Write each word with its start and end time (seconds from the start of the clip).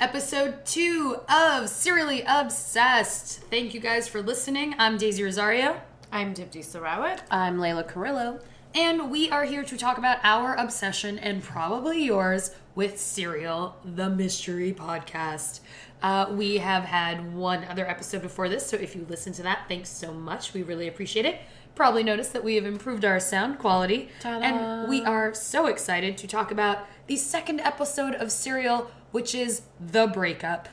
episode 0.00 0.64
two 0.64 1.16
of 1.28 1.68
Serially 1.68 2.22
Obsessed. 2.26 3.40
Thank 3.50 3.74
you 3.74 3.80
guys 3.80 4.08
for 4.08 4.22
listening. 4.22 4.74
I'm 4.78 4.96
Daisy 4.96 5.22
Rosario, 5.22 5.80
I'm 6.10 6.34
Dipti 6.34 6.60
Sarawat. 6.64 7.20
I'm 7.30 7.58
Layla 7.58 7.86
Carrillo. 7.86 8.40
and 8.74 9.10
we 9.10 9.30
are 9.30 9.44
here 9.44 9.62
to 9.64 9.76
talk 9.76 9.98
about 9.98 10.18
our 10.22 10.54
obsession 10.54 11.18
and 11.18 11.42
probably 11.42 12.02
yours 12.04 12.54
with 12.74 12.98
Serial, 12.98 13.76
the 13.84 14.08
mystery 14.08 14.72
podcast. 14.72 15.60
Uh, 16.02 16.26
we 16.30 16.58
have 16.58 16.84
had 16.84 17.34
one 17.34 17.64
other 17.64 17.86
episode 17.86 18.22
before 18.22 18.48
this, 18.48 18.64
so 18.66 18.76
if 18.76 18.96
you 18.96 19.04
listen 19.10 19.32
to 19.34 19.42
that, 19.42 19.64
thanks 19.68 19.90
so 19.90 20.14
much. 20.14 20.54
We 20.54 20.62
really 20.62 20.88
appreciate 20.88 21.26
it. 21.26 21.40
Probably 21.74 22.02
noticed 22.02 22.32
that 22.32 22.42
we 22.44 22.54
have 22.56 22.64
improved 22.64 23.04
our 23.04 23.20
sound 23.20 23.58
quality, 23.58 24.08
Ta-da. 24.20 24.44
and 24.44 24.88
we 24.88 25.02
are 25.04 25.34
so 25.34 25.66
excited 25.66 26.16
to 26.18 26.26
talk 26.26 26.50
about 26.50 26.86
the 27.06 27.16
second 27.16 27.60
episode 27.60 28.14
of 28.14 28.32
Serial, 28.32 28.90
which 29.10 29.34
is 29.34 29.62
The 29.80 30.06
Breakup. 30.06 30.68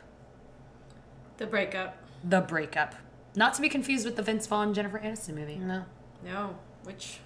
The 1.37 1.45
breakup. 1.47 1.97
The 2.23 2.41
Breakup. 2.41 2.95
Not 3.35 3.53
to 3.55 3.61
be 3.61 3.69
confused 3.69 4.05
with 4.05 4.15
the 4.15 4.23
Vince 4.23 4.47
Vaughn 4.47 4.73
Jennifer 4.73 4.99
Aniston 4.99 5.35
movie. 5.35 5.57
No. 5.57 5.85
No, 6.25 6.55
which 6.83 7.19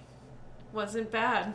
wasn't 0.72 1.10
bad. 1.10 1.54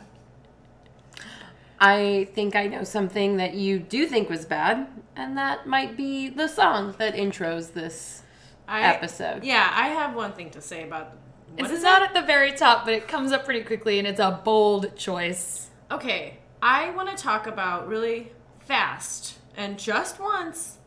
I 1.80 2.28
think 2.34 2.56
I 2.56 2.66
know 2.66 2.82
something 2.82 3.36
that 3.36 3.54
you 3.54 3.78
do 3.78 4.06
think 4.06 4.28
was 4.28 4.44
bad, 4.44 4.88
and 5.14 5.38
that 5.38 5.66
might 5.66 5.96
be 5.96 6.28
the 6.28 6.48
song 6.48 6.94
that 6.98 7.14
intros 7.14 7.72
this 7.72 8.22
I, 8.66 8.82
episode. 8.82 9.44
Yeah, 9.44 9.70
I 9.72 9.88
have 9.88 10.14
one 10.16 10.32
thing 10.32 10.50
to 10.50 10.60
say 10.60 10.82
about. 10.82 11.12
What 11.54 11.66
It's 11.66 11.78
is 11.78 11.82
not 11.84 12.02
it? 12.02 12.08
at 12.08 12.14
the 12.14 12.22
very 12.26 12.52
top, 12.52 12.84
but 12.84 12.94
it 12.94 13.06
comes 13.06 13.30
up 13.30 13.44
pretty 13.44 13.62
quickly, 13.62 13.98
and 14.00 14.08
it's 14.08 14.20
a 14.20 14.40
bold 14.44 14.96
choice. 14.96 15.70
Okay, 15.90 16.38
I 16.60 16.90
want 16.90 17.16
to 17.16 17.22
talk 17.22 17.46
about 17.46 17.86
really 17.86 18.32
fast 18.58 19.37
and 19.58 19.78
just 19.78 20.18
once 20.20 20.78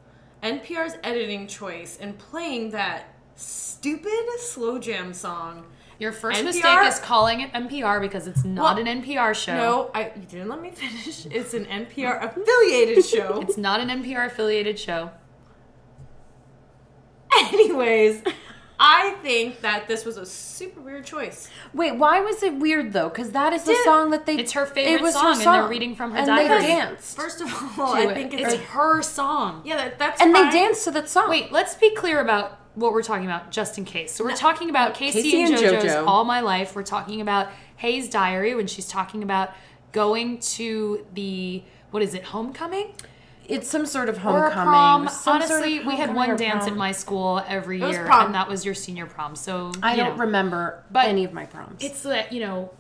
NPR's 0.42 0.96
editing 1.04 1.46
choice 1.46 1.98
in 1.98 2.14
playing 2.14 2.72
that 2.72 3.14
stupid 3.36 4.12
slow 4.40 4.80
jam 4.80 5.14
song. 5.14 5.66
Your 6.00 6.12
first 6.12 6.42
NPR? 6.42 6.46
mistake 6.46 6.80
is 6.88 7.00
calling 7.00 7.42
it 7.42 7.54
NPR 7.54 8.02
because 8.02 8.26
it's 8.26 8.44
not 8.44 8.78
Well, 8.78 8.88
an 8.88 9.04
NPR 9.04 9.36
show. 9.36 9.56
No, 9.56 9.92
I 9.94 10.12
you 10.16 10.26
didn't 10.28 10.50
let 10.50 10.60
me 10.60 10.72
finish. 10.76 11.28
It's 11.28 11.54
an 11.54 11.66
NPR 11.66 12.24
affiliated 12.24 13.06
show. 13.06 13.40
It's 13.42 13.56
not 13.58 13.80
an 13.82 13.90
NPR 14.02 14.26
affiliated 14.26 14.80
show. 14.80 15.12
Anyways, 17.34 18.24
I 18.94 19.12
think 19.22 19.62
that 19.62 19.88
this 19.88 20.04
was 20.04 20.18
a 20.18 20.26
super 20.26 20.82
weird 20.82 21.06
choice. 21.06 21.50
Wait, 21.74 21.96
why 21.96 22.20
was 22.20 22.44
it 22.44 22.56
weird 22.56 22.92
though? 22.92 23.08
Because 23.10 23.32
that 23.32 23.54
is 23.54 23.64
the 23.64 23.72
Did- 23.74 23.86
song 23.86 24.10
that 24.12 24.26
they. 24.26 24.36
It's 24.36 24.52
her 24.52 24.66
favorite 24.66 25.00
it 25.00 25.02
was 25.02 25.14
song, 25.14 25.24
her 25.24 25.32
and 25.32 25.42
they're 25.64 25.68
reading 25.70 25.96
from 25.96 26.12
her 26.12 26.18
and 26.18 26.28
diary. 26.28 26.62
they 26.62 26.68
danced. 26.68 27.16
First 27.16 27.40
of 27.42 27.48
all, 27.80 27.94
To 27.96 28.00
I 28.02 28.12
it. 28.12 28.14
think 28.14 28.34
It's 28.34 28.54
it's, 28.54 28.64
her 28.64 29.02
song. 29.02 29.62
yeah, 29.66 29.78
that, 29.78 29.98
that's 30.00 30.22
and 30.22 30.36
they 30.36 30.42
fine. 30.42 30.52
danced 30.54 30.84
to 30.84 30.92
that 30.92 31.08
song. 31.08 31.30
Wait, 31.30 31.52
let's 31.52 31.76
be 31.76 31.96
clear 31.96 32.20
about 32.20 32.60
what 32.76 32.92
we're 32.94 33.04
talking 33.04 33.26
about, 33.26 33.52
just 33.52 33.78
in 33.78 33.86
case. 33.86 34.12
So 34.14 34.24
we're 34.24 34.36
talking 34.36 34.70
about 34.70 34.94
K-Ci, 34.94 35.22
K-Ci 35.24 35.42
and 35.44 35.54
and 35.54 35.64
JoJo's 35.64 35.84
JoJo. 35.86 36.08
All 36.08 36.24
My 36.26 36.42
Life. 36.42 36.76
We're 36.76 36.84
talking 36.84 37.22
about 37.22 37.48
Hae's 37.78 38.10
diary 38.10 38.56
when 38.56 38.68
she's 38.68 38.88
talking 38.88 39.24
about 39.24 39.52
going 39.92 40.40
to 40.40 41.06
the 41.14 41.64
what 41.92 42.02
is 42.04 42.14
it, 42.14 42.24
homecoming? 42.24 42.94
It's 43.52 43.68
some 43.70 43.86
sort 43.86 44.10
of 44.10 44.18
homecoming. 44.18 44.52
prom. 44.54 45.08
some 45.10 45.42
sort 45.42 45.52
Honestly, 45.52 45.80
of 45.80 45.86
we 45.86 45.96
had 45.98 46.16
one 46.16 46.30
or 46.32 46.38
dance 46.38 46.66
at 46.68 46.76
my 46.76 46.92
school 46.92 47.44
every 47.48 47.82
It 47.82 47.90
year, 47.92 48.06
prom. 48.06 48.28
and 48.28 48.36
that 48.36 48.48
was 48.48 48.64
your 48.66 48.74
senior 48.74 49.06
prom. 49.06 49.36
So 49.36 49.72
I 49.84 49.92
you 49.92 49.98
don't 50.04 50.18
know. 50.18 50.24
remember 50.24 50.84
But 50.92 51.08
any 51.08 51.24
of 51.24 51.34
my 51.34 51.46
proms. 51.46 51.84
It's 51.84 52.04
that 52.04 52.32
you 52.34 52.40
know, 52.42 52.72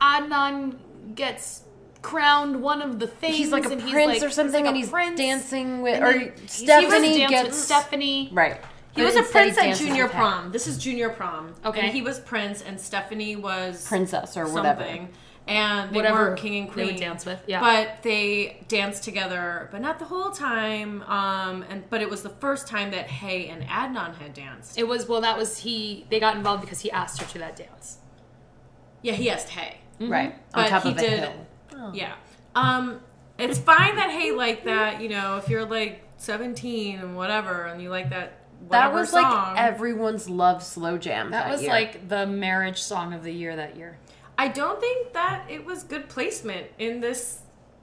Adnan 0.00 0.76
gets 1.14 1.62
crowned 2.02 2.62
one 2.62 2.80
of 2.80 2.98
the 2.98 3.06
things. 3.06 3.36
he's 3.36 3.52
like 3.52 3.66
a 3.66 3.72
and 3.72 3.80
prince 3.82 4.12
he's 4.14 4.22
like- 4.22 4.28
or 4.28 4.32
something, 4.32 4.64
like 4.64 4.68
and 4.68 4.76
he's 4.76 4.88
prince. 4.88 5.18
dancing 5.18 5.82
with, 5.82 5.96
And 5.96 6.04
or 6.04 6.12
he- 6.12 6.24
he 6.26 6.30
was 6.30 6.50
Stephanie 6.50 7.26
gets 7.26 7.58
Stephanie. 7.58 8.30
right. 8.32 8.60
He 8.92 9.02
was 9.02 9.14
a 9.16 9.22
prince 9.22 9.56
at 9.56 9.76
junior 9.76 10.08
prom. 10.08 10.50
This 10.50 10.66
is 10.66 10.76
junior 10.76 11.10
prom. 11.10 11.54
Okay. 11.64 11.80
And 11.82 11.92
he 11.92 12.02
was 12.02 12.18
prince, 12.18 12.60
and 12.60 12.80
Stephanie 12.80 13.36
was 13.36 13.86
princess 13.86 14.36
or 14.36 14.46
something. 14.48 15.10
Whatever. 15.50 15.78
And 15.78 15.90
they 15.92 15.96
Whatever 15.96 16.30
were 16.30 16.36
king 16.36 16.56
and 16.60 16.68
they 16.68 16.72
queen. 16.72 16.86
would 16.86 16.96
dance 16.96 17.26
with, 17.26 17.42
yeah. 17.46 17.60
But 17.60 18.02
they 18.02 18.64
danced 18.68 19.02
together, 19.04 19.68
but 19.72 19.80
not 19.80 19.98
the 19.98 20.04
whole 20.04 20.30
time. 20.30 21.02
Um, 21.02 21.64
and 21.68 21.88
but 21.90 22.00
it 22.02 22.08
was 22.08 22.22
the 22.22 22.28
first 22.30 22.66
time 22.68 22.90
that 22.92 23.08
Hae 23.08 23.48
and 23.48 23.62
Adnan 23.64 24.14
had 24.16 24.32
danced. 24.34 24.78
It 24.78 24.86
was 24.86 25.08
well. 25.08 25.20
That 25.20 25.36
was 25.36 25.58
he. 25.58 26.06
They 26.10 26.20
got 26.20 26.36
involved 26.36 26.60
because 26.62 26.80
he 26.80 26.90
asked 26.90 27.20
her 27.20 27.26
to 27.32 27.38
that 27.38 27.56
dance. 27.56 27.98
yeah, 29.02 29.12
he 29.14 29.28
asked 29.30 29.48
Hae. 29.50 29.78
Right 30.00 30.32
on 30.54 30.62
But 30.64 30.68
top 30.68 30.82
he 30.84 30.90
of 30.92 30.96
a 30.98 31.00
did- 31.00 31.18
hill. 31.20 31.90
Yeah. 31.94 32.14
Um, 32.54 33.00
it's 33.38 33.58
fine 33.58 33.96
that 33.96 34.10
Hae 34.10 34.32
liked 34.32 34.64
that. 34.66 35.00
You 35.00 35.08
know, 35.08 35.36
if 35.38 35.48
you're 35.48 35.64
like 35.64 36.02
17 36.18 36.98
and 37.00 37.16
whatever, 37.16 37.64
and 37.66 37.82
you 37.82 37.90
like 37.90 38.10
that. 38.10 38.34
That 38.68 38.88
Whatever 38.92 39.00
was 39.00 39.08
song, 39.10 39.22
like 39.22 39.58
everyone's 39.58 40.28
love 40.28 40.62
slow 40.62 40.98
jam. 40.98 41.30
That, 41.30 41.44
That, 41.46 41.50
was 41.52 41.62
year. 41.62 41.70
like 41.70 42.08
the 42.08 42.26
marriage 42.26 42.82
song 42.82 43.14
of 43.14 43.22
the 43.22 43.32
year 43.32 43.56
that 43.56 43.74
year. 43.76 43.98
I 44.40 44.48
don't 44.48 44.80
think 44.80 45.12
that 45.12 45.44
it 45.50 45.66
was 45.66 45.82
good 45.82 46.08
placement 46.08 46.68
in 46.78 47.00
this 47.00 47.40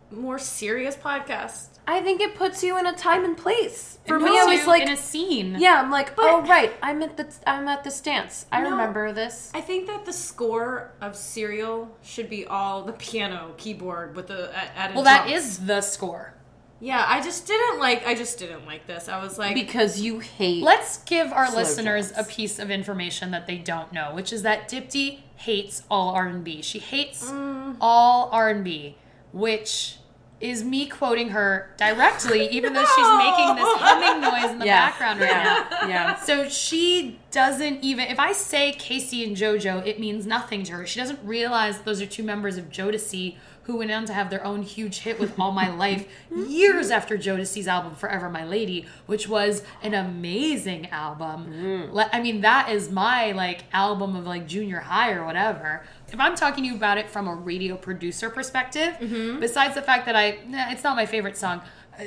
more 0.09 0.39
serious 0.39 0.95
podcast. 0.95 1.67
I 1.85 2.01
think 2.01 2.19
it 2.19 2.33
puts 2.35 2.63
you 2.63 2.79
in 2.79 2.87
a 2.87 2.93
time 2.93 3.23
and 3.25 3.37
place. 3.37 3.99
For 4.07 4.15
It 4.15 4.21
me, 4.23 4.29
puts 4.29 4.41
I 4.41 4.55
was 4.55 4.65
like, 4.67 4.81
in 4.83 4.89
a 4.89 4.97
scene. 4.97 5.55
yeah, 5.59 5.79
I'm 5.81 5.91
like, 5.91 6.13
oh 6.17 6.41
right, 6.47 6.73
I'm 6.81 7.03
at 7.03 7.15
the 7.15 7.27
I'm 7.45 7.67
at 7.67 7.83
this 7.83 8.01
dance. 8.01 8.45
I 8.51 8.61
No. 8.63 8.71
remember 8.71 9.11
this. 9.13 9.51
I 9.53 9.61
think 9.61 9.85
that 9.87 10.05
the 10.05 10.13
score 10.13 10.93
of 10.99 11.15
Serial 11.15 11.95
should 12.01 12.27
be 12.29 12.47
all 12.47 12.83
the 12.83 12.93
piano 12.93 13.53
keyboard 13.57 14.15
with 14.15 14.27
the 14.27 14.49
a- 14.49 14.77
added. 14.77 14.95
Well, 14.95 15.03
that 15.05 15.27
drums. 15.27 15.43
is 15.45 15.65
the 15.67 15.81
score. 15.81 16.33
Yeah, 16.79 17.03
I 17.07 17.21
just 17.21 17.47
didn't 17.47 17.79
like. 17.79 18.05
I 18.05 18.13
just 18.13 18.37
didn't 18.37 18.65
like 18.65 18.85
this. 18.85 19.09
I 19.09 19.21
was 19.23 19.39
like, 19.39 19.55
Because 19.55 19.99
you 19.99 20.19
hate. 20.19 20.61
Let's 20.63 20.99
give 21.03 21.31
our 21.31 21.51
listeners 21.53 22.11
jams. 22.11 22.27
a 22.27 22.29
piece 22.31 22.59
of 22.59 22.69
information 22.69 23.31
that 23.31 23.47
they 23.47 23.57
don't 23.57 23.91
know, 23.91 24.13
which 24.13 24.31
is 24.31 24.43
that 24.43 24.69
Dipti 24.69 25.19
hates 25.37 25.83
all 25.89 26.13
R&B. 26.13 26.61
She 26.61 26.79
hates 26.79 27.29
Mm. 27.31 27.77
all 27.81 28.29
R&B, 28.31 28.95
which 29.31 29.97
is 30.39 30.63
me 30.63 30.85
quoting 30.85 31.29
her 31.29 31.73
directly, 31.77 32.47
even 32.51 32.73
though 32.73 32.85
she's 32.85 33.07
making 33.17 33.55
this 33.55 33.77
humming 33.79 34.21
noise 34.21 34.51
in 34.51 34.59
the 34.59 34.65
Yeah. 34.67 34.89
background 34.89 35.19
right 35.19 35.31
now. 35.31 35.87
yeah. 35.87 36.15
So 36.15 36.47
she 36.47 37.19
doesn't 37.31 37.83
even 37.83 38.05
if 38.07 38.19
I 38.19 38.33
say 38.33 38.71
K-Ci 38.73 39.23
and 39.23 39.35
JoJo, 39.35 39.83
it 39.87 39.99
means 39.99 40.27
nothing 40.27 40.61
to 40.65 40.73
her. 40.73 40.85
She 40.85 40.99
doesn't 40.99 41.19
realize 41.23 41.79
those 41.79 42.01
are 42.03 42.05
two 42.05 42.21
members 42.21 42.57
of 42.57 42.69
Jodeci 42.69 43.35
who 43.67 43.77
went 43.77 43.91
on 43.91 44.05
to 44.05 44.13
have 44.13 44.29
their 44.29 44.43
own 44.45 44.63
huge 44.63 44.99
hit 44.99 45.19
with 45.19 45.37
All 45.37 45.51
My 45.51 45.69
Life 45.69 46.07
years 46.33 46.89
after 46.89 47.17
Jodeci's 47.17 47.67
album 47.67 47.95
Forever 47.95 48.29
My 48.29 48.45
Lady, 48.45 48.87
which 49.07 49.27
was 49.27 49.61
an 49.83 49.93
amazing 49.93 50.87
album. 50.87 51.53
Mm. 51.53 51.93
Le- 51.93 52.09
I 52.13 52.21
mean, 52.21 52.39
that 52.41 52.71
is 52.71 52.89
my 52.89 53.33
like 53.33 53.65
album 53.73 54.15
of 54.15 54.25
like 54.25 54.47
junior 54.47 54.79
high 54.79 55.11
or 55.11 55.25
whatever. 55.25 55.83
If 56.07 56.17
I'm 56.17 56.37
talking 56.37 56.63
to 56.63 56.69
you 56.69 56.75
about 56.75 56.97
it 56.97 57.09
from 57.09 57.27
a 57.27 57.35
radio 57.35 57.75
producer 57.75 58.29
perspective, 58.29 58.95
mm-hmm. 59.01 59.41
besides 59.41 59.75
the 59.75 59.81
fact 59.81 60.05
that 60.05 60.15
I, 60.15 60.39
nah, 60.47 60.71
it's 60.71 60.85
not 60.85 60.95
my 60.95 61.05
favorite 61.05 61.35
song, 61.35 61.61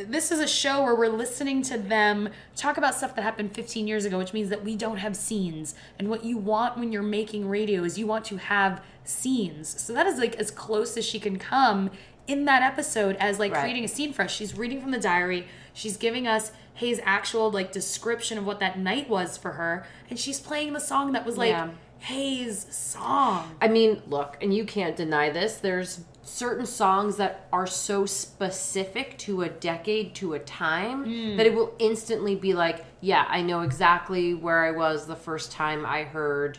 this 0.07 0.31
is 0.31 0.39
a 0.41 0.47
show 0.47 0.83
where 0.83 0.95
we're 0.95 1.09
listening 1.09 1.63
to 1.63 1.79
them 1.79 2.29
talk 2.57 2.77
about 2.77 2.95
stuff 2.95 3.15
that 3.17 3.23
happened 3.23 3.53
15 3.55 3.87
years 3.89 4.05
ago, 4.05 4.19
which 4.19 4.33
means 4.33 4.49
that 4.51 4.65
we 4.65 4.77
don't 4.77 4.99
have 4.99 5.17
scenes. 5.17 5.75
And 5.99 6.09
what 6.09 6.25
you 6.25 6.37
want 6.39 6.79
when 6.79 6.93
you're 6.93 7.03
making 7.03 7.49
radio 7.49 7.83
is 7.85 7.99
you 7.99 8.07
want 8.07 8.25
to 8.27 8.37
have 8.37 8.83
scenes. 9.05 9.81
So 9.81 9.93
that 9.93 10.07
is 10.07 10.19
like 10.19 10.37
as 10.37 10.51
close 10.51 10.97
as 10.97 11.05
she 11.05 11.19
can 11.19 11.39
come 11.39 11.91
in 12.27 12.45
that 12.45 12.63
episode 12.63 13.17
as 13.17 13.39
like 13.39 13.53
Right. 13.53 13.61
creating 13.63 13.85
a 13.85 13.89
scene 13.89 14.13
for 14.13 14.23
us. 14.23 14.31
She's 14.31 14.57
reading 14.57 14.81
from 14.81 14.93
the 14.93 15.01
diary. 15.01 15.49
She's 15.73 15.97
giving 15.97 16.27
us 16.29 16.53
Hae's 16.75 17.01
actual 17.05 17.51
like 17.51 17.73
description 17.73 18.39
of 18.39 18.47
what 18.47 18.61
that 18.61 18.79
night 18.79 19.09
was 19.09 19.37
for 19.37 19.53
her, 19.53 19.85
and 20.09 20.19
she's 20.19 20.39
playing 20.41 20.73
the 20.73 20.81
song 20.81 21.13
that 21.13 21.27
was 21.27 21.37
like 21.37 21.51
Yeah. 21.51 21.71
Hae's 21.99 22.67
song. 22.75 23.57
I 23.61 23.69
mean, 23.69 24.03
look, 24.07 24.39
and 24.41 24.55
you 24.55 24.65
can't 24.65 24.97
deny 24.97 25.29
this. 25.29 25.57
There's 25.57 26.01
certain 26.23 26.67
songs 26.67 27.17
that 27.17 27.47
are 27.53 27.67
so 27.67 28.05
specific 28.07 29.17
to 29.19 29.43
a 29.43 29.49
decade, 29.49 30.15
to 30.17 30.35
a 30.35 30.39
time, 30.39 31.05
Hmm. 31.05 31.37
that 31.37 31.47
it 31.47 31.55
will 31.55 31.75
instantly 31.79 32.35
be 32.37 32.53
like, 32.53 32.85
yeah, 33.01 33.25
I 33.29 33.43
know 33.43 33.63
exactly 33.63 34.35
where 34.35 34.65
I 34.65 34.71
was 34.71 35.07
the 35.07 35.17
first 35.17 35.51
time 35.53 35.85
I 35.87 36.05
heard, 36.05 36.59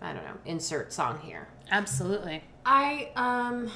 I 0.00 0.12
don't 0.12 0.24
know, 0.24 0.36
insert 0.44 0.92
song 0.92 1.18
here. 1.20 1.48
Absolutely. 1.70 2.44
I 2.64 3.10
um, 3.16 3.70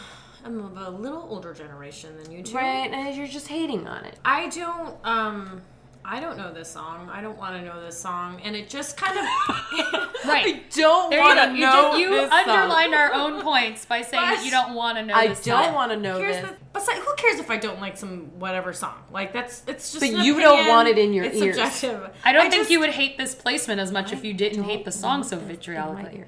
I'm 0.44 0.60
of 0.64 0.76
a 0.76 0.90
little 0.90 1.26
older 1.30 1.54
generation 1.54 2.16
than 2.22 2.30
you 2.30 2.42
two. 2.42 2.56
Right? 2.56 2.90
And 2.92 3.16
you're 3.16 3.26
just 3.26 3.48
hating 3.48 3.86
on 3.86 4.04
it. 4.04 4.18
I 4.24 4.48
don't 4.48 4.96
um. 5.04 5.62
I 6.12 6.18
don't 6.18 6.36
know 6.36 6.52
this 6.52 6.68
song. 6.68 7.08
I 7.12 7.20
don't 7.20 7.38
want 7.38 7.54
to 7.54 7.62
know 7.62 7.80
this 7.80 7.96
song, 7.96 8.40
and 8.42 8.56
it 8.56 8.68
just 8.68 8.96
kind 8.96 9.16
of. 9.18 10.06
Right. 10.22 10.44
I 10.56 10.62
don't 10.74 11.12
you 11.12 11.18
want 11.18 11.38
go. 11.38 11.46
to 11.46 11.52
You, 11.54 11.60
know 11.60 11.92
ju- 11.94 11.98
you 12.00 12.10
this 12.10 12.28
song. 12.30 12.38
underlined 12.46 12.94
our 12.94 13.14
own 13.14 13.40
points 13.40 13.86
by 13.86 14.02
saying 14.02 14.22
that 14.22 14.44
you 14.44 14.50
don't 14.50 14.74
want 14.74 14.98
to 14.98 15.02
know 15.06 15.14
the 15.14 15.18
song. 15.18 15.24
I 15.24 15.28
this 15.28 15.44
don't 15.46 15.74
want 15.74 15.92
to 15.92 15.96
know 15.96 16.18
Here's 16.18 16.36
this. 16.42 16.50
the, 16.50 16.56
besides, 16.74 16.98
who 16.98 17.14
cares 17.16 17.40
if 17.40 17.50
I 17.50 17.56
don't 17.56 17.80
like 17.80 17.96
some 17.96 18.38
whatever 18.38 18.74
song? 18.74 18.96
Like 19.10 19.32
that's 19.32 19.62
it's 19.66 19.92
just. 19.92 20.00
But 20.04 20.18
an 20.18 20.24
you 20.24 20.38
don't 20.38 20.68
want 20.68 20.88
it 20.88 20.98
in 20.98 21.14
your 21.14 21.24
it's 21.24 21.38
ears. 21.38 21.56
Subjective. 21.56 22.10
I 22.22 22.32
don't 22.32 22.42
think 22.50 22.54
just- 22.62 22.70
you 22.70 22.80
would 22.80 22.90
hate 22.90 23.16
this 23.16 23.34
placement 23.34 23.80
as 23.80 23.90
much 23.92 24.12
if 24.12 24.22
you 24.22 24.34
didn't 24.34 24.64
hate 24.64 24.84
the 24.84 24.92
song 24.92 25.22
so 25.24 25.38
In 25.38 25.46
vitriolically. 25.48 26.24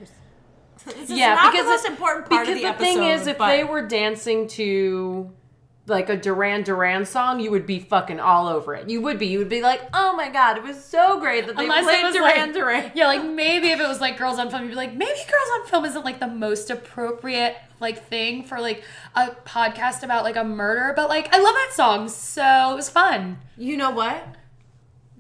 This 0.87 1.11
is 1.11 1.11
yeah, 1.11 1.35
not 1.35 1.53
because 1.53 1.67
the 1.67 1.71
most 1.71 1.85
important 1.87 2.31
part 2.31 2.47
because 2.47 2.57
of 2.57 2.63
the, 2.63 2.73
the 2.73 2.79
thing 2.79 3.03
is, 3.05 3.27
if 3.27 3.37
but- 3.37 3.49
they 3.49 3.63
were 3.63 3.87
dancing 3.87 4.49
to 4.49 5.31
like 5.87 6.09
a 6.09 6.17
Duran 6.17 6.63
Duran 6.63 7.05
song, 7.05 7.41
you 7.41 7.51
would 7.51 7.67
be 7.67 7.81
fucking 7.81 8.21
all 8.21 8.47
over 8.47 8.75
it. 8.75 8.89
You 8.89 9.01
would 9.01 9.19
be. 9.19 9.27
You 9.27 9.39
would 9.41 9.49
be 9.49 9.63
like, 9.63 9.83
"Oh 9.93 10.15
my 10.15 10.29
god, 10.29 10.57
it 10.57 10.63
was 10.63 10.83
so 10.83 11.19
great 11.19 11.47
that 11.47 11.57
they 11.57 11.65
Unless 11.65 11.85
played 11.85 12.13
Duran 12.15 12.37
like, 12.47 12.53
Duran." 12.55 12.93
yeah, 12.95 13.07
like 13.09 13.25
maybe 13.25 13.69
if 13.71 13.81
it 13.81 13.89
was 13.89 14.01
like 14.01 14.17
Girls 14.17 14.39
on 14.39 14.49
Film, 14.49 14.63
you'd 14.63 14.69
be 14.71 14.75
like, 14.77 14.95
maybe 14.95 15.19
Girls 15.19 15.61
on 15.61 15.67
Film 15.67 15.85
isn't 15.85 16.05
like 16.05 16.21
the 16.21 16.29
most 16.29 16.71
appropriate 16.71 17.57
like 17.81 18.07
thing 18.07 18.45
for 18.45 18.61
like 18.61 18.85
a 19.17 19.31
podcast 19.45 20.05
about 20.05 20.23
like 20.23 20.37
a 20.37 20.45
murder, 20.45 20.93
but 20.95 21.09
like 21.09 21.35
I 21.35 21.39
love 21.39 21.55
that 21.55 21.71
song, 21.75 22.09
so 22.09 22.71
it 22.73 22.77
was 22.77 22.89
fun. 22.89 23.39
You 23.57 23.77
know 23.77 23.91
what? 23.91 24.25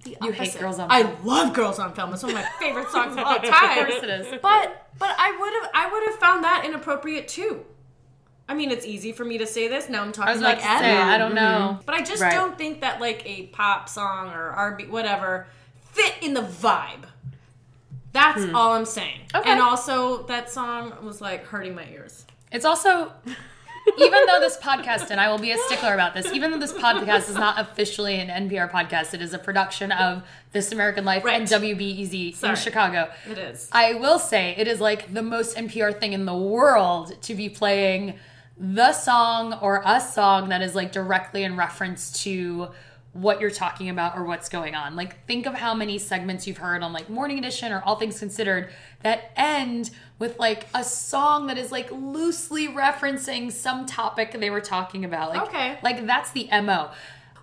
The 0.05 0.17
You 0.23 0.31
hate 0.33 0.57
Girls 0.59 0.79
on 0.79 0.89
film. 0.91 1.07
I 1.07 1.23
love 1.25 1.55
Girls 1.55 1.79
on 1.81 1.93
Film. 1.95 2.13
It's 2.13 2.23
one 2.23 2.31
of 2.33 2.37
my 2.37 2.49
favorite 2.61 2.89
songs 2.91 3.13
of 3.13 3.19
all 3.19 3.37
Of 3.37 3.43
time. 3.45 3.75
course 3.87 4.03
it 4.03 4.11
is. 4.11 4.27
But 4.41 4.89
but 4.99 5.15
I 5.19 5.37
would 5.41 5.53
have 5.55 5.71
I 5.75 5.93
would 5.93 6.05
have 6.11 6.21
found 6.21 6.45
that 6.45 6.63
inappropriate 6.65 7.27
too. 7.27 7.65
I 8.49 8.55
mean, 8.55 8.71
it's 8.71 8.85
easy 8.85 9.13
for 9.13 9.25
me 9.25 9.39
to 9.39 9.47
say 9.47 9.69
this. 9.69 9.89
Now 9.89 10.03
I'm 10.03 10.09
I 10.09 10.13
talking 10.13 10.33
was 10.33 10.41
about 10.41 10.59
like 10.59 10.59
to 10.59 10.79
say. 10.85 10.97
I 10.97 11.19
don't 11.19 11.35
know. 11.35 11.79
But 11.87 11.95
I 11.95 12.03
just 12.03 12.23
Right. 12.23 12.33
don't 12.33 12.59
think 12.59 12.81
that 12.81 13.01
like 13.01 13.23
a 13.25 13.47
pop 13.47 13.89
song 13.89 14.31
or 14.31 14.51
R&B 14.51 14.87
whatever 14.87 15.47
fit 15.93 16.15
in 16.21 16.35
the 16.35 16.43
vibe. 16.43 17.05
That's 18.13 18.45
hmm. 18.45 18.55
all 18.55 18.73
I'm 18.73 18.85
saying. 18.85 19.21
Okay. 19.35 19.51
And 19.51 19.61
also 19.61 20.25
that 20.25 20.51
song 20.51 20.93
was 21.03 21.21
like 21.21 21.47
hurting 21.47 21.75
my 21.75 21.87
ears. 21.89 22.27
It's 22.51 22.65
also 22.65 23.13
even 23.99 24.27
though 24.27 24.41
this 24.41 24.57
podcast, 24.59 25.11
and 25.11 25.21
I 25.21 25.31
will 25.31 25.39
be 25.39 25.51
a 25.51 25.59
stickler 25.59 25.95
about 25.95 26.15
this, 26.15 26.33
even 26.33 26.51
though 26.51 26.59
this 26.59 26.73
podcast 26.73 27.29
is 27.29 27.35
not 27.35 27.59
officially 27.59 28.21
an 28.21 28.49
NPR 28.49 28.71
podcast, 28.71 29.15
it 29.15 29.23
is 29.23 29.35
a 29.35 29.39
production 29.39 29.93
of 29.93 30.23
This 30.53 30.73
American 30.73 31.05
Life 31.05 31.25
and 31.27 31.47
WBEZ 31.47 32.37
Sorry. 32.37 32.51
in 32.51 32.57
Chicago. 32.57 33.11
It 33.29 33.39
is. 33.39 33.69
I 33.73 33.95
will 33.95 34.19
say 34.19 34.55
it 34.57 34.69
is 34.69 34.81
like 34.81 35.13
the 35.13 35.23
most 35.23 35.57
NPR 35.57 35.99
thing 35.99 36.13
in 36.13 36.27
the 36.27 36.37
world 36.37 37.21
to 37.23 37.35
be 37.35 37.49
playing 37.49 38.19
the 38.65 38.93
song 38.93 39.55
or 39.55 39.83
a 39.85 40.01
song 40.01 40.49
that 40.51 40.63
is 40.63 40.75
like 40.77 40.93
directly 40.93 41.43
in 41.43 41.57
reference 41.57 42.23
to 42.23 42.69
what 43.13 43.41
you're 43.41 43.51
talking 43.51 43.91
about 43.91 44.17
or 44.17 44.25
what's 44.25 44.49
going 44.49 44.75
on. 44.77 44.95
Like 44.95 45.27
think 45.27 45.47
of 45.47 45.55
how 45.55 45.75
many 45.75 45.99
segments 45.99 46.47
you've 46.47 46.59
heard 46.59 46.83
on 46.83 46.93
like 46.93 47.11
Morning 47.11 47.39
Edition 47.39 47.73
or 47.73 47.83
All 47.85 47.97
Things 47.97 48.19
Considered 48.21 48.71
that 49.03 49.33
end 49.37 49.91
with 50.21 50.39
like 50.39 50.67
a 50.75 50.85
song 50.85 51.49
that 51.49 51.59
is 51.59 51.73
like 51.73 51.91
loosely 51.91 52.69
referencing 52.69 53.51
some 53.51 53.85
topic 53.85 54.33
they 54.39 54.49
were 54.49 54.61
talking 54.63 55.05
about. 55.05 55.31
Like 55.31 55.43
Okay. 55.49 55.79
like 55.83 56.07
that's 56.07 56.31
the 56.31 56.49
MO. 56.63 56.91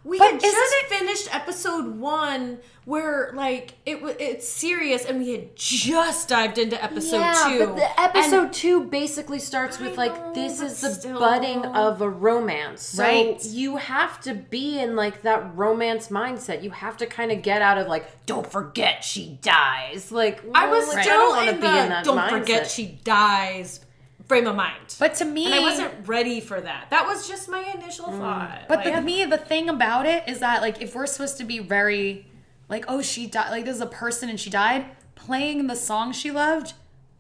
We 0.04 0.18
But 0.18 0.32
had 0.32 0.40
just 0.42 0.76
finished 0.88 1.34
episode 1.36 1.98
one 2.00 2.60
where 2.86 3.32
like 3.36 3.74
it 3.86 4.02
was 4.02 4.16
it's 4.20 4.48
serious 4.48 5.06
and 5.06 5.20
we 5.20 5.32
had 5.34 5.56
just 5.56 6.30
dived 6.30 6.58
into 6.58 6.82
episode 6.84 7.18
yeah, 7.20 7.46
two. 7.48 7.60
but 7.68 7.76
the 7.76 8.02
episode 8.02 8.44
And- 8.46 8.54
two 8.54 8.84
basically 8.86 9.40
starts 9.40 9.80
I 9.80 9.84
with 9.84 9.98
like 9.98 10.16
know, 10.16 10.34
this 10.34 10.62
is 10.62 10.80
the 10.82 10.90
still. 10.94 11.20
budding 11.20 11.66
of 11.66 12.02
a 12.02 12.10
romance. 12.10 12.82
So 12.82 13.04
Right. 13.04 13.44
you 13.46 13.76
have 13.78 14.20
to 14.22 14.34
be 14.34 14.80
in 14.80 14.96
like 14.96 15.22
that 15.24 15.56
romance 15.56 16.08
mindset. 16.08 16.64
You 16.64 16.72
have 16.72 16.98
to 16.98 17.06
kind 17.06 17.32
of 17.32 17.42
get 17.42 17.62
out 17.62 17.78
of 17.78 17.88
like, 17.88 18.26
don't 18.26 18.50
forget 18.50 19.04
she 19.04 19.38
dies. 19.42 20.12
Like 20.12 20.42
I 20.56 20.68
was 20.70 20.88
like, 20.94 21.04
still 21.04 21.34
I 21.34 21.46
don't 21.46 21.56
in 21.56 21.60
the 21.90 22.02
don't 22.04 22.18
mindset. 22.18 22.30
forget 22.30 22.72
she 22.72 22.86
dies 23.04 23.82
frame 24.30 24.48
of 24.48 24.56
mind. 24.56 24.96
But 25.00 25.16
to 25.16 25.26
me 25.26 25.46
and 25.46 25.56
I 25.56 25.60
wasn't 25.60 26.08
ready 26.08 26.40
for 26.40 26.62
that. 26.62 26.90
That 26.92 27.06
was 27.06 27.28
just 27.28 27.50
my 27.50 27.64
initial 27.76 28.06
mm. 28.06 28.20
thought. 28.20 28.66
But 28.70 28.86
Like, 28.86 28.96
the, 28.96 29.02
me, 29.02 29.26
the 29.26 29.38
thing 29.38 29.68
about 29.68 30.06
it 30.06 30.24
is 30.30 30.40
that 30.40 30.62
like 30.62 30.82
if 30.82 30.96
we're 30.96 31.08
supposed 31.08 31.38
to 31.40 31.44
be 31.44 31.60
very 31.60 32.28
like, 32.70 32.86
oh, 32.88 33.02
she 33.02 33.26
died, 33.28 33.50
like 33.50 33.66
this 33.66 33.76
is 33.76 33.82
a 33.82 33.88
person 33.88 34.30
and 34.30 34.40
she 34.40 34.50
died, 34.52 34.86
playing 35.16 35.68
the 35.68 35.76
song 35.76 36.14
she 36.14 36.32
loved 36.32 36.74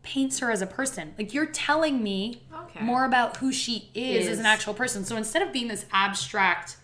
paints 0.03 0.39
her 0.39 0.49
as 0.51 0.61
a 0.61 0.67
person. 0.67 1.13
Like 1.17 1.33
you're 1.33 1.47
telling 1.47 2.01
me 2.01 2.43
Okay. 2.69 2.85
more 2.85 3.03
about 3.05 3.37
who 3.37 3.51
she 3.51 3.89
is, 3.95 4.27
as 4.27 4.37
an 4.39 4.45
actual 4.45 4.75
person. 4.75 5.03
So 5.03 5.17
instead 5.17 5.41
of 5.41 5.51
being 5.51 5.67
this 5.67 5.85
abstract 5.91 6.77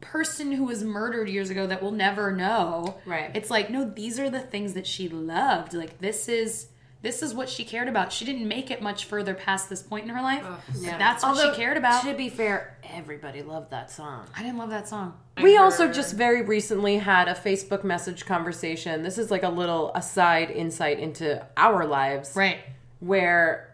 person 0.00 0.52
who 0.52 0.64
was 0.64 0.84
murdered 0.84 1.28
years 1.28 1.50
ago 1.50 1.66
that 1.66 1.82
we'll 1.82 1.90
never 1.90 2.30
know, 2.30 2.98
Right. 3.04 3.32
It's 3.34 3.50
like 3.50 3.68
no, 3.70 3.84
these 3.84 4.20
are 4.20 4.30
the 4.30 4.40
things 4.40 4.74
that 4.74 4.86
she 4.86 5.08
loved. 5.08 5.74
Like 5.74 5.98
this 5.98 6.28
is. 6.28 6.68
This 7.00 7.22
is 7.22 7.32
what 7.32 7.48
she 7.48 7.64
cared 7.64 7.86
about. 7.86 8.12
She 8.12 8.24
didn't 8.24 8.48
make 8.48 8.70
it 8.72 8.82
much 8.82 9.04
further 9.04 9.32
past 9.32 9.68
this 9.70 9.82
point 9.82 10.04
in 10.04 10.10
her 10.10 10.20
life. 10.20 10.44
Like, 10.80 10.98
That's 10.98 11.22
what 11.22 11.30
Although, 11.36 11.52
she 11.52 11.60
cared 11.60 11.76
about. 11.76 12.02
To 12.04 12.14
be 12.14 12.28
fair, 12.28 12.76
everybody 12.82 13.42
loved 13.42 13.70
that 13.70 13.90
song. 13.90 14.26
I 14.36 14.42
didn't 14.42 14.58
love 14.58 14.70
that 14.70 14.88
song. 14.88 15.16
We 15.40 15.56
also 15.58 15.92
just 15.92 16.16
very 16.16 16.42
recently 16.42 16.96
had 16.96 17.28
a 17.28 17.34
Facebook 17.34 17.84
message 17.84 18.26
conversation. 18.26 19.04
This 19.04 19.16
is 19.16 19.30
like 19.30 19.44
a 19.44 19.48
little 19.48 19.92
aside 19.94 20.50
insight 20.50 20.98
into 20.98 21.46
our 21.56 21.86
lives. 21.86 22.34
Right. 22.34 22.58
Where 22.98 23.72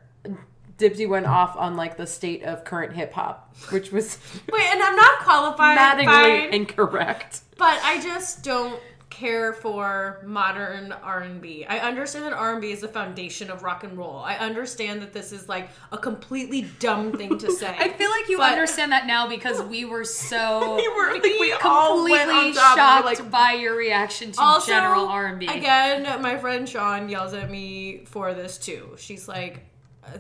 Dipsy 0.79 1.09
went 1.09 1.27
off 1.27 1.57
on 1.57 1.77
like 1.77 1.97
the 1.97 2.07
state 2.07 2.43
of 2.43 2.65
current 2.65 2.93
hip 2.93 3.13
hop, 3.13 3.55
which 3.71 3.91
was 3.93 4.19
Wait, 4.53 4.63
and 4.65 4.83
I'm 4.83 4.97
not 4.97 5.21
qualified, 5.21 5.77
maddeningly 5.77 6.41
fine, 6.41 6.55
incorrect. 6.55 7.41
but 7.57 7.79
I 7.83 8.03
just 8.03 8.43
don't 8.43 8.79
care 9.15 9.53
for 9.53 10.21
modern 10.27 10.91
R&B. 10.91 11.65
I 11.69 11.79
understand 11.79 12.25
that 12.25 12.33
R&B 12.33 12.73
is 12.73 12.81
the 12.81 12.89
foundation 12.89 13.49
of 13.49 13.63
rock 13.63 13.85
and 13.85 13.97
roll. 13.97 14.17
I 14.19 14.35
understand 14.35 15.01
that 15.03 15.13
this 15.13 15.31
is 15.31 15.49
like 15.49 15.71
a 15.93 15.99
completely 15.99 16.63
dumb 16.81 17.13
thing 17.13 17.39
to 17.39 17.51
say. 17.61 17.69
I 17.79 17.91
feel 17.91 18.11
like 18.11 18.29
you 18.29 18.41
understand 18.41 18.91
that 18.93 19.07
now 19.07 19.29
because 19.29 19.63
we 19.63 19.85
were 19.85 20.05
so 20.05 20.75
We 20.77 20.89
were- 20.89 21.21
think 21.21 21.41
we 21.41 21.53
completely 21.59 22.53
shocked 22.55 23.05
like- 23.05 23.31
by 23.31 23.53
your 23.53 23.77
reaction 23.77 24.33
to 24.33 24.41
also, 24.41 24.73
general 24.73 25.07
R&B. 25.07 25.47
Again, 25.47 26.21
my 26.21 26.37
friend 26.37 26.69
Sean 26.69 27.09
yells 27.09 27.33
at 27.35 27.51
me 27.51 28.05
for 28.07 28.35
this 28.35 28.59
too. 28.59 28.97
She's 28.99 29.29
like, 29.29 29.65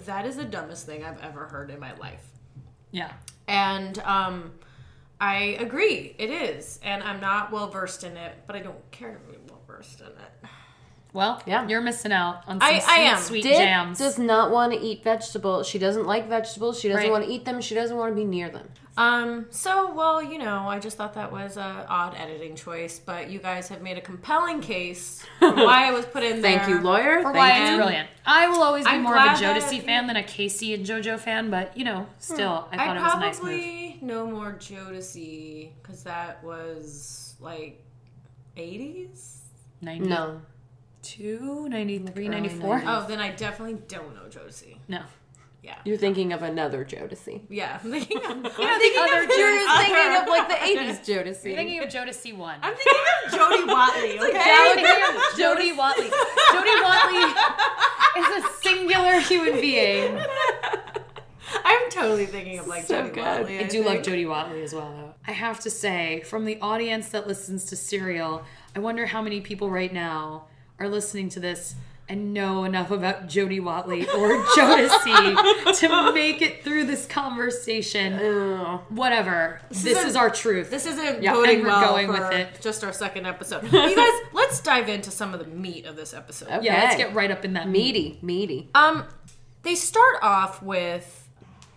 "That 0.06 0.24
is 0.24 0.36
the 0.36 0.44
dumbest 0.44 0.86
thing 0.86 1.04
I've 1.04 1.20
ever 1.20 1.46
heard 1.46 1.70
in 1.70 1.80
my 1.80 1.94
life." 1.96 2.24
Yeah. 2.92 3.12
And 3.48 3.98
um, 4.00 4.52
I 5.20 5.56
agree, 5.60 6.14
it 6.18 6.30
is, 6.30 6.80
and 6.82 7.02
I'm 7.02 7.20
not 7.20 7.50
well 7.52 7.68
versed 7.68 8.04
in 8.04 8.16
it, 8.16 8.34
but 8.46 8.56
I 8.56 8.60
don't 8.60 8.90
care 8.90 9.12
to 9.14 9.32
be 9.32 9.38
well 9.48 9.60
versed 9.66 10.00
in 10.00 10.06
it. 10.08 10.48
Well, 11.12 11.40
Yeah. 11.46 11.66
you're 11.68 11.80
missing 11.80 12.10
out 12.12 12.42
on 12.48 12.60
some 12.60 12.68
I- 12.68 12.74
I 12.76 12.78
sweet, 12.80 12.98
am. 13.06 13.18
sweet 13.18 13.42
Dip 13.44 13.56
jams. 13.56 13.98
does 13.98 14.18
not 14.18 14.50
want 14.50 14.72
to 14.72 14.78
eat 14.80 15.04
vegetables. 15.04 15.68
She 15.68 15.78
doesn't 15.78 16.06
like 16.06 16.28
vegetables. 16.28 16.80
She 16.80 16.88
doesn't 16.88 17.04
Right. 17.04 17.10
want 17.12 17.24
to 17.24 17.30
eat 17.30 17.44
them. 17.44 17.60
She 17.60 17.74
doesn't 17.76 17.96
want 17.96 18.10
to 18.10 18.16
be 18.16 18.24
near 18.24 18.48
them. 18.50 18.68
Um, 18.96 19.46
so 19.50 19.92
well, 19.92 20.22
you 20.22 20.38
know, 20.38 20.68
I 20.68 20.78
just 20.78 20.96
thought 20.96 21.14
that 21.14 21.32
was 21.32 21.56
a 21.56 21.84
odd 21.88 22.14
editing 22.16 22.54
choice, 22.54 23.00
but 23.00 23.28
you 23.28 23.40
guys 23.40 23.66
have 23.68 23.82
made 23.82 23.98
a 23.98 24.00
compelling 24.00 24.60
case 24.60 25.24
for 25.40 25.52
why 25.54 25.88
I 25.88 25.90
was 25.90 26.04
put 26.06 26.22
in 26.22 26.40
there. 26.40 26.58
Thank 26.60 26.68
you, 26.68 26.80
lawyer. 26.80 27.16
For 27.18 27.32
Thank 27.32 27.36
why 27.36 27.58
you. 27.58 27.64
it's 27.66 27.74
brilliant. 27.76 28.08
I 28.24 28.46
will 28.48 28.62
always 28.62 28.84
be 28.84 28.90
I'm 28.92 29.02
more 29.02 29.16
of 29.16 29.22
a 29.22 29.38
glad 29.38 29.56
Jodeci 29.56 29.78
that- 29.78 29.86
fan 29.86 30.06
than 30.06 30.16
a 30.16 30.22
K-Ci 30.22 30.74
and 30.74 30.86
JoJo 30.86 31.18
fan, 31.18 31.50
but 31.50 31.76
you 31.76 31.84
know, 31.84 32.06
still, 32.20 32.68
I 32.70 32.76
I 32.76 32.86
thought 32.86 32.96
it 32.96 33.02
was 33.02 33.12
a 33.14 33.18
nice 33.18 33.34
move. 33.42 33.42
probably 33.42 33.98
know 34.00 34.26
more 34.28 34.52
Jodeci 34.52 35.70
because 35.82 36.04
that 36.04 36.44
was 36.44 37.34
like 37.40 37.82
80s. 38.56 39.38
92, 39.82 40.08
No. 40.08 40.40
93, 41.68 42.12
Early 42.16 42.28
94? 42.28 42.80
90s. 42.80 42.82
Oh, 42.86 43.06
then 43.08 43.20
I 43.20 43.30
definitely 43.32 43.80
don't 43.88 44.14
know 44.14 44.22
Jodeci. 44.30 44.76
No. 44.88 45.02
Yeah. 45.64 45.76
You're 45.86 45.96
thinking 45.96 46.34
of 46.34 46.42
another 46.42 46.84
Jodeci. 46.84 47.40
Yeah. 47.48 47.80
I'm 47.82 47.90
thinking 47.90 48.18
of, 48.18 48.24
I'm 48.30 48.42
thinking 48.42 49.00
other 49.00 49.22
of 49.22 49.30
You're 49.30 49.48
Jodeci. 49.48 49.76
thinking 49.78 50.22
of 50.22 50.28
like 50.28 50.48
the 50.48 50.54
80s 50.84 51.00
Jodeci. 51.06 51.44
You're 51.46 51.56
thinking 51.56 51.82
of 51.82 51.88
Jodeci 51.88 52.36
1. 52.36 52.58
I'm 52.62 52.74
thinking 52.74 53.02
of 53.24 53.32
Jody 53.32 53.64
Watley, 53.72 54.20
okay? 54.20 54.56
You're 54.66 54.74
thinking 54.74 55.16
of 55.16 55.38
Jody 55.38 55.72
Watley. 55.72 56.10
Jody 56.52 56.82
Watley 56.82 58.20
is 58.20 58.44
a 58.44 58.48
singular 58.62 59.20
human 59.20 59.58
being. 59.60 60.18
I'm 61.64 61.88
totally 61.90 62.26
thinking 62.26 62.58
of 62.58 62.66
like 62.66 62.84
So 62.84 62.98
Jody 63.02 63.14
good. 63.14 63.24
Watley. 63.24 63.58
I 63.60 63.62
do 63.64 63.82
love 63.84 63.92
think. 63.94 64.04
Jody 64.04 64.26
Watley 64.26 64.62
as 64.62 64.74
well, 64.74 64.90
though. 64.92 65.14
I 65.26 65.32
have 65.32 65.60
to 65.60 65.70
say, 65.70 66.20
from 66.26 66.44
the 66.44 66.58
audience 66.60 67.08
that 67.10 67.26
listens 67.26 67.64
to 67.66 67.76
Serial, 67.76 68.44
I 68.76 68.80
wonder 68.80 69.06
how 69.06 69.22
many 69.22 69.40
people 69.40 69.70
right 69.70 69.92
now 69.92 70.44
are 70.78 70.88
listening 70.88 71.28
to 71.30 71.40
this 71.40 71.74
and 72.08 72.34
know 72.34 72.64
enough 72.64 72.90
about 72.90 73.28
Jody 73.28 73.60
Watley 73.60 74.02
or 74.08 74.44
Jodeci 74.56 75.78
to 75.80 76.12
make 76.12 76.42
it 76.42 76.62
through 76.62 76.84
this 76.84 77.06
conversation. 77.06 78.12
Ugh. 78.14 78.80
Whatever. 78.90 79.60
This, 79.70 79.84
isn't- 79.86 80.06
is 80.08 80.16
our 80.16 80.28
truth. 80.30 80.70
This 80.70 80.86
isn't 80.86 81.22
Yeah, 81.22 81.32
boding 81.32 81.56
and 81.56 81.62
we're 81.64 81.68
well 81.70 81.90
going 81.92 82.06
for 82.08 82.12
with 82.12 82.32
it. 82.32 82.60
just 82.60 82.84
our 82.84 82.92
second 82.92 83.26
episode. 83.26 83.62
you 83.72 83.96
guys, 83.96 84.20
let's 84.32 84.60
dive 84.60 84.88
into 84.88 85.10
some 85.10 85.32
of 85.32 85.40
the 85.40 85.46
meat 85.46 85.86
of 85.86 85.96
this 85.96 86.12
episode. 86.12 86.48
Okay. 86.50 86.66
yeah, 86.66 86.82
let's 86.84 86.96
get 86.96 87.14
right 87.14 87.30
up 87.30 87.44
in 87.44 87.54
that 87.54 87.68
meat. 87.68 87.94
Meaty, 87.94 88.18
meaty. 88.22 88.68
Um, 88.74 89.04
they 89.62 89.74
start 89.74 90.16
off 90.22 90.62
with 90.62 91.26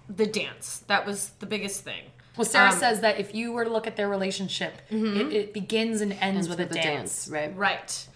the 0.09 0.25
dance. 0.25 0.79
That 0.87 1.05
was 1.05 1.29
the 1.39 1.45
biggest 1.45 1.83
thing. 1.83 2.03
Well, 2.35 2.45
Sarah 2.45 2.69
Um, 2.71 2.75
says 2.77 2.99
that 3.01 3.19
if 3.19 3.33
you 3.33 3.51
were 3.53 3.63
to 3.63 3.69
look 3.71 3.87
at 3.87 3.95
their 3.95 4.07
relationship, 4.09 4.73
it, 4.89 5.33
it 5.33 5.53
begins 5.53 6.01
and 6.01 6.13
ends 6.21 6.47
with, 6.47 6.59
with 6.59 6.69
a 6.71 6.73
the 6.73 6.79
dance. 6.79 7.27
right? 7.31 7.55
Right. 7.55 8.07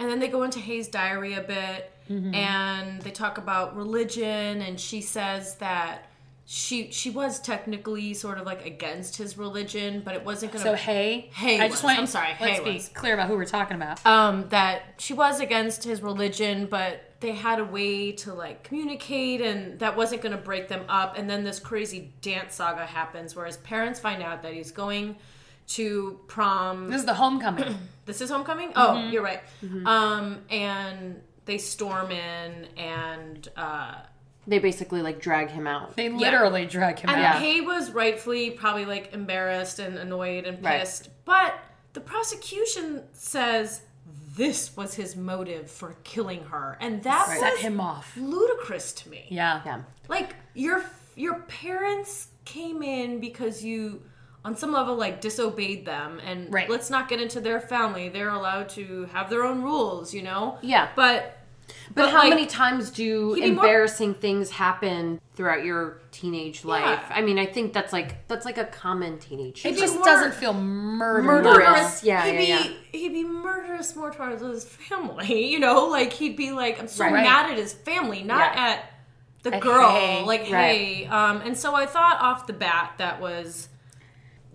And 0.00 0.10
then 0.10 0.18
they 0.18 0.26
go 0.28 0.42
into 0.42 0.58
Hae's 0.58 0.88
diary 0.88 1.34
a 1.34 1.42
bit 1.42 1.92
and 2.08 3.00
they 3.02 3.12
talk 3.12 3.38
about 3.38 3.76
religion 3.76 4.62
and 4.62 4.80
she 4.80 5.00
says 5.00 5.54
that 5.56 6.06
she 6.44 6.90
she 6.90 7.10
was 7.10 7.38
technically 7.40 8.12
sort 8.14 8.38
of 8.38 8.44
like 8.46 8.66
against 8.66 9.16
his 9.16 9.38
religion, 9.38 10.02
but 10.04 10.16
it 10.16 10.24
wasn't 10.24 10.50
gonna 10.50 10.64
So 10.64 10.74
Hae, 10.74 11.30
Hae 11.32 11.60
I 11.60 11.68
just 11.68 11.84
want 11.84 12.00
I'm 12.00 12.06
sorry, 12.08 12.30
Let's 12.40 12.58
Hae 12.58 12.64
be 12.64 12.72
was. 12.74 12.88
clear 12.88 13.14
about 13.14 13.28
who 13.28 13.36
we're 13.36 13.44
talking 13.44 13.76
about. 13.76 14.04
um 14.04 14.48
that 14.48 14.82
she 14.98 15.14
was 15.14 15.38
against 15.38 15.84
his 15.84 16.02
religion, 16.02 16.66
but 16.66 17.02
they 17.20 17.30
had 17.32 17.60
a 17.60 17.64
way 17.64 18.10
to 18.10 18.34
like 18.34 18.64
communicate 18.64 19.40
and 19.42 19.78
that 19.78 19.96
wasn't 19.96 20.20
going 20.22 20.34
to 20.34 20.42
break 20.42 20.66
them 20.68 20.82
up 20.88 21.16
and 21.18 21.28
then 21.30 21.44
this 21.44 21.60
crazy 21.60 22.12
dance 22.22 22.54
saga 22.54 22.86
happens 22.86 23.36
where 23.36 23.44
his 23.46 23.58
parents 23.58 24.00
find 24.00 24.22
out 24.22 24.42
that 24.42 24.54
he's 24.54 24.72
going 24.72 25.14
to 25.70 26.18
prom 26.26 26.88
This 26.90 27.00
is 27.00 27.06
the 27.06 27.14
homecoming. 27.14 27.76
this 28.06 28.20
is 28.20 28.30
homecoming 28.30 28.72
oh 28.76 29.08
you're 29.08 29.22
right 29.22 29.40
um 29.86 30.38
and 30.50 31.20
they 31.44 31.58
storm 31.58 32.10
in 32.10 32.66
and 32.76 33.48
uh 33.56 33.94
They 34.46 34.58
basically 34.58 35.02
like 35.02 35.20
drag 35.20 35.50
him 35.50 35.66
out. 35.66 35.96
They 35.96 36.08
literally 36.08 36.66
drag 36.66 36.98
him 36.98 37.10
and 37.10 37.20
out. 37.20 37.40
Hae 37.40 37.60
was 37.60 37.90
rightfully 37.92 38.50
probably 38.50 38.84
like 38.84 39.12
embarrassed 39.12 39.78
and 39.78 39.96
annoyed 39.96 40.44
and 40.46 40.62
Right. 40.64 40.80
pissed 40.80 41.08
but 41.24 41.54
the 41.92 42.00
prosecution 42.00 43.02
says 43.12 43.82
this 44.36 44.76
was 44.76 44.94
his 44.94 45.16
motive 45.16 45.70
for 45.70 45.96
killing 46.04 46.44
her 46.44 46.78
and 46.80 47.02
that 47.02 47.36
Set 47.38 47.58
him 47.58 47.80
off. 47.80 48.16
ludicrous 48.16 48.92
to 48.92 49.08
me 49.08 49.26
Yeah. 49.28 49.60
Yeah. 49.64 49.82
like 50.08 50.34
your 50.54 50.84
your 51.16 51.40
parents 51.40 52.28
came 52.44 52.82
in 52.82 53.20
because 53.20 53.62
you 53.62 54.02
on 54.44 54.56
some 54.56 54.72
level 54.72 54.94
like 54.96 55.20
disobeyed 55.20 55.84
them 55.84 56.20
and 56.24 56.52
Right. 56.52 56.68
let's 56.68 56.88
not 56.90 57.08
get 57.08 57.20
into 57.20 57.40
their 57.40 57.60
family 57.60 58.08
they're 58.08 58.30
allowed 58.30 58.68
to 58.70 59.04
have 59.12 59.28
their 59.30 59.44
own 59.44 59.62
rules 59.62 60.14
you 60.14 60.22
know 60.22 60.58
Yeah. 60.62 60.88
but 60.96 61.36
But, 61.94 61.94
but, 62.06 62.10
how 62.10 62.18
like, 62.20 62.30
many 62.30 62.46
times 62.46 62.90
do 62.90 63.34
he'd 63.34 63.54
more- 63.54 63.64
embarrassing 63.64 64.14
things 64.14 64.50
happen 64.50 65.20
throughout 65.36 65.64
your 65.64 66.00
teenage 66.10 66.64
life? 66.64 66.82
Yeah. 67.08 67.16
I 67.16 67.20
mean, 67.22 67.38
I 67.38 67.46
think 67.46 67.72
that's 67.72 67.92
like 67.92 68.26
that's 68.26 68.44
like 68.44 68.58
a 68.58 68.64
common 68.64 69.18
teenage. 69.18 69.64
It 69.64 69.76
just 69.76 69.94
more- 69.94 70.04
doesn't 70.04 70.34
feel 70.34 70.52
murderous. 70.52 71.44
Murderous. 71.44 72.02
Yeah, 72.04 72.26
he'd 72.26 72.48
yeah, 72.48 72.62
be 72.92 72.98
he'd 72.98 73.12
be 73.12 73.22
murderous 73.24 73.94
more 73.94 74.10
towards 74.12 74.42
his 74.42 74.64
family 74.64 75.46
you 75.52 75.60
know 75.60 75.86
like 75.86 76.12
he'd 76.12 76.36
be 76.36 76.50
like 76.50 76.80
i'm 76.80 76.88
so 76.88 77.04
Right. 77.04 77.12
mad 77.12 77.50
at 77.50 77.56
his 77.56 77.72
family 77.72 78.22
not 78.24 78.52
Yeah. 78.54 78.62
at 78.70 78.84
the 79.44 79.54
At 79.54 79.60
girl 79.62 79.90
Hae. 79.90 80.24
like 80.24 80.40
Right. 80.42 80.48
hey 80.50 81.06
um 81.06 81.40
and 81.42 81.56
so 81.56 81.74
i 81.74 81.86
thought 81.86 82.18
off 82.20 82.46
the 82.48 82.52
bat 82.52 82.94
that 82.98 83.20
was 83.20 83.68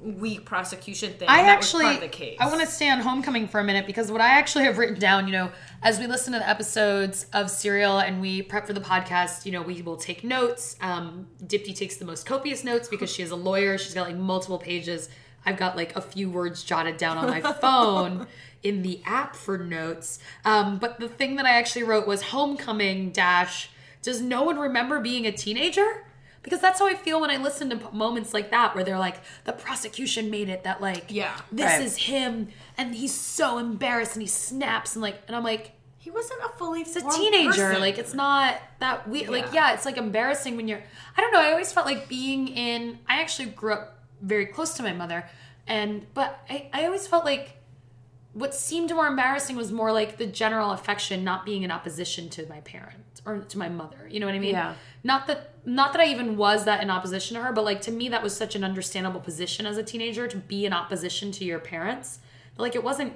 weak 0.05 0.45
prosecution 0.45 1.13
thing 1.13 1.27
I 1.27 1.43
that 1.43 1.57
actually, 1.57 1.85
was 1.85 1.93
part 1.97 2.03
of 2.03 2.12
the 2.12 2.17
case 2.17 2.38
I 2.39 2.47
want 2.47 2.62
to 2.62 2.67
stay 2.67 2.89
on 2.89 3.00
Homecoming 3.00 3.47
for 3.47 3.59
a 3.59 3.63
minute 3.63 3.85
because 3.85 4.12
what 4.12 4.21
I 4.21 4.29
actually 4.29 4.65
have 4.65 4.77
written 4.77 5.00
down, 5.00 5.27
you 5.27 5.33
know, 5.33 5.51
as 5.81 6.00
we 6.00 6.07
listen 6.07 6.33
to 6.33 6.39
the 6.39 6.47
episodes 6.47 7.25
of 7.33 7.50
Serial 7.50 8.00
and 8.00 8.21
we 8.21 8.41
prep 8.41 8.67
for 8.67 8.74
the 8.74 8.81
podcast, 8.81 9.45
you 9.45 9.51
know, 9.51 9.62
we 9.62 9.81
will 9.81 9.97
take 9.97 10.24
notes. 10.24 10.75
Um, 10.81 11.27
Dipti 11.43 11.75
takes 11.75 11.97
the 11.97 12.05
most 12.05 12.25
copious 12.25 12.63
notes 12.63 12.88
because 12.88 13.12
she 13.12 13.24
is 13.24 13.31
a 13.31 13.35
lawyer. 13.35 13.77
She's 13.77 13.93
got 13.93 14.07
like 14.07 14.17
multiple 14.17 14.59
pages. 14.59 15.09
I've 15.45 15.57
got 15.57 15.75
like 15.75 15.95
a 15.95 16.01
few 16.01 16.29
words 16.29 16.63
jotted 16.63 16.97
down 16.97 17.17
on 17.17 17.29
my 17.29 17.41
phone 17.62 18.27
in 18.63 18.81
the 18.81 19.01
app 19.05 19.35
for 19.35 19.57
notes. 19.57 20.19
Um, 20.43 20.79
but 20.79 21.00
the 21.00 21.09
thing 21.09 21.35
that 21.35 21.45
I 21.45 21.51
actually 21.51 21.83
wrote 21.83 22.07
was 22.07 22.24
Homecoming 22.24 23.12
dash. 23.12 23.69
Does 24.01 24.21
no 24.21 24.43
one 24.43 24.57
remember 24.57 25.00
being 25.00 25.25
a 25.25 25.31
teenager? 25.31 26.04
Because 26.45 26.61
that's 26.61 26.79
how 26.79 26.87
I 26.87 26.93
feel 26.93 27.19
when 27.19 27.29
I 27.29 27.35
listen 27.37 27.69
to 27.71 27.91
moments 27.91 28.33
like 28.33 28.51
that 28.51 28.73
where 28.75 28.83
they're 28.85 28.97
like, 28.99 29.17
the 29.43 29.51
prosecution 29.51 30.29
made 30.29 30.47
it 30.47 30.63
that 30.63 30.79
like, 30.79 31.05
Yeah. 31.09 31.35
this 31.51 31.65
Right. 31.65 31.81
is 31.81 31.97
him, 31.97 32.47
and 32.77 32.95
he's 32.95 33.13
so 33.13 33.57
embarrassed 33.57 34.13
and 34.15 34.21
he 34.21 34.27
snaps 34.27 34.95
and 34.95 35.01
like, 35.03 35.21
and 35.27 35.35
I'm 35.35 35.43
like, 35.43 35.71
he 35.97 36.11
wasn't 36.11 36.39
a 36.43 36.49
fully 36.49 36.81
it's 36.81 36.95
a 36.95 37.01
teenager. 37.01 37.77
Like 37.79 37.97
it's 37.97 38.13
not 38.13 38.61
that 38.79 39.07
weird. 39.07 39.29
Like 39.29 39.45
Yeah. 39.45 39.69
yeah, 39.69 39.73
it's 39.73 39.85
like 39.85 39.97
embarrassing 39.97 40.55
when 40.55 40.67
you're. 40.67 40.83
I 41.17 41.21
don't 41.21 41.33
know. 41.33 41.41
I 41.41 41.49
always 41.49 41.73
felt 41.73 41.87
like 41.87 42.07
being 42.07 42.47
in. 42.47 42.99
I 43.09 43.21
actually 43.21 43.49
grew 43.49 43.73
up 43.73 43.97
very 44.21 44.45
close 44.45 44.75
to 44.75 44.83
my 44.83 44.93
mother, 44.93 45.27
and 45.67 46.05
but 46.13 46.39
I 46.47 46.69
I 46.73 46.85
always 46.85 47.07
felt 47.07 47.25
like 47.25 47.57
what 48.36 48.54
seemed 48.54 48.94
more 48.94 49.08
embarrassing 49.08 49.56
was 49.56 49.72
more 49.72 49.94
like 49.94 50.18
the 50.18 50.25
general 50.25 50.72
affection 50.72 51.24
not 51.24 51.46
being 51.46 51.63
in 51.63 51.72
opposition 51.72 52.30
to 52.30 52.46
my 52.48 52.60
parents 52.60 53.22
or 53.25 53.39
to 53.39 53.58
my 53.58 53.70
mother. 53.70 54.10
You 54.12 54.20
know 54.20 54.25
what 54.25 54.36
I 54.36 54.39
mean? 54.39 54.51
Yeah. 54.51 54.74
Not 55.06 55.25
that 55.27 55.51
not 55.65 55.94
that 55.94 56.01
I 56.01 56.08
even 56.08 56.36
was 56.36 56.65
that 56.65 56.84
in 56.84 56.89
opposition 56.89 57.38
to 57.38 57.44
her, 57.44 57.54
but 57.54 57.63
like 57.63 57.80
to 57.84 57.92
me 57.92 58.10
that 58.10 58.22
was 58.22 58.36
such 58.36 58.54
an 58.54 58.63
understandable 58.65 59.22
position 59.22 59.65
as 59.65 59.77
a 59.77 59.84
teenager 59.84 60.27
to 60.27 60.36
be 60.38 60.65
in 60.65 60.74
opposition 60.74 61.32
to 61.32 61.46
your 61.46 61.60
parents. 61.60 62.20
Like 62.58 62.75
it 62.75 62.84
wasn't 62.84 63.13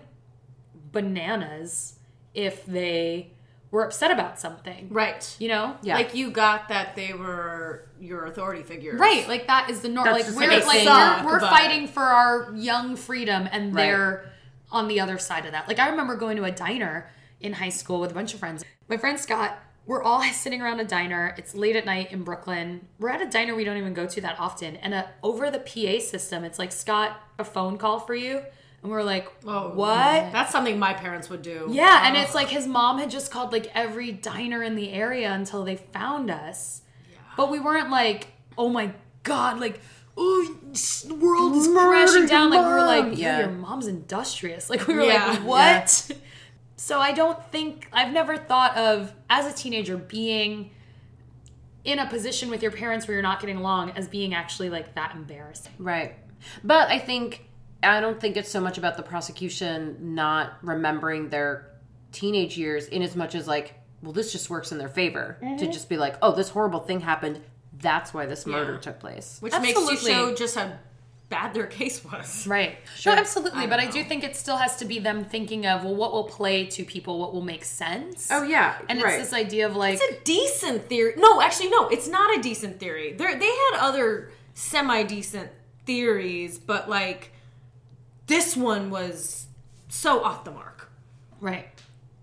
bananas 0.94 1.96
if 2.34 2.66
they 2.66 3.32
were 3.72 3.84
upset 3.84 4.12
about 4.12 4.40
something. 4.40 4.88
right 4.90 5.36
You 5.38 5.50
know? 5.50 5.76
Yeah. 5.82 5.96
like 5.96 6.16
you 6.16 6.32
got 6.32 6.70
that 6.70 6.96
they 6.96 7.14
were 7.14 7.90
your 8.00 8.26
authority 8.26 8.64
figures 8.64 9.00
Right, 9.00 9.28
like 9.28 9.48
that 9.48 9.70
is 9.70 9.82
the 9.82 9.90
norm. 9.90 10.06
That's 10.06 10.34
Like 10.34 10.50
we're 10.50 10.66
like 10.66 11.24
we're, 11.26 11.32
we're 11.34 11.40
fighting 11.42 11.88
for 11.88 12.04
our 12.04 12.54
young 12.56 12.96
freedom, 12.96 13.48
and 13.52 13.76
Right. 13.76 13.84
they're 13.84 14.32
on 14.72 14.88
the 14.88 15.00
other 15.00 15.18
side 15.18 15.46
of 15.46 15.52
that. 15.52 15.68
Like 15.68 15.80
I 15.80 15.90
remember 15.90 16.16
going 16.16 16.38
to 16.38 16.44
a 16.44 16.52
diner 16.52 17.10
in 17.42 17.54
high 17.54 17.70
school 17.70 18.00
with 18.00 18.12
a 18.12 18.14
bunch 18.14 18.34
of 18.34 18.40
friends. 18.40 18.64
My 18.88 18.98
friend 18.98 19.20
Scott, 19.20 19.58
we're 19.86 20.04
all 20.04 20.22
sitting 20.34 20.62
around 20.62 20.80
a 20.80 20.86
diner. 20.86 21.34
It's 21.38 21.56
late 21.56 21.76
at 21.76 21.86
night 21.86 22.12
in 22.12 22.24
Brooklyn. 22.24 22.88
We're 23.00 23.10
at 23.10 23.22
a 23.22 23.30
diner 23.30 23.56
we 23.56 23.64
don't 23.64 23.78
even 23.78 23.94
go 23.94 24.06
to 24.06 24.22
that 24.22 24.40
often, 24.40 24.76
and 24.78 24.94
uh 24.94 25.04
over 25.24 25.50
the 25.50 25.60
PA 25.60 26.00
system, 26.04 26.44
it's 26.44 26.60
like 26.60 26.72
Scott, 26.72 27.20
a 27.40 27.44
phone 27.44 27.78
call 27.78 28.00
for 28.00 28.14
you, 28.16 28.42
and 28.84 28.92
we're 28.92 29.04
like, 29.04 29.32
Oh, 29.46 29.70
what? 29.70 30.32
that's 30.32 30.52
something 30.52 30.78
my 30.80 30.94
parents 30.94 31.30
would 31.30 31.42
do 31.42 31.68
Yeah, 31.72 32.08
and 32.08 32.16
Oh. 32.16 32.22
it's 32.22 32.36
like 32.36 32.50
his 32.50 32.68
mom 32.68 33.00
had 33.00 33.10
just 33.10 33.32
called 33.32 33.52
like 33.52 33.72
every 33.76 34.12
diner 34.12 34.62
in 34.64 34.76
the 34.76 34.92
area 34.92 35.32
until 35.32 35.64
they 35.64 35.76
found 35.78 36.30
us. 36.30 36.82
Yeah. 37.12 37.18
But 37.38 37.50
we 37.52 37.60
weren't 37.60 37.90
like, 37.90 38.28
oh 38.58 38.70
my 38.70 38.92
god, 39.24 39.60
like, 39.60 39.80
oh, 40.20 40.56
the 41.08 41.16
world 41.16 41.56
is 41.56 41.68
crashing 41.68 42.28
down. 42.28 42.52
Like 42.52 42.66
we 42.66 42.72
were 42.72 42.86
like, 42.86 43.18
yeah, 43.18 43.40
Yeah. 43.40 43.40
your 43.40 43.50
mom's 43.50 43.88
industrious. 43.88 44.70
Like 44.70 44.86
we 44.88 44.94
were 44.94 45.04
Yeah. 45.04 45.28
like, 45.32 45.44
what? 45.44 46.12
So 46.76 47.02
I 47.02 47.12
don't 47.12 47.44
think 47.52 47.90
I've 47.92 48.14
never 48.14 48.38
thought 48.38 48.78
of 48.78 49.14
as 49.30 49.46
a 49.46 49.54
teenager 49.54 49.98
being 49.98 50.72
in 51.84 52.00
a 52.00 52.08
position 52.08 52.50
with 52.50 52.62
your 52.62 52.72
parents 52.72 53.06
where 53.06 53.16
you're 53.16 53.22
not 53.22 53.42
getting 53.42 53.58
along 53.58 53.92
as 53.92 54.08
being 54.08 54.34
actually 54.34 54.70
like 54.70 54.96
that 54.96 55.14
embarrassing. 55.14 55.74
Right. 55.78 56.16
But 56.64 56.90
I 56.90 56.98
think 56.98 57.50
I 57.84 58.00
don't 58.00 58.20
think 58.20 58.38
it's 58.38 58.50
so 58.50 58.62
much 58.62 58.78
about 58.78 58.96
the 58.96 59.04
prosecution 59.04 60.16
not 60.16 60.54
remembering 60.62 61.28
their 61.28 61.70
teenage 62.14 62.58
years 62.58 62.88
in 62.88 63.02
as 63.02 63.14
much 63.14 63.36
as 63.36 63.46
like, 63.46 63.74
well, 64.02 64.14
this 64.14 64.32
just 64.32 64.50
works 64.50 64.72
in 64.72 64.78
their 64.78 64.90
favor 64.90 65.38
to 65.42 65.46
mm-hmm. 65.46 65.72
just 65.72 65.90
be 65.90 65.98
like, 65.98 66.16
oh, 66.22 66.34
this 66.34 66.50
horrible 66.50 66.80
thing 66.80 67.02
happened. 67.02 67.42
That's 67.82 68.14
why 68.14 68.26
this 68.26 68.46
murder 68.46 68.74
Yeah. 68.74 68.80
took 68.80 69.00
place. 69.00 69.38
which 69.40 69.54
makes 69.54 69.68
you 69.80 69.90
Absolutely. 69.90 70.12
show 70.12 70.36
just 70.36 70.56
how 70.56 70.72
bad 71.30 71.54
their 71.54 71.68
case 71.68 72.04
was 72.04 72.48
Right. 72.58 72.78
Sure. 72.98 73.14
No, 73.14 73.20
absolutely. 73.22 73.60
I 73.64 73.68
but 73.68 73.78
don't 73.78 73.88
I 73.88 73.92
do 73.92 74.04
think 74.04 74.24
it 74.24 74.36
still 74.36 74.58
has 74.58 74.76
to 74.78 74.86
be 74.86 74.98
them 75.00 75.24
thinking 75.24 75.66
of, 75.68 75.84
well, 75.84 75.96
what 75.96 76.12
will 76.12 76.24
play 76.24 76.66
to 76.66 76.84
people? 76.84 77.20
What 77.20 77.34
will 77.34 77.42
make 77.44 77.64
sense? 77.64 78.30
Oh 78.32 78.44
yeah, 78.44 78.78
And 78.90 79.02
right. 79.02 79.20
it's 79.20 79.30
this 79.30 79.34
idea 79.40 79.68
of 79.68 79.76
like, 79.76 80.00
It's 80.02 80.04
a 80.20 80.24
decent 80.24 80.88
theory. 80.90 81.14
No, 81.18 81.42
actually, 81.42 81.70
no, 81.70 81.88
it's 81.90 82.08
not 82.08 82.38
a 82.38 82.42
decent 82.42 82.80
theory. 82.80 83.14
They 83.14 83.36
they 83.36 83.46
had 83.48 83.74
other 83.80 84.32
semi 84.56 85.04
decent 85.04 85.52
theories, 85.86 86.58
but 86.58 86.90
like 86.90 87.32
this 88.28 88.58
one 88.58 88.90
was 88.90 89.48
so 89.88 90.24
off 90.24 90.44
the 90.44 90.52
mark. 90.52 90.90
right. 91.40 91.68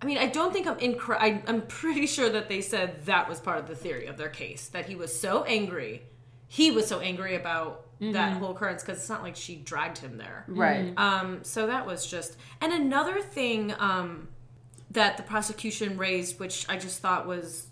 I 0.03 0.07
mean, 0.07 0.19
I 0.19 0.27
don't 0.27 0.53
think 0.53 0.67
I'm 0.67 0.79
incorrect. 0.79 1.23
I, 1.23 1.43
I'm 1.47 1.63
pretty 1.63 2.07
sure 2.07 2.29
that 2.29 2.49
they 2.49 2.61
said 2.61 3.07
that 3.07 3.29
was 3.29 3.41
part 3.41 3.59
of 3.59 3.67
the 3.67 3.75
theory 3.75 4.07
of 4.07 4.17
their 4.17 4.29
case 4.29 4.69
that 4.69 4.87
he 4.87 4.95
was 4.95 5.19
so 5.19 5.45
angry. 5.45 6.03
He 6.49 6.71
was 6.71 6.87
so 6.87 7.01
angry 7.01 7.35
about 7.35 7.87
that 8.13 8.35
whole 8.35 8.51
occurrence 8.51 8.83
because 8.83 8.99
it's 8.99 9.09
not 9.09 9.23
like 9.23 9.37
she 9.37 9.57
dragged 9.57 9.99
him 9.99 10.19
there. 10.19 10.45
right. 10.49 10.93
Um, 10.99 11.43
so 11.45 11.67
that 11.67 11.87
was 11.87 12.07
just 12.07 12.37
and 12.61 12.73
another 12.73 13.23
thing 13.23 13.75
um, 13.79 14.29
that 14.91 15.17
the 15.17 15.23
prosecution 15.23 15.97
raised, 15.97 16.39
which 16.39 16.69
I 16.69 16.77
just 16.77 17.01
thought 17.01 17.27
was 17.27 17.69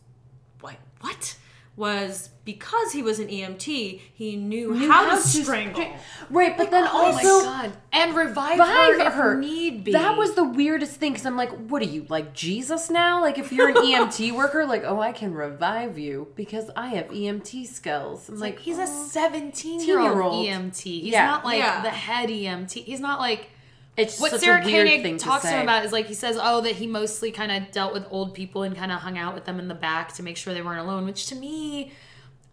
like 0.63 0.79
what 1.01 1.37
was 1.77 2.31
because 2.45 2.93
he 2.93 3.03
was 3.03 3.19
an 3.19 3.27
EMT, 3.29 4.01
he 4.15 4.37
knew, 4.37 4.75
how, 4.75 5.07
how 5.07 5.17
to 5.17 5.23
to 5.23 5.29
strangle. 5.29 5.85
Right, 6.31 6.57
but 6.57 6.71
then 6.71 6.85
Oh 6.87 7.07
also 7.07 7.17
my 7.47 7.63
god. 7.63 7.73
And 7.93 8.15
revive, 8.15 8.53
revive 8.59 8.99
her, 8.99 9.11
her. 9.11 9.33
if 9.35 9.41
need 9.41 9.83
be. 9.85 9.93
That 9.93 10.17
was 10.17 10.35
the 10.35 10.45
weirdest 10.45 10.97
thing 10.97 11.13
because 11.13 11.27
I'm 11.27 11.37
like, 11.37 11.51
what 11.69 11.83
are 11.83 11.87
you 11.87 12.07
like 12.09 12.33
Jesus 12.33 12.91
now? 12.91 13.21
Like 13.21 13.39
if 13.39 13.51
you're 13.51 13.69
an 13.71 13.75
EMT 13.77 14.37
worker, 14.37 14.67
like 14.67 14.85
oh 14.85 15.01
I 15.01 15.13
can 15.13 15.33
revive 15.35 15.99
you 15.99 16.29
because 16.37 16.71
I 16.77 16.89
have 16.89 17.09
EMT 17.09 17.67
skills. 17.67 18.29
I'm 18.29 18.39
like 18.39 18.55
like 18.55 18.61
he's 18.61 18.79
a 18.79 18.87
17 18.87 19.81
year 19.87 19.99
old 19.99 20.47
17-year-old. 20.47 20.47
EMT. 20.47 20.83
He's 20.83 21.13
Yeah. 21.13 21.27
not 21.27 21.45
like 21.45 21.59
Yeah. 21.59 21.83
the 21.83 21.91
head 21.91 22.29
EMT. 22.29 22.85
He's 22.85 23.01
not 23.01 23.19
like 23.21 23.49
it's 23.97 24.21
what 24.21 24.33
such 24.33 24.41
Sarah 24.41 24.61
a 24.61 24.65
weird 24.65 24.87
Koenig 24.89 25.03
thing 25.03 25.19
to 25.19 25.25
talks 25.25 25.43
to 25.43 25.49
say. 25.49 25.57
him 25.57 25.63
about 25.63 25.85
is 25.85 25.93
like 25.93 26.07
he 26.07 26.15
says, 26.15 26.39
oh, 26.41 26.61
that 26.63 26.73
he 26.77 26.87
mostly 26.87 27.31
kind 27.31 27.53
of 27.53 27.71
dealt 27.73 27.93
with 27.93 28.07
old 28.11 28.35
people 28.35 28.63
and 28.63 28.75
kind 28.77 28.91
of 28.91 29.01
hung 29.01 29.17
out 29.19 29.35
with 29.35 29.45
them 29.45 29.59
in 29.59 29.69
the 29.69 29.75
back 29.75 30.13
to 30.15 30.23
make 30.23 30.37
sure 30.37 30.53
they 30.53 30.63
weren't 30.63 30.81
alone. 30.81 31.05
Which 31.05 31.27
to 31.29 31.35
me, 31.37 31.93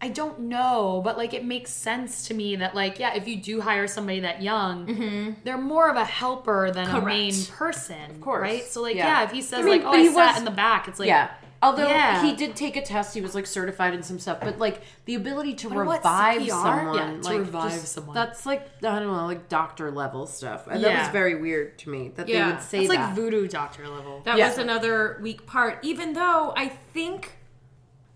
I 0.00 0.08
don't 0.08 0.40
know, 0.40 1.00
but 1.04 1.16
like 1.16 1.32
it 1.34 1.44
makes 1.44 1.70
sense 1.70 2.26
to 2.28 2.34
me 2.34 2.56
that 2.56 2.74
like 2.74 2.98
yeah, 2.98 3.14
if 3.14 3.26
you 3.26 3.36
do 3.36 3.60
hire 3.60 3.86
somebody 3.86 4.20
that 4.20 4.42
young, 4.42 4.86
mm-hmm. 4.86 5.32
they're 5.44 5.58
more 5.58 5.88
of 5.90 5.96
a 5.96 6.04
helper 6.04 6.70
than 6.72 6.88
a 6.88 7.00
main 7.04 7.34
person, 7.46 8.10
of 8.10 8.20
course. 8.20 8.42
right? 8.42 8.64
So 8.64 8.82
like 8.82 8.96
Yeah. 8.96 9.06
yeah, 9.20 9.24
if 9.24 9.32
he 9.32 9.42
says 9.42 9.60
I 9.60 9.62
mean, 9.62 9.82
like 9.82 9.86
oh 9.86 9.92
I 9.92 9.98
he 10.00 10.08
sat 10.08 10.14
was- 10.32 10.38
in 10.38 10.44
the 10.44 10.50
back, 10.52 10.86
it's 10.88 10.98
like 11.00 11.08
yeah. 11.08 11.30
Although 11.62 11.86
Yeah. 11.88 12.22
he 12.22 12.34
did 12.34 12.56
take 12.56 12.76
a 12.76 12.82
test, 12.82 13.14
he 13.14 13.20
was 13.20 13.34
like 13.36 13.46
certified 13.46 13.94
in 13.94 14.02
some 14.02 14.18
stuff, 14.18 14.38
but 14.40 14.58
like 14.58 14.82
the 15.04 15.14
ability 15.14 15.54
to 15.54 15.68
But 15.68 15.78
revive 15.78 16.42
CPR? 16.42 16.48
someone, 16.50 16.94
Yeah, 16.96 17.20
to 17.20 17.28
like 17.28 17.38
revive 17.38 17.70
just- 17.70 17.92
someone. 17.92 18.14
that's 18.14 18.44
like 18.44 18.68
I 18.78 18.98
don't 18.98 19.06
know, 19.06 19.26
like 19.26 19.48
doctor 19.48 19.90
level 19.90 20.26
stuff. 20.26 20.66
And 20.66 20.82
that 20.82 20.98
was 21.04 21.08
very 21.08 21.36
weird 21.40 21.78
to 21.78 21.90
me 21.90 22.08
that 22.16 22.28
Yeah. 22.28 22.46
they 22.46 22.52
would 22.54 22.62
say 22.62 22.80
It's 22.80 22.88
like 22.88 22.98
that. 22.98 23.14
voodoo 23.14 23.46
doctor 23.46 23.86
level. 23.88 24.22
That 24.24 24.36
Yeah. 24.38 24.48
was 24.48 24.58
another 24.58 25.18
weak 25.22 25.46
part. 25.46 25.78
Even 25.82 26.14
though 26.14 26.52
I 26.56 26.68
think 26.68 27.36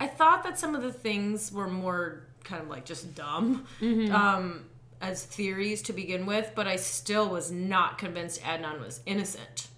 I 0.00 0.07
thought 0.09 0.43
that 0.43 0.59
some 0.59 0.75
of 0.75 0.83
the 0.83 0.93
things 0.93 1.50
were 1.53 1.69
more 1.69 2.23
kind 2.45 2.61
of 2.62 2.69
like 2.69 2.85
just 2.85 3.15
dumb 3.15 3.65
Mm-hmm. 3.81 4.15
um, 4.15 4.65
as 5.00 5.25
theories 5.25 5.83
to 5.83 5.93
begin 5.93 6.26
with, 6.26 6.50
but 6.55 6.67
I 6.67 6.76
still 6.76 7.29
was 7.29 7.50
not 7.53 7.97
convinced 7.99 8.43
Adnan 8.43 8.81
was 8.81 9.00
innocent. 9.07 9.69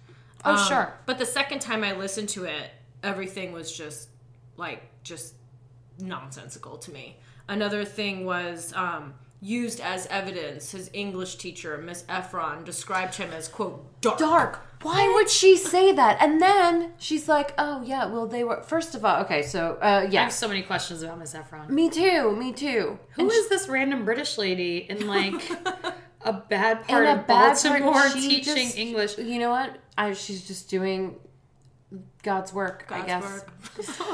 Oh, 0.43 0.53
Um, 0.53 0.67
sure. 0.67 0.93
But 1.05 1.19
the 1.19 1.25
second 1.25 1.59
time 1.59 1.83
I 1.83 1.91
listened 1.93 2.29
to 2.29 2.45
it, 2.45 2.71
everything 3.03 3.51
was 3.51 3.71
just 3.71 4.09
like 4.57 4.83
just 5.03 5.35
nonsensical 5.99 6.77
to 6.77 6.91
me. 6.91 7.17
Another 7.47 7.83
thing 7.85 8.25
was 8.25 8.73
um, 8.75 9.13
used 9.41 9.79
as 9.79 10.05
evidence. 10.07 10.71
His 10.71 10.89
English 10.93 11.35
teacher, 11.37 11.77
Miss 11.77 12.03
Efron, 12.03 12.63
described 12.63 13.15
him 13.15 13.31
as 13.31 13.47
quote 13.47 14.01
dark. 14.01 14.19
dark. 14.19 14.65
Why 14.81 15.11
would 15.15 15.29
she 15.29 15.57
say 15.57 15.91
that? 15.91 16.21
And 16.21 16.41
then 16.41 16.93
she's 16.97 17.27
like, 17.27 17.53
"Oh 17.57 17.81
yeah, 17.83 18.05
well 18.05 18.27
they 18.27 18.43
were." 18.45 18.61
First 18.61 18.95
of 18.95 19.03
all, 19.03 19.21
okay, 19.23 19.41
so 19.41 19.77
uh, 19.81 20.07
I 20.09 20.15
have 20.15 20.31
so 20.31 20.47
many 20.47 20.61
questions 20.61 21.03
about 21.03 21.19
Miss 21.19 21.33
Efron. 21.33 21.69
me 21.69 21.89
too, 21.89 22.33
me 22.35 22.53
too. 22.53 22.97
Who 23.15 23.29
is 23.29 23.49
this 23.49 23.67
random 23.67 24.05
British 24.05 24.37
lady 24.37 24.85
in 24.89 25.05
like 25.07 25.33
a 26.21 26.31
bad 26.33 26.87
part 26.87 27.05
a 27.05 27.11
of 27.19 27.27
bad 27.27 27.57
Baltimore 27.61 28.09
she 28.11 28.21
teaching 28.37 28.55
just- 28.67 28.77
English? 28.77 29.17
You 29.17 29.39
know 29.39 29.49
what? 29.49 29.77
I 29.97 30.13
she's 30.13 30.47
just 30.47 30.69
doing 30.69 31.15
God's 32.21 32.53
work, 32.53 32.85
I 32.89 33.05
guess. 33.05 33.23
work. 33.23 33.51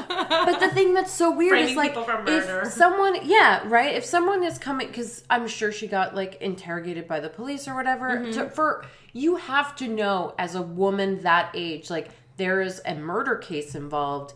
But 0.28 0.60
the 0.60 0.68
thing 0.70 0.94
that's 0.94 1.12
so 1.12 1.30
weird 1.30 1.50
Framing 1.50 1.70
is 1.70 1.76
like 1.76 1.90
people 1.90 2.04
for 2.04 2.22
murder. 2.22 2.62
if 2.62 2.72
someone, 2.72 3.18
yeah, 3.24 3.62
right. 3.66 3.94
If 3.94 4.04
someone 4.04 4.42
is 4.44 4.58
coming, 4.58 4.86
because 4.86 5.24
I'm 5.28 5.46
sure 5.48 5.72
she 5.72 5.86
got 5.86 6.14
like 6.14 6.40
interrogated 6.40 7.06
by 7.06 7.20
the 7.20 7.28
police 7.28 7.68
or 7.68 7.74
whatever. 7.74 8.10
Mm-hmm. 8.10 8.30
To, 8.32 8.50
for 8.50 8.84
you 9.12 9.36
have 9.36 9.76
to 9.76 9.88
know 9.88 10.34
as 10.38 10.54
a 10.54 10.62
woman 10.62 11.22
that 11.22 11.50
age, 11.54 11.90
like 11.90 12.08
there 12.36 12.62
is 12.62 12.80
a 12.86 12.94
murder 12.94 13.36
case 13.36 13.74
involved. 13.74 14.34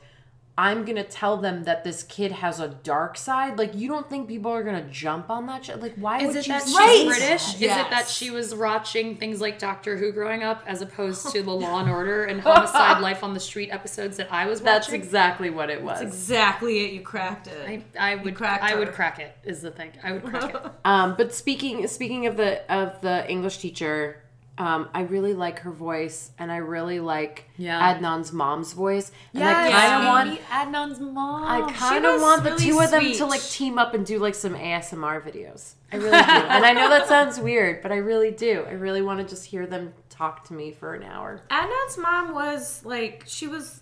I'm 0.63 0.85
gonna 0.85 1.05
tell 1.05 1.37
them 1.39 1.65
that 1.65 1.85
this 1.85 2.03
kid 2.03 2.33
has 2.33 2.61
a 2.61 2.69
dark 2.69 3.17
side. 3.17 3.57
Like 3.57 3.75
you 3.75 3.89
don't 3.89 4.09
think 4.11 4.29
people 4.29 4.51
are 4.53 4.63
gonna 4.63 4.87
jump 4.91 5.31
on 5.31 5.47
that 5.47 5.65
shit? 5.65 5.81
Like 5.81 5.95
why 5.97 6.19
Is 6.19 6.27
would 6.29 6.37
it 6.37 6.47
you? 6.47 6.53
that 6.53 6.63
she's 6.65 6.77
Right. 6.77 7.07
British? 7.07 7.55
Is 7.55 7.63
it 7.63 7.91
that 7.91 8.09
she 8.09 8.31
was 8.31 8.55
watching 8.55 9.17
things 9.17 9.41
like 9.41 9.59
Doctor 9.59 9.97
Who 9.97 10.13
growing 10.13 10.43
up, 10.43 10.63
as 10.67 10.83
opposed 10.83 11.31
to 11.33 11.43
the 11.43 11.51
Law 11.51 11.81
and 11.81 11.89
Order 11.91 12.25
and 12.25 12.41
Homicide: 12.41 13.01
Life 13.09 13.25
on 13.25 13.33
the 13.35 13.41
Street 13.41 13.71
episodes 13.71 14.17
that 14.19 14.31
I 14.33 14.47
was 14.47 14.61
That's 14.61 14.89
watching? 14.89 15.01
exactly 15.01 15.51
what 15.51 15.71
it 15.71 15.83
was. 15.83 16.01
Exactly 16.03 16.85
it. 16.85 16.93
You 16.93 17.01
cracked 17.01 17.47
it. 17.47 17.83
I, 17.99 18.13
I 18.13 18.17
would 18.17 18.35
cracked 18.35 18.63
I 18.63 18.75
would 18.75 18.93
crack 18.93 19.19
it. 19.19 19.35
Is 19.45 19.63
the 19.63 19.71
thing 19.71 19.93
I 20.05 20.13
would 20.13 20.25
crack 20.25 20.55
it. 20.55 20.61
Um, 20.85 21.15
but 21.17 21.33
speaking 21.35 21.87
speaking 21.87 22.27
of 22.27 22.37
the 22.37 22.71
of 22.73 23.01
the 23.01 23.29
English 23.31 23.59
teacher, 23.59 24.23
um, 24.61 24.91
I 24.93 25.03
really 25.03 25.33
like 25.33 25.61
her 25.61 25.71
voice, 25.71 26.33
and 26.39 26.53
I 26.53 26.59
really 26.59 27.01
like 27.01 27.45
Yeah. 27.57 27.95
Adnan's 27.99 28.31
mom's 28.31 28.75
voice, 28.75 29.11
and 29.33 29.41
Yes, 29.41 29.57
I 29.57 29.71
kind 29.71 30.03
of 30.03 30.09
want. 30.09 30.41
Adnan's 30.49 31.01
mom. 31.01 31.45
I 31.45 31.73
kind 31.73 32.05
of 32.05 32.21
want 32.21 32.45
the 32.45 32.51
really 32.51 32.65
two 32.67 32.79
of 32.81 32.91
them 32.91 33.13
to 33.13 33.25
like 33.27 33.41
team 33.43 33.79
up 33.79 33.95
and 33.95 34.05
do 34.05 34.19
like 34.19 34.35
some 34.35 34.55
ASMR 34.55 35.23
videos. 35.23 35.73
I 35.91 35.97
really 35.97 36.11
do, 36.11 36.17
and 36.17 36.65
I 36.67 36.73
know 36.75 36.91
that 36.91 37.09
sounds 37.09 37.41
weird, 37.41 37.81
but 37.83 37.91
I 37.91 37.97
really 37.97 38.31
do. 38.33 38.65
I 38.69 38.73
really 38.73 39.01
want 39.01 39.19
to 39.21 39.27
just 39.27 39.47
hear 39.47 39.67
them 39.67 39.95
talk 40.11 40.45
to 40.49 40.53
me 40.53 40.73
for 40.73 40.95
an 40.95 41.05
hour. 41.05 41.41
Adnan's 41.51 41.97
mom 41.97 42.35
was 42.35 42.85
like, 42.85 43.25
she 43.27 43.47
was, 43.47 43.81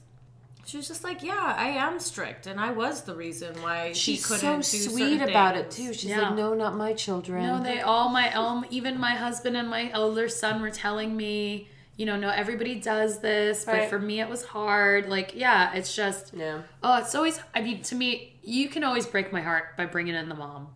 she 0.68 0.76
was 0.76 0.86
just 0.86 1.02
like, 1.02 1.22
yeah, 1.22 1.54
I 1.56 1.68
am 1.70 1.98
strict, 1.98 2.46
and 2.46 2.60
I 2.60 2.72
was 2.72 3.02
the 3.02 3.14
reason 3.14 3.54
why 3.62 3.92
She's 3.94 4.18
she 4.18 4.22
couldn't 4.22 4.62
so 4.64 4.76
do 4.76 4.90
sweet 4.90 5.18
certain 5.18 5.30
about 5.30 5.56
it 5.56 5.70
too. 5.70 5.94
She's 5.94 6.10
Yeah. 6.10 6.20
like, 6.28 6.34
"No, 6.34 6.52
not 6.52 6.76
my 6.76 6.92
children." 6.92 7.42
No, 7.46 7.62
they 7.62 7.80
all 7.80 8.10
my 8.10 8.30
um 8.34 8.66
even 8.68 9.00
my 9.00 9.12
husband 9.12 9.56
and 9.56 9.70
my 9.70 9.90
elder 9.92 10.28
son 10.28 10.60
were 10.60 10.70
telling 10.70 11.16
me, 11.16 11.68
you 11.96 12.04
know, 12.04 12.18
no, 12.18 12.28
everybody 12.28 12.74
does 12.74 13.20
this, 13.20 13.64
but 13.64 13.72
Right. 13.74 13.88
for 13.88 13.98
me 13.98 14.20
it 14.20 14.28
was 14.28 14.44
hard. 14.44 15.08
Like, 15.08 15.32
yeah, 15.34 15.72
it's 15.72 15.96
just 15.96 16.34
Yeah. 16.34 16.58
Oh, 16.82 16.98
it's 16.98 17.14
always 17.14 17.40
I 17.54 17.62
mean, 17.62 17.80
to 17.84 17.94
me, 17.94 18.38
you 18.42 18.68
can 18.68 18.84
always 18.84 19.06
break 19.06 19.32
my 19.32 19.40
heart 19.40 19.74
by 19.78 19.86
bringing 19.86 20.14
in 20.14 20.28
the 20.28 20.34
mom. 20.34 20.68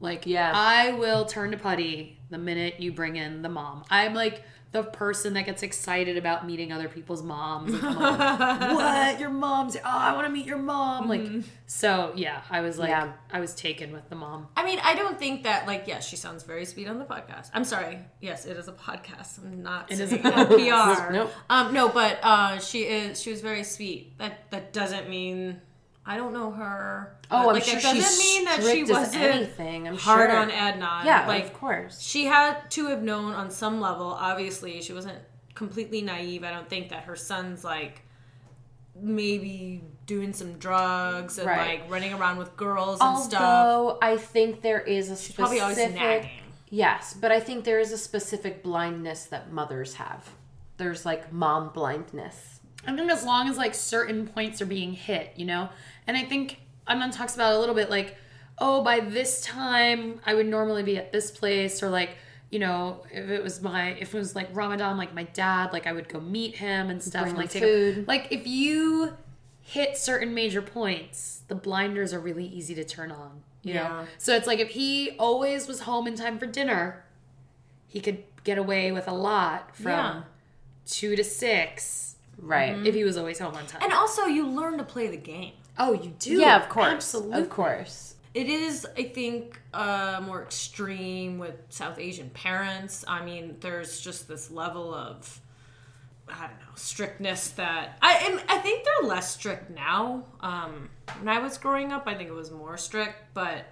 Like, 0.00 0.26
Yeah. 0.26 0.50
I 0.54 0.92
will 0.92 1.26
turn 1.26 1.50
to 1.50 1.58
putty 1.58 2.18
the 2.30 2.38
minute 2.38 2.80
you 2.80 2.90
bring 2.90 3.16
in 3.16 3.42
the 3.42 3.48
mom. 3.50 3.84
I'm 3.90 4.14
like 4.14 4.42
the 4.72 4.82
person 4.82 5.32
that 5.34 5.46
gets 5.46 5.62
excited 5.62 6.16
about 6.16 6.46
meeting 6.46 6.70
other 6.72 6.88
people's 6.88 7.22
moms. 7.22 7.72
Like, 7.72 7.82
what? 8.60 9.20
Your 9.20 9.30
mom's? 9.30 9.76
Oh, 9.76 9.80
I 9.84 10.12
want 10.12 10.26
to 10.26 10.32
meet 10.32 10.44
your 10.44 10.58
mom. 10.58 11.08
Like, 11.08 11.22
so 11.66 12.12
yeah, 12.14 12.42
I 12.50 12.60
was 12.60 12.78
like, 12.78 12.90
Yeah. 12.90 13.12
I 13.30 13.40
was 13.40 13.54
taken 13.54 13.92
with 13.92 14.08
the 14.10 14.16
mom. 14.16 14.48
I 14.56 14.64
mean, 14.64 14.78
I 14.82 14.94
don't 14.94 15.18
think 15.18 15.44
that, 15.44 15.66
like, 15.66 15.84
yes, 15.86 16.06
she 16.06 16.16
sounds 16.16 16.42
very 16.42 16.64
sweet 16.64 16.88
on 16.88 16.98
the 16.98 17.04
podcast. 17.04 17.50
I'm 17.54 17.64
sorry. 17.64 17.98
Yes, 18.20 18.44
it 18.44 18.56
is 18.56 18.68
a 18.68 18.72
podcast. 18.72 19.38
I'm 19.38 19.62
not 19.62 19.90
It 19.90 20.00
is 20.00 20.12
a 20.12 20.18
PR. 20.18 21.12
Nope. 21.12 21.32
Um, 21.48 21.72
no, 21.72 21.88
but 21.88 22.18
uh, 22.22 22.58
she 22.58 22.82
is. 22.82 23.20
She 23.22 23.30
was 23.30 23.40
very 23.40 23.64
sweet. 23.64 24.18
That 24.18 24.50
that 24.50 24.72
doesn't 24.72 25.08
mean 25.08 25.60
I 26.08 26.16
don't 26.16 26.32
know 26.32 26.52
her. 26.52 27.16
Oh, 27.30 27.48
I'm 27.48 27.54
like, 27.54 27.64
sure 27.64 27.78
it 27.78 27.82
doesn't 27.82 28.00
she's 28.00 28.18
mean 28.18 28.44
that 28.44 28.62
she 28.62 28.84
wasn't 28.84 29.22
anything. 29.24 29.88
I'm 29.88 29.96
hard 29.96 30.30
sure. 30.30 30.38
on 30.38 30.50
Adnan. 30.50 31.04
Yeah, 31.04 31.26
like 31.26 31.46
of 31.46 31.52
course. 31.54 32.00
she 32.00 32.26
had 32.26 32.70
to 32.70 32.86
have 32.86 33.02
known 33.02 33.32
on 33.32 33.50
some 33.50 33.80
level. 33.80 34.06
Obviously, 34.06 34.80
she 34.82 34.92
wasn't 34.92 35.18
completely 35.54 36.02
naive. 36.02 36.44
I 36.44 36.50
don't 36.52 36.68
think 36.68 36.90
that 36.90 37.04
her 37.04 37.16
son's 37.16 37.64
like 37.64 38.02
maybe 38.94 39.82
doing 40.06 40.32
some 40.32 40.54
drugs 40.58 41.38
and 41.38 41.46
Right. 41.46 41.80
like 41.80 41.90
running 41.90 42.14
around 42.14 42.38
with 42.38 42.56
girls 42.56 43.00
and 43.00 43.18
stuff. 43.18 43.40
Although 43.42 43.98
I 44.00 44.16
think 44.16 44.62
there 44.62 44.80
is 44.80 45.10
a 45.10 45.16
specific, 45.16 45.36
Probably 45.36 45.60
always 45.60 45.76
nagging. 45.78 46.30
yes, 46.70 47.14
but 47.20 47.32
I 47.32 47.40
think 47.40 47.64
there 47.64 47.80
is 47.80 47.92
a 47.92 47.98
specific 47.98 48.62
blindness 48.62 49.24
that 49.24 49.52
mothers 49.52 49.94
have. 49.94 50.30
There's 50.76 51.04
like 51.04 51.32
mom 51.32 51.70
blindness. 51.70 52.60
I 52.86 52.94
think 52.94 53.10
as 53.10 53.24
long 53.24 53.48
as 53.48 53.56
like 53.58 53.74
certain 53.74 54.28
points 54.28 54.62
are 54.62 54.66
being 54.66 54.92
hit, 54.92 55.32
you 55.36 55.44
know? 55.44 55.68
And 56.06 56.16
I 56.16 56.24
think 56.24 56.58
Adnan 56.88 57.14
talks 57.14 57.34
about 57.34 57.52
it 57.52 57.56
a 57.56 57.58
little 57.60 57.74
bit 57.74 57.90
like, 57.90 58.16
oh, 58.58 58.82
by 58.82 59.00
this 59.00 59.40
time 59.42 60.20
I 60.24 60.34
would 60.34 60.46
normally 60.46 60.82
be 60.82 60.96
at 60.96 61.12
this 61.12 61.30
place 61.30 61.82
or 61.82 61.88
like, 61.90 62.10
you 62.50 62.58
know, 62.58 63.04
if 63.10 63.28
it 63.28 63.42
was 63.42 63.60
my 63.60 63.90
if 63.90 64.14
it 64.14 64.18
was 64.18 64.34
like 64.36 64.48
Ramadan, 64.54 64.96
like 64.96 65.12
my 65.14 65.24
dad, 65.24 65.72
like 65.72 65.86
I 65.86 65.92
would 65.92 66.08
go 66.08 66.20
meet 66.20 66.56
him 66.56 66.88
and 66.90 67.02
stuff 67.02 67.26
and 67.28 67.36
like 67.36 67.46
him 67.52 67.60
take 67.60 67.62
him- 67.62 67.94
food. 67.94 68.08
like 68.08 68.28
if 68.30 68.46
you 68.46 69.14
hit 69.60 69.96
certain 69.98 70.32
major 70.32 70.62
points, 70.62 71.42
the 71.48 71.56
blinders 71.56 72.12
are 72.14 72.20
really 72.20 72.46
easy 72.46 72.74
to 72.76 72.84
turn 72.84 73.10
on. 73.10 73.42
You 73.62 73.74
Yeah. 73.74 73.88
know? 73.88 74.06
So 74.18 74.36
it's 74.36 74.46
like 74.46 74.60
if 74.60 74.70
he 74.70 75.16
always 75.18 75.66
was 75.66 75.80
home 75.80 76.06
in 76.06 76.14
time 76.14 76.38
for 76.38 76.46
dinner, 76.46 77.04
he 77.88 78.00
could 78.00 78.22
get 78.44 78.58
away 78.58 78.92
with 78.92 79.08
a 79.08 79.12
lot 79.12 79.74
from 79.74 79.90
Yeah. 79.90 80.22
two 80.86 81.16
to 81.16 81.24
six 81.24 82.14
Right. 82.38 82.86
if 82.86 82.94
he 82.94 83.02
was 83.02 83.16
always 83.16 83.40
home 83.40 83.56
on 83.56 83.66
time. 83.66 83.82
And 83.82 83.92
also, 83.92 84.26
you 84.26 84.46
learn 84.46 84.78
to 84.78 84.84
play 84.84 85.08
the 85.08 85.16
game. 85.16 85.54
Oh, 85.78 85.92
you 85.92 86.14
do? 86.18 86.38
Yeah, 86.38 86.62
of 86.62 86.68
course. 86.68 86.92
Absolutely. 86.92 87.40
Of 87.40 87.50
course. 87.50 88.14
It 88.34 88.48
is, 88.48 88.86
I 88.98 89.04
think, 89.04 89.58
uh, 89.72 90.20
more 90.22 90.42
extreme 90.42 91.38
with 91.38 91.54
South 91.70 91.98
Asian 91.98 92.28
parents. 92.30 93.02
I 93.08 93.24
mean, 93.24 93.56
there's 93.60 93.98
just 93.98 94.28
this 94.28 94.50
level 94.50 94.92
of, 94.92 95.40
I 96.28 96.46
don't 96.46 96.58
know, 96.58 96.74
strictness 96.74 97.48
that 97.52 97.96
I 98.02 98.12
am. 98.12 98.38
I 98.46 98.58
think 98.58 98.84
they're 98.84 99.08
less 99.08 99.32
strict 99.32 99.70
now. 99.70 100.24
Um, 100.40 100.90
when 101.20 101.28
I 101.28 101.38
was 101.38 101.56
growing 101.56 101.92
up, 101.92 102.02
I 102.06 102.14
think 102.14 102.28
it 102.28 102.34
was 102.34 102.50
more 102.50 102.76
strict, 102.76 103.32
but 103.32 103.64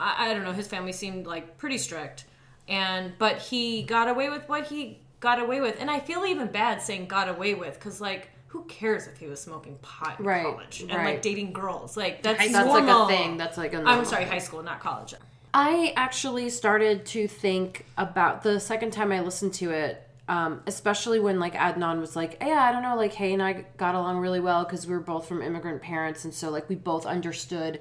I, 0.00 0.30
I 0.30 0.34
don't 0.34 0.44
know. 0.44 0.52
His 0.52 0.68
family 0.68 0.92
seemed 0.92 1.26
like 1.26 1.58
pretty 1.58 1.76
strict, 1.76 2.24
and 2.68 3.12
but 3.18 3.40
he 3.40 3.82
got 3.82 4.08
away 4.08 4.30
with 4.30 4.48
what 4.48 4.68
he 4.68 5.00
got 5.20 5.38
away 5.38 5.60
with, 5.60 5.76
and 5.78 5.90
I 5.90 6.00
feel 6.00 6.24
even 6.24 6.46
bad 6.46 6.80
saying 6.80 7.08
got 7.08 7.28
away 7.28 7.52
with 7.52 7.74
because 7.74 8.00
like. 8.00 8.30
Who 8.52 8.64
cares 8.64 9.06
if 9.06 9.16
he 9.18 9.26
was 9.26 9.40
smoking 9.40 9.78
pot 9.80 10.18
in 10.20 10.26
Right, 10.26 10.44
college 10.44 10.82
and 10.82 10.90
right. 10.92 11.14
like 11.14 11.22
dating 11.22 11.52
girls? 11.54 11.96
Like 11.96 12.22
that's 12.22 12.38
High 12.38 12.48
That's 12.48 12.66
normal. 12.66 12.98
like 13.06 13.10
a 13.10 13.16
thing. 13.16 13.36
That's 13.38 13.56
like 13.56 13.72
a 13.72 13.78
I'm 13.82 14.04
sorry, 14.04 14.24
thing. 14.24 14.32
high 14.32 14.38
school, 14.38 14.62
not 14.62 14.80
college. 14.80 15.14
I 15.54 15.92
actually 15.96 16.50
started 16.50 17.04
to 17.06 17.26
think 17.28 17.86
about 17.96 18.42
the 18.42 18.60
second 18.60 18.92
time 18.92 19.10
I 19.12 19.20
listened 19.20 19.54
to 19.54 19.70
it, 19.70 20.06
um, 20.28 20.60
especially 20.66 21.18
when 21.18 21.40
like 21.40 21.54
Adnan 21.54 21.98
was 22.00 22.14
like, 22.14 22.38
"Yeah, 22.42 22.62
I 22.62 22.72
don't 22.72 22.82
know, 22.82 22.94
like 22.96 23.14
Hae 23.14 23.32
and 23.32 23.42
I 23.42 23.64
got 23.78 23.94
along 23.94 24.18
really 24.18 24.40
well 24.40 24.64
because 24.64 24.86
we 24.86 24.92
were 24.94 25.00
both 25.00 25.26
from 25.26 25.40
immigrant 25.42 25.80
parents, 25.82 26.24
and 26.24 26.32
so 26.34 26.50
like 26.50 26.68
we 26.68 26.74
both 26.74 27.06
understood 27.06 27.80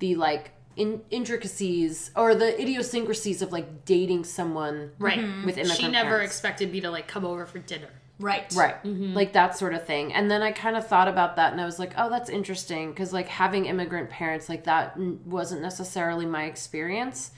the 0.00 0.14
like 0.16 0.50
in- 0.76 1.02
intricacies 1.10 2.10
or 2.16 2.34
the 2.34 2.60
idiosyncrasies 2.60 3.40
of 3.42 3.52
like 3.52 3.84
dating 3.84 4.24
someone 4.24 4.90
Right. 4.98 5.18
with 5.44 5.56
immigrant 5.58 5.80
She 5.80 5.88
never 5.88 6.10
parents. 6.10 6.32
expected 6.34 6.72
me 6.72 6.80
to 6.80 6.90
like 6.90 7.06
come 7.08 7.24
over 7.24 7.46
for 7.46 7.58
dinner. 7.60 7.88
Right. 8.20 8.52
Right. 8.56 8.76
Like 8.84 9.32
that 9.34 9.56
sort 9.56 9.74
of 9.74 9.84
thing. 9.86 10.12
And 10.12 10.30
then 10.30 10.42
I 10.42 10.50
kind 10.52 10.76
of 10.76 10.86
thought 10.86 11.06
about 11.08 11.36
that 11.36 11.52
and 11.52 11.60
I 11.60 11.64
was 11.64 11.78
like, 11.78 11.92
oh, 11.96 12.10
that's 12.10 12.28
interesting. 12.28 12.90
Because, 12.90 13.12
like, 13.12 13.28
having 13.28 13.66
immigrant 13.66 14.10
parents, 14.10 14.48
like, 14.48 14.64
that 14.64 14.94
n- 14.96 15.20
wasn't 15.24 15.62
necessarily 15.62 16.26
my 16.26 16.44
experience. 16.44 17.30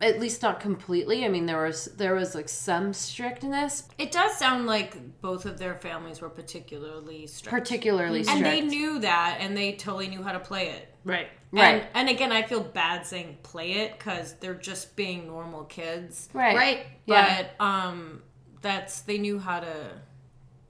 at 0.00 0.18
least 0.20 0.42
not 0.42 0.60
completely. 0.60 1.24
I 1.24 1.28
mean, 1.28 1.46
there 1.46 1.62
was 1.64 1.86
there 1.96 2.14
was 2.14 2.34
like 2.34 2.48
some 2.48 2.92
strictness, 2.92 3.88
It 3.96 4.10
does 4.12 4.36
sound 4.36 4.66
like 4.66 5.20
both 5.20 5.46
of 5.46 5.56
their 5.58 5.74
families 5.76 6.20
were 6.20 6.28
particularly 6.28 7.26
strict. 7.28 7.50
particularly 7.56 8.24
strict. 8.24 8.44
and 8.44 8.46
they 8.46 8.60
knew 8.60 8.98
that 8.98 9.38
and 9.40 9.56
they 9.56 9.72
totally 9.74 10.08
knew 10.08 10.22
how 10.22 10.32
to 10.32 10.40
play 10.40 10.70
it. 10.70 10.92
Right. 11.04 11.28
Right. 11.52 11.62
And, 11.74 11.86
and 11.94 12.08
again, 12.08 12.32
I 12.32 12.42
feel 12.42 12.60
bad 12.60 13.06
saying 13.06 13.38
play 13.44 13.72
it 13.74 13.96
because 13.96 14.34
they're 14.40 14.54
just 14.54 14.96
being 14.96 15.28
normal 15.28 15.62
kids. 15.64 16.28
right, 16.34 16.56
Right. 16.56 16.86
Yeah. 17.06 17.46
But 17.58 17.64
um, 17.64 18.22
that's 18.64 19.02
they 19.02 19.18
knew 19.18 19.38
how 19.38 19.60
to. 19.60 19.90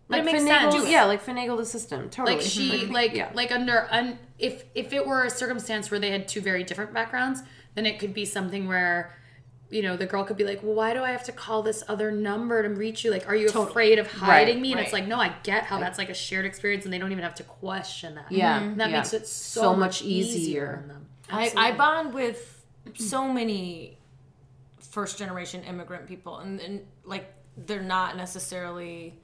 Like 0.08 0.20
it 0.20 0.24
makes 0.26 0.42
finagle, 0.42 0.72
sense. 0.72 0.88
yeah, 0.90 1.04
like 1.04 1.24
finagle 1.24 1.56
the 1.56 1.64
system. 1.64 2.10
Totally, 2.10 2.36
Like 2.36 2.44
she, 2.44 2.84
like, 2.88 3.14
yeah. 3.14 3.30
like 3.32 3.50
under, 3.50 3.88
un, 3.90 4.18
if 4.38 4.64
if 4.74 4.92
it 4.92 5.06
were 5.06 5.24
a 5.24 5.30
circumstance 5.30 5.90
where 5.90 5.98
they 5.98 6.10
had 6.10 6.28
two 6.28 6.42
very 6.42 6.62
different 6.62 6.92
backgrounds, 6.92 7.42
then 7.74 7.86
it 7.86 7.98
could 7.98 8.12
be 8.12 8.26
something 8.26 8.68
where, 8.68 9.16
you 9.70 9.80
know, 9.80 9.96
the 9.96 10.04
girl 10.04 10.22
could 10.22 10.36
be 10.36 10.44
like, 10.44 10.62
"Well, 10.62 10.74
why 10.74 10.92
do 10.92 11.02
I 11.02 11.10
have 11.10 11.24
to 11.24 11.32
call 11.32 11.62
this 11.62 11.82
other 11.88 12.10
number 12.12 12.62
to 12.62 12.68
reach 12.68 13.02
you? 13.02 13.10
Like, 13.10 13.26
are 13.26 13.34
you 13.34 13.48
afraid 13.48 13.98
of 13.98 14.06
hiding 14.12 14.56
Right, 14.56 14.62
me?" 14.62 14.72
And 14.72 14.80
it's 14.82 14.92
like, 14.92 15.06
no, 15.06 15.18
I 15.18 15.34
get 15.42 15.64
how 15.64 15.78
that's 15.80 15.96
like 15.96 16.10
a 16.10 16.14
shared 16.14 16.44
experience, 16.44 16.84
and 16.84 16.92
they 16.92 16.98
don't 16.98 17.10
even 17.10 17.24
have 17.24 17.34
to 17.36 17.42
question 17.44 18.14
that. 18.16 18.30
Yeah, 18.30 18.60
And 18.60 18.78
that 18.80 18.90
yeah. 18.90 18.96
makes 18.98 19.14
it 19.14 19.26
so, 19.26 19.62
So 19.62 19.70
much 19.74 19.78
much 19.80 20.02
easier. 20.02 20.38
easier. 20.38 20.80
on 20.82 20.88
them. 20.88 21.06
I, 21.30 21.50
I 21.56 21.72
bond 21.72 22.12
with 22.12 22.62
so 22.96 23.32
many 23.32 23.96
first 24.80 25.18
generation 25.18 25.62
immigrant 25.64 26.06
people, 26.06 26.38
and, 26.38 26.60
and 26.60 26.82
like 27.04 27.33
they're 27.56 27.82
not 27.82 28.16
necessarily 28.16 29.14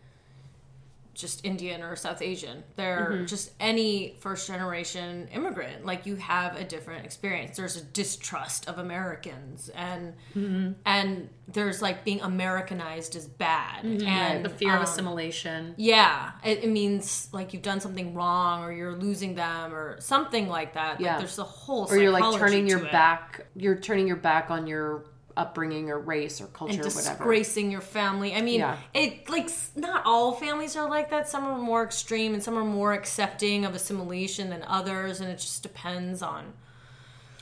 just 1.21 1.45
Indian 1.45 1.83
or 1.83 1.95
South 1.97 2.23
Asian. 2.23 2.62
They're 2.77 3.11
mm-hmm. 3.12 3.27
just 3.27 3.53
any 3.61 4.16
first 4.21 4.47
generation 4.47 5.29
immigrant. 5.33 5.85
Like 5.85 6.07
you 6.07 6.16
have 6.16 6.57
a 6.57 6.64
different 6.64 7.05
experience. 7.05 7.57
There's 7.57 7.77
a 7.77 7.83
distrust 7.85 8.69
of 8.69 8.79
Americans, 8.79 9.69
and 9.71 10.14
mm-hmm. 10.35 10.73
and 10.87 11.29
there's 11.49 11.83
like 11.83 12.05
being 12.05 12.21
Americanized 12.21 13.16
is 13.16 13.27
bad, 13.27 13.85
mm-hmm, 13.85 14.07
and 14.07 14.45
the 14.45 14.49
fear 14.49 14.73
of 14.73 14.79
um, 14.79 14.85
assimilation. 14.85 15.75
yeah, 15.77 16.33
it, 16.45 16.64
it 16.64 16.71
means 16.71 17.29
like 17.33 17.53
you've 17.53 17.62
done 17.62 17.81
something 17.81 18.14
wrong, 18.14 18.62
or 18.62 18.73
you're 18.73 18.97
losing 18.97 19.35
them, 19.35 19.75
or 19.75 20.01
something 20.01 20.49
like 20.49 20.75
that. 20.75 21.01
Yeah. 21.01 21.12
Like 21.12 21.19
there's 21.21 21.38
a 21.38 21.45
whole 21.45 21.87
or 21.90 21.99
you're 21.99 22.12
like 22.12 22.38
turning 22.38 22.66
your 22.66 22.85
it. 22.85 22.93
back. 22.93 23.47
You're 23.55 23.77
turning 23.77 24.07
your 24.07 24.16
back 24.16 24.51
on 24.51 24.66
your 24.66 25.05
upbringing 25.37 25.90
or 25.90 25.99
race 25.99 26.40
or 26.40 26.47
culture 26.47 26.75
and 26.75 26.81
or 26.83 26.88
whatever. 26.88 27.16
disgracing 27.16 27.71
your 27.71 27.81
family. 27.81 28.35
I 28.35 28.40
mean, 28.43 28.61
Yeah. 28.61 28.77
it 28.95 29.29
like 29.31 29.49
not 29.77 30.03
all 30.05 30.33
families 30.33 30.77
are 30.77 30.88
like 30.88 31.11
that. 31.11 31.29
Some 31.29 31.45
are 31.45 31.59
more 31.59 31.83
extreme, 31.85 32.35
and 32.35 32.43
some 32.43 32.57
are 32.59 32.64
more 32.64 32.93
accepting 32.93 33.64
of 33.64 33.75
assimilation 33.75 34.51
than 34.51 34.62
others, 34.64 35.21
and 35.21 35.31
it 35.31 35.38
just 35.38 35.62
depends 35.62 36.23
on. 36.23 36.53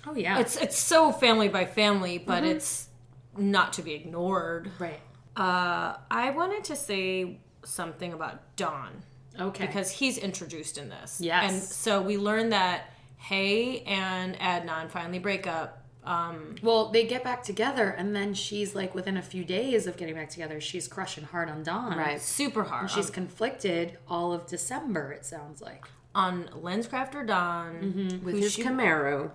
Oh 0.07 0.15
yeah, 0.15 0.39
It's 0.39 0.57
it's 0.57 0.79
so 0.79 1.13
family 1.13 1.49
by 1.49 1.65
family, 1.67 2.19
but 2.19 2.43
Mm-hmm. 2.43 2.53
it's 2.57 2.89
not 3.37 3.73
to 3.75 3.83
be 3.83 3.93
ignored. 3.95 4.71
right. 4.79 5.01
Uh, 5.37 5.97
I 6.11 6.31
wanted 6.31 6.65
to 6.65 6.77
say 6.77 7.39
something 7.65 8.13
about 8.13 8.57
Don. 8.57 9.03
Okay. 9.39 9.67
because 9.67 9.89
he's 9.93 10.19
introduced 10.19 10.79
in 10.79 10.89
this. 10.89 11.21
Yes. 11.21 11.53
And 11.53 11.63
so 11.63 12.03
we 12.03 12.19
learn 12.19 12.49
that 12.49 12.91
Hae 13.19 13.83
and 13.83 14.37
Adnan 14.41 14.91
finally 14.91 15.21
break 15.21 15.47
up. 15.47 15.78
Um, 16.09 16.55
Well, 16.63 16.89
they 16.91 17.05
get 17.07 17.23
back 17.23 17.43
together, 17.43 17.91
and 17.91 18.17
then 18.17 18.35
she's 18.35 18.75
like, 18.75 18.95
within 18.95 19.17
a 19.17 19.23
few 19.23 19.45
days 19.45 19.87
of 19.87 19.97
getting 19.97 20.15
back 20.15 20.31
together, 20.31 20.61
she's 20.61 20.89
crushing 20.89 21.25
hard 21.25 21.49
on 21.51 21.63
Don. 21.63 21.97
Right. 21.99 22.21
super 22.21 22.65
hard. 22.65 22.83
And 22.83 22.91
She's 22.91 23.11
conflicted 23.11 23.99
all 24.09 24.33
of 24.33 24.47
December, 24.47 25.13
it 25.13 25.25
sounds 25.27 25.61
like. 25.61 25.85
on 26.15 26.45
Lenscrafter 26.55 27.27
Don. 27.27 27.75
Mm-hmm. 27.75 28.25
with 28.25 28.35
who 28.37 28.41
his 28.41 28.53
she- 28.55 28.63
Camaro. 28.65 29.31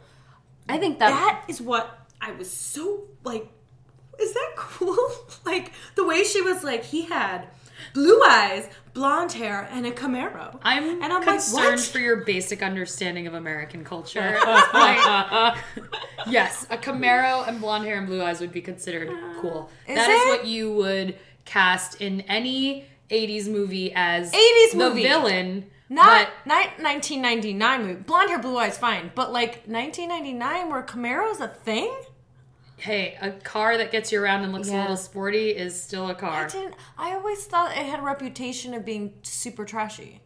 I 0.68 0.78
think 0.78 1.00
that, 1.00 1.10
That 1.12 1.44
is 1.48 1.62
what 1.62 2.00
I 2.22 2.32
was 2.32 2.50
so 2.52 3.04
like. 3.24 3.48
Is 4.20 4.34
that 4.34 4.52
cool? 4.56 4.98
like 5.46 5.72
the 5.96 6.06
way 6.06 6.24
she 6.24 6.42
was 6.42 6.64
like, 6.64 6.84
he 6.86 7.04
had 7.04 7.48
blue 7.93 8.22
eyes, 8.24 8.67
blonde 8.93 9.32
hair, 9.34 9.67
and 9.72 9.86
a 9.86 9.91
Camaro. 9.91 10.60
I'm, 10.63 11.02
and 11.02 11.12
I'm 11.12 11.24
concerned 11.24 11.63
like, 11.65 11.76
what? 11.78 11.80
for 11.86 12.00
your 12.00 12.17
basic 12.17 12.62
understanding 12.63 13.28
of 13.28 13.34
American 13.34 13.84
culture. 13.84 14.38
Like, 14.74 15.58
yes, 16.28 16.65
a 16.69 16.78
Camaro 16.78 17.48
and 17.48 17.60
blonde 17.60 17.86
hair 17.86 17.98
and 17.98 18.08
blue 18.08 18.22
eyes 18.24 18.39
would 18.41 18.52
be 18.52 18.62
considered 18.62 19.10
uh, 19.10 19.41
cool. 19.41 19.69
Is 19.88 19.96
That 19.96 20.10
is 20.10 20.22
it? 20.22 20.28
what 20.30 20.48
you 20.48 20.74
would 20.74 21.17
cast 21.46 22.02
in 22.02 22.22
any 22.22 22.86
80s 23.10 23.48
movie 23.50 23.91
as 23.96 24.32
80s 24.32 24.72
the 24.72 24.78
movie. 24.78 25.04
villain. 25.04 25.65
Not 25.89 26.28
but- 26.28 26.48
not 26.48 26.65
1999 26.84 27.82
movie. 27.86 27.93
Blonde 28.02 28.30
hair, 28.30 28.39
blue 28.39 28.58
eyes, 28.58 28.78
fine. 28.78 29.12
But 29.13 29.32
like 29.32 29.65
1999, 29.67 30.69
where 30.69 30.84
Camaro's 30.84 31.39
a 31.39 31.48
thing. 31.50 31.93
Hey, 32.78 33.18
a 33.22 33.32
car 33.32 33.78
that 33.78 33.92
gets 33.92 34.12
you 34.12 34.22
around 34.22 34.44
and 34.44 34.54
looks 34.54 34.70
a 34.70 34.76
little 34.76 34.98
sporty 34.98 35.50
is 35.50 35.80
still 35.82 36.10
a 36.10 36.16
car. 36.16 36.46
I 36.46 36.48
didn't. 36.48 36.76
I 36.98 37.14
always 37.14 37.46
thought 37.46 37.72
it 37.72 37.86
had 37.86 38.00
a 38.00 38.04
reputation 38.04 38.74
of 38.74 38.86
being 38.86 39.14
super 39.24 39.66
trashy. 39.66 40.22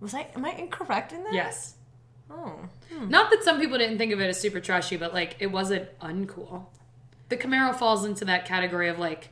Was 0.00 0.14
I? 0.14 0.28
Am 0.34 0.44
I 0.44 0.50
incorrect 0.52 1.12
in 1.12 1.24
that? 1.24 1.32
Yes. 1.32 1.74
Oh. 2.30 2.60
Hmm. 2.92 3.08
Not 3.08 3.30
that 3.30 3.42
some 3.42 3.60
people 3.60 3.78
didn't 3.78 3.98
think 3.98 4.12
of 4.12 4.20
it 4.20 4.26
as 4.26 4.40
super 4.40 4.60
trashy, 4.60 4.96
but 4.96 5.12
like 5.12 5.36
it 5.40 5.48
wasn't 5.48 5.88
uncool. 6.00 6.66
The 7.28 7.36
Camaro 7.36 7.74
falls 7.74 8.04
into 8.04 8.24
that 8.24 8.44
category 8.44 8.88
of 8.88 8.98
like 8.98 9.30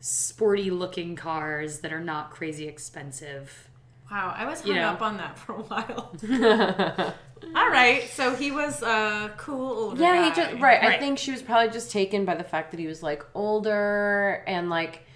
sporty 0.00 0.70
looking 0.70 1.16
cars 1.16 1.80
that 1.80 1.92
are 1.92 2.00
not 2.00 2.30
crazy 2.30 2.66
expensive. 2.66 3.68
Wow, 4.10 4.34
I 4.36 4.44
was 4.46 4.62
hung 4.62 4.74
know. 4.74 4.88
up 4.88 5.02
on 5.02 5.18
that 5.18 5.38
for 5.38 5.52
a 5.52 5.62
while. 5.62 6.16
All 7.44 7.68
right, 7.68 8.08
so 8.10 8.34
he 8.34 8.50
was 8.52 8.82
a 8.82 9.32
cool 9.36 9.72
older 9.72 10.02
yeah, 10.02 10.16
guy. 10.16 10.28
he 10.28 10.34
just 10.34 10.62
right. 10.62 10.82
I 10.82 10.98
think 10.98 11.18
she 11.18 11.32
was 11.32 11.42
probably 11.42 11.72
just 11.72 11.90
taken 11.90 12.24
by 12.24 12.34
the 12.34 12.44
fact 12.44 12.70
that 12.70 12.80
he 12.80 12.86
was 12.86 13.02
like 13.02 13.24
older 13.34 14.44
and 14.46 14.70
like. 14.70 15.06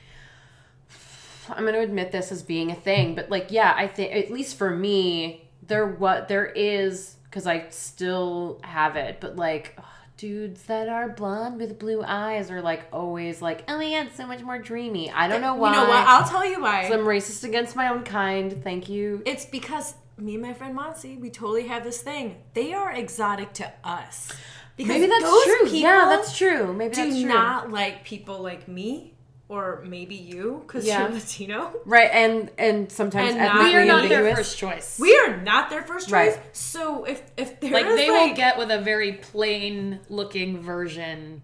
I'm 1.51 1.65
going 1.65 1.75
to 1.75 1.81
admit 1.81 2.11
this 2.11 2.33
as 2.33 2.43
being 2.43 2.71
a 2.71 2.75
thing, 2.75 3.15
but 3.15 3.29
like, 3.29 3.51
yeah, 3.51 3.75
I 3.77 3.87
think 3.87 4.15
at 4.15 4.31
least 4.31 4.57
for 4.57 4.75
me, 4.75 5.47
there 5.67 5.87
what 5.87 6.27
there 6.29 6.47
is 6.47 7.17
because 7.25 7.47
I 7.47 7.69
still 7.71 8.61
have 8.63 8.97
it, 8.97 9.21
but 9.21 9.37
like. 9.37 9.75
ugh, 9.79 9.85
Dudes 10.17 10.63
that 10.67 10.89
are 10.89 11.09
blonde 11.09 11.61
with 11.61 11.77
blue 11.77 12.01
eyes 12.07 12.49
are 12.49 12.63
like 12.63 12.87
always 12.93 13.43
like, 13.43 13.65
oh 13.67 13.77
my 13.79 13.91
god, 13.91 14.13
so 14.15 14.25
much 14.29 14.43
more 14.43 14.61
dreamy. 14.61 15.11
I 15.11 15.27
don't 15.27 15.41
know 15.41 15.57
why. 15.57 15.75
You 15.75 15.81
know 15.81 15.89
what? 15.89 16.07
I'll 16.07 16.27
tell 16.27 16.47
you 16.47 16.63
why. 16.63 16.85
I'm 16.85 17.01
racist 17.01 17.43
against 17.43 17.75
my 17.75 17.89
own 17.89 18.05
kind. 18.05 18.63
Thank 18.63 18.89
you. 18.89 19.23
it's 19.27 19.45
because 19.45 19.95
me 20.17 20.35
and 20.35 20.43
my 20.43 20.55
friend 20.55 20.77
Monsi, 20.79 21.19
we 21.19 21.31
totally 21.31 21.67
have 21.67 21.85
this 21.85 22.01
thing. 22.03 22.37
They 22.55 22.73
are 22.73 22.93
exotic 22.93 23.53
to 23.55 23.73
us. 23.83 24.33
Because 24.77 24.89
Maybe 24.91 25.07
that's 25.07 25.25
those 25.25 25.45
true. 25.45 25.69
Yeah, 25.71 26.07
that's 26.09 26.37
true. 26.37 26.73
Maybe 26.73 26.95
Do 26.95 27.03
that's 27.05 27.15
true. 27.15 27.23
Do 27.23 27.29
not 27.29 27.71
like 27.71 28.05
people 28.05 28.41
like 28.41 28.67
me, 28.67 29.15
or 29.49 29.85
maybe 29.87 30.17
you, 30.17 30.63
because 30.67 30.85
Yeah. 30.85 31.03
you're 31.03 31.11
Latino. 31.11 31.73
Right, 31.85 32.11
and 32.13 32.51
and 32.59 32.91
sometimes 32.91 33.31
And 33.31 33.39
not- 33.39 33.63
We 33.65 33.75
are 33.77 33.85
not 33.85 34.09
their 34.09 34.19
ambiguous. 34.19 34.39
first 34.39 34.59
choice. 34.59 34.99
We 34.99 35.17
are 35.17 35.37
not 35.43 35.71
their 35.71 35.83
first 35.83 36.09
choice. 36.09 36.37
Right. 36.37 36.57
So 36.57 37.05
if 37.05 37.23
if 37.37 37.61
they're 37.61 37.71
like 37.71 37.87
they 37.87 38.11
like, 38.11 38.31
will 38.31 38.35
get 38.37 38.59
with 38.59 38.71
a 38.73 38.81
very 38.81 39.13
plain 39.13 40.01
looking 40.09 40.61
version 40.61 41.43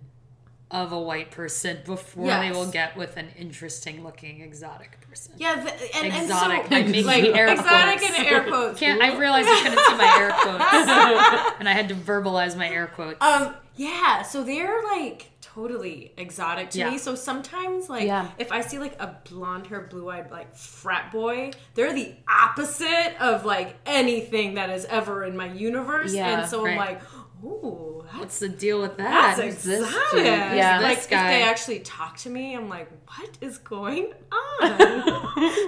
of 0.73 0.91
a 0.93 1.01
white 1.01 1.31
person 1.33 1.79
before 1.85 2.29
they 2.29 2.51
will 2.53 2.71
get 2.71 2.97
with 2.97 3.17
an 3.17 3.29
interesting 3.37 4.03
looking 4.05 4.41
exotic 4.41 5.00
person. 5.11 5.35
yeah, 5.37 5.57
the, 5.63 5.97
and, 5.97 6.07
Exotic. 6.07 6.17
And 6.17 6.29
so, 6.29 6.77
I'm 6.77 6.87
making 6.87 7.05
like 7.05 7.25
air 7.25 7.49
exotic 7.49 7.99
quotes. 7.99 8.19
and 8.19 8.27
air 8.27 8.45
quotes. 8.45 8.81
Can't 8.81 9.03
I 9.03 9.17
realized 9.19 9.49
I 9.49 9.61
couldn't 9.63 9.85
see 9.85 9.97
my 9.97 10.17
air 10.19 10.31
quotes. 10.31 11.55
and 11.61 11.69
I 11.69 11.73
had 11.73 11.89
to 11.89 11.95
verbalize 11.95 12.57
my 12.57 12.69
air 12.69 12.87
quotes. 12.87 13.21
Um, 13.21 13.55
yeah, 13.77 14.23
so 14.23 14.43
they're 14.45 14.83
like 14.85 15.27
totally 15.41 16.13
exotic 16.17 16.71
to 16.71 16.79
Yeah. 16.79 16.91
me. 16.91 16.99
So 16.99 17.15
sometimes, 17.17 17.89
like, 17.89 18.05
Yeah. 18.05 18.29
if 18.39 18.53
I 18.53 18.61
see 18.61 18.79
like 18.79 18.95
a 19.01 19.17
blonde 19.29 19.67
hair, 19.67 19.81
blue 19.81 20.09
eyed, 20.09 20.31
like 20.31 20.55
frat 20.55 21.11
boy, 21.11 21.51
they're 21.75 21.93
the 21.93 22.15
opposite 22.29 23.17
of 23.21 23.45
like 23.45 23.75
anything 23.87 24.55
that 24.55 24.71
is 24.71 24.85
ever 24.85 25.25
in 25.25 25.37
my 25.37 25.47
universe. 25.53 26.15
Yeah, 26.15 26.41
and 26.43 26.49
so 26.49 26.65
right. 26.65 26.73
I'm 26.73 26.77
like, 26.79 27.01
ooh, 27.45 28.03
that's, 28.05 28.19
What's 28.19 28.39
the 28.41 28.49
deal 28.49 28.81
with 28.81 28.97
that? 28.97 29.37
that's 29.37 29.65
this 29.65 29.81
exotic. 29.81 30.11
dude? 30.13 30.25
Yeah. 30.27 30.81
like 30.83 30.97
This 30.97 31.05
if 31.07 31.11
guy. 31.11 31.31
they 31.31 31.43
actually 31.43 31.81
talk 31.81 32.17
to 32.19 32.31
me, 32.31 32.55
I'm 32.55 32.69
like, 32.69 32.89
what 33.07 33.31
is 33.41 33.59
going 33.59 34.13
on? 34.33 34.71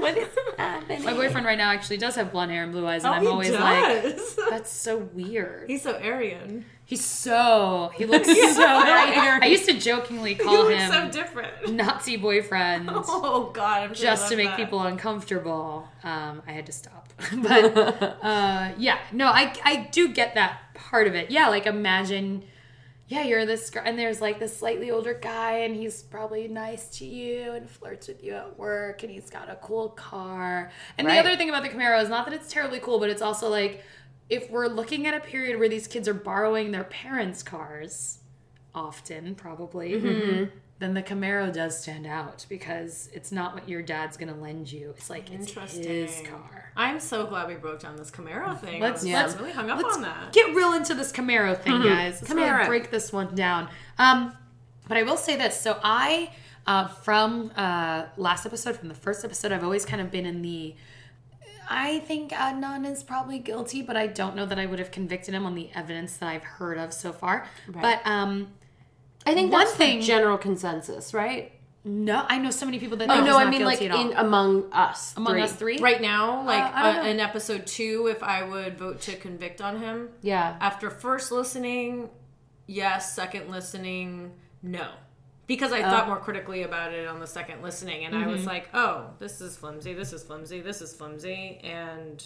what 0.01 0.17
is 0.17 0.29
happening? 0.59 1.05
My 1.05 1.15
boyfriend 1.15 1.47
right 1.47 1.59
now 1.59 1.71
actually 1.71 1.99
does 1.99 2.15
have 2.17 2.33
blonde 2.33 2.51
hair 2.51 2.63
and 2.63 2.73
blue 2.73 2.87
eyes, 2.87 3.05
and 3.05 3.13
oh, 3.13 3.17
I'm 3.17 3.23
he 3.23 3.29
always 3.29 3.51
like, 3.53 4.17
that's 4.51 4.71
so 4.73 4.99
weird. 4.99 5.69
He's 5.69 5.83
so 5.83 5.95
Aryan. 5.99 6.65
He's 6.85 7.05
so 7.05 7.91
he 7.95 8.05
looks 8.05 8.27
so. 8.55 8.65
I, 8.67 9.39
I 9.41 9.47
used 9.47 9.65
to 9.67 9.79
jokingly 9.79 10.35
call 10.35 10.67
him 10.69 10.91
so 10.93 11.11
different. 11.11 11.73
Nazi 11.73 12.17
boyfriend 12.19 12.91
Oh 12.93 13.51
God, 13.55 13.83
I'm 13.85 13.95
sure 13.95 14.09
I 14.09 14.13
just 14.13 14.29
to 14.31 14.37
make 14.37 14.49
that. 14.49 14.57
people 14.59 14.83
uncomfortable. 14.83 15.89
Um, 16.05 16.43
I 16.47 16.53
had 16.53 16.67
to 16.67 16.73
stop, 16.73 17.11
but 17.39 17.77
uh, 18.23 18.73
yeah, 18.77 18.99
no, 19.11 19.27
I 19.29 19.55
I 19.65 19.89
do 19.91 20.09
get 20.09 20.35
that 20.35 20.61
part 20.93 21.07
of 21.09 21.15
it. 21.17 21.31
Yeah, 21.31 21.49
like 21.49 21.67
imagine. 21.67 22.45
Yeah, 23.09 23.25
you're 23.25 23.45
this 23.45 23.69
girl, 23.71 23.83
and 23.85 23.99
there's 23.99 24.21
like 24.21 24.39
this 24.39 24.57
slightly 24.57 24.91
older 24.91 25.13
guy, 25.15 25.59
and 25.59 25.75
he's 25.75 26.03
probably 26.03 26.49
nice 26.49 26.87
to 26.99 27.05
you 27.05 27.53
and 27.53 27.69
flirts 27.69 28.09
with 28.09 28.23
you 28.23 28.35
at 28.35 28.59
work, 28.59 29.03
and 29.03 29.11
he's 29.11 29.29
got 29.29 29.51
a 29.51 29.57
cool 29.57 29.89
car. 29.91 30.71
And 30.97 31.07
Right. 31.07 31.15
the 31.15 31.21
other 31.29 31.37
thing 31.37 31.49
about 31.49 31.63
the 31.63 31.69
Camaro 31.71 32.01
is 32.03 32.09
not 32.09 32.25
that 32.27 32.35
it's 32.35 32.51
terribly 32.51 32.79
cool, 32.79 32.99
but 33.01 33.11
it's 33.11 33.21
also 33.23 33.49
like 33.49 33.83
if 34.31 34.49
we're 34.51 34.69
looking 34.69 35.07
at 35.07 35.15
a 35.15 35.21
period 35.21 35.59
where 35.59 35.69
these 35.69 35.87
kids 35.87 36.07
are 36.09 36.15
borrowing 36.15 36.71
their 36.71 36.85
parents' 36.85 37.43
cars, 37.43 38.19
often, 38.75 39.35
probably, 39.35 39.93
Mm-hmm. 39.93 40.45
Then 40.83 40.95
the 40.95 41.03
Camaro 41.03 41.53
does 41.53 41.79
stand 41.81 42.07
out 42.07 42.45
because 42.49 43.09
it's 43.13 43.31
not 43.31 43.55
what 43.55 43.69
your 43.69 43.83
dad's 43.83 44.17
gonna 44.17 44.35
lend 44.37 44.71
you. 44.73 44.95
It's 44.97 45.09
like 45.09 45.31
it's 45.31 45.53
his 45.75 46.23
car. 46.29 46.71
I'm 46.77 47.01
so 47.01 47.27
glad 47.27 47.49
we 47.49 47.55
broke 47.55 47.81
down 47.81 47.97
this 47.97 48.11
Camaro 48.11 48.59
thing. 48.59 48.81
Let's- 48.81 49.03
I 49.03 49.05
was 49.05 49.07
yeah. 49.07 49.23
let's 49.23 49.37
really 49.37 49.53
hung 49.53 49.71
up 49.71 49.83
Let's 49.83 49.97
on 49.97 50.03
that. 50.03 50.33
Get 50.33 50.55
real 50.55 50.73
into 50.73 50.95
this 50.95 51.13
Camaro 51.13 51.57
thing, 51.59 51.83
guys. 51.83 52.21
Let's 52.21 52.31
really 52.35 52.49
Camaro. 52.49 52.67
break 52.67 52.91
this 52.91 53.13
one 53.13 53.35
down. 53.35 53.69
Um, 53.99 54.35
but 54.89 54.97
I 54.97 55.03
will 55.03 55.17
say 55.17 55.37
this. 55.37 55.59
So 55.61 55.79
I, 55.83 56.31
uh, 56.67 56.89
from 56.89 57.53
uh, 57.57 58.07
last 58.17 58.47
episode, 58.47 58.77
from 58.77 58.89
the 58.89 58.95
first 58.95 59.25
episode, 59.25 59.53
I've 59.53 59.65
always 59.65 59.85
kind 59.85 60.03
of 60.03 60.11
been 60.11 60.27
in 60.27 60.43
the. 60.43 60.75
I 61.71 62.01
think 62.01 62.33
Adnan 62.33 62.91
is 62.91 63.03
probably 63.03 63.39
guilty, 63.39 63.83
but 63.83 63.97
I 63.97 64.07
don't 64.09 64.35
know 64.35 64.45
that 64.47 64.59
I 64.59 64.67
would 64.67 64.79
have 64.79 64.91
convicted 64.91 65.33
him 65.33 65.47
on 65.47 65.55
the 65.55 65.71
evidence 65.75 66.17
that 66.17 66.29
I've 66.29 66.43
heard 66.43 66.77
of 66.77 66.93
so 66.93 67.13
far. 67.13 67.47
But 67.69 68.05
um, 68.05 68.49
I 69.27 69.35
think 69.35 69.53
One 69.53 69.67
thing- 69.67 70.01
the 70.01 70.07
general 70.07 70.39
consensus, 70.39 71.15
right? 71.15 71.53
no, 71.85 72.25
I 72.29 72.39
know 72.39 72.51
so 72.51 72.65
many 72.65 72.79
people 72.79 72.97
that 72.99 73.11
Oh 73.11 73.25
no, 73.25 73.37
I 73.37 73.51
mean 73.51 73.65
like 73.65 73.81
guilty 73.81 73.87
at 73.93 73.97
all. 74.07 74.11
in 74.13 74.17
among 74.17 74.73
us, 74.73 75.17
among 75.17 75.33
three. 75.35 75.43
us 75.43 75.53
three. 75.53 75.79
Right 75.79 76.01
now, 76.01 76.45
like 76.47 76.63
I 76.63 76.91
uh, 76.91 77.03
know. 77.03 77.09
in 77.09 77.19
episode 77.21 77.67
two, 77.67 78.07
if 78.09 78.23
I 78.23 78.43
would 78.45 78.79
vote 78.79 79.01
to 79.03 79.17
convict 79.17 79.61
on 79.61 79.81
him, 79.81 80.11
Yeah, 80.23 80.57
after 80.61 80.91
first 80.91 81.33
listening, 81.33 82.09
yes. 82.67 83.15
Second 83.15 83.51
listening, 83.51 84.33
no. 84.63 84.91
Because 85.49 85.73
I 85.73 85.83
thought 85.83 86.07
more 86.07 86.21
critically 86.21 86.63
about 86.63 86.93
it 86.93 87.07
on 87.09 87.19
the 87.19 87.27
second 87.27 87.63
listening, 87.63 88.05
and 88.05 88.15
I 88.17 88.29
was 88.29 88.47
like, 88.47 88.69
"Oh, 88.73 89.11
this 89.19 89.41
is 89.41 89.57
flimsy. 89.57 89.93
This 89.93 90.13
is 90.13 90.23
flimsy. 90.23 90.61
This 90.61 90.81
is 90.81 90.95
flimsy." 90.95 91.59
And 91.65 92.25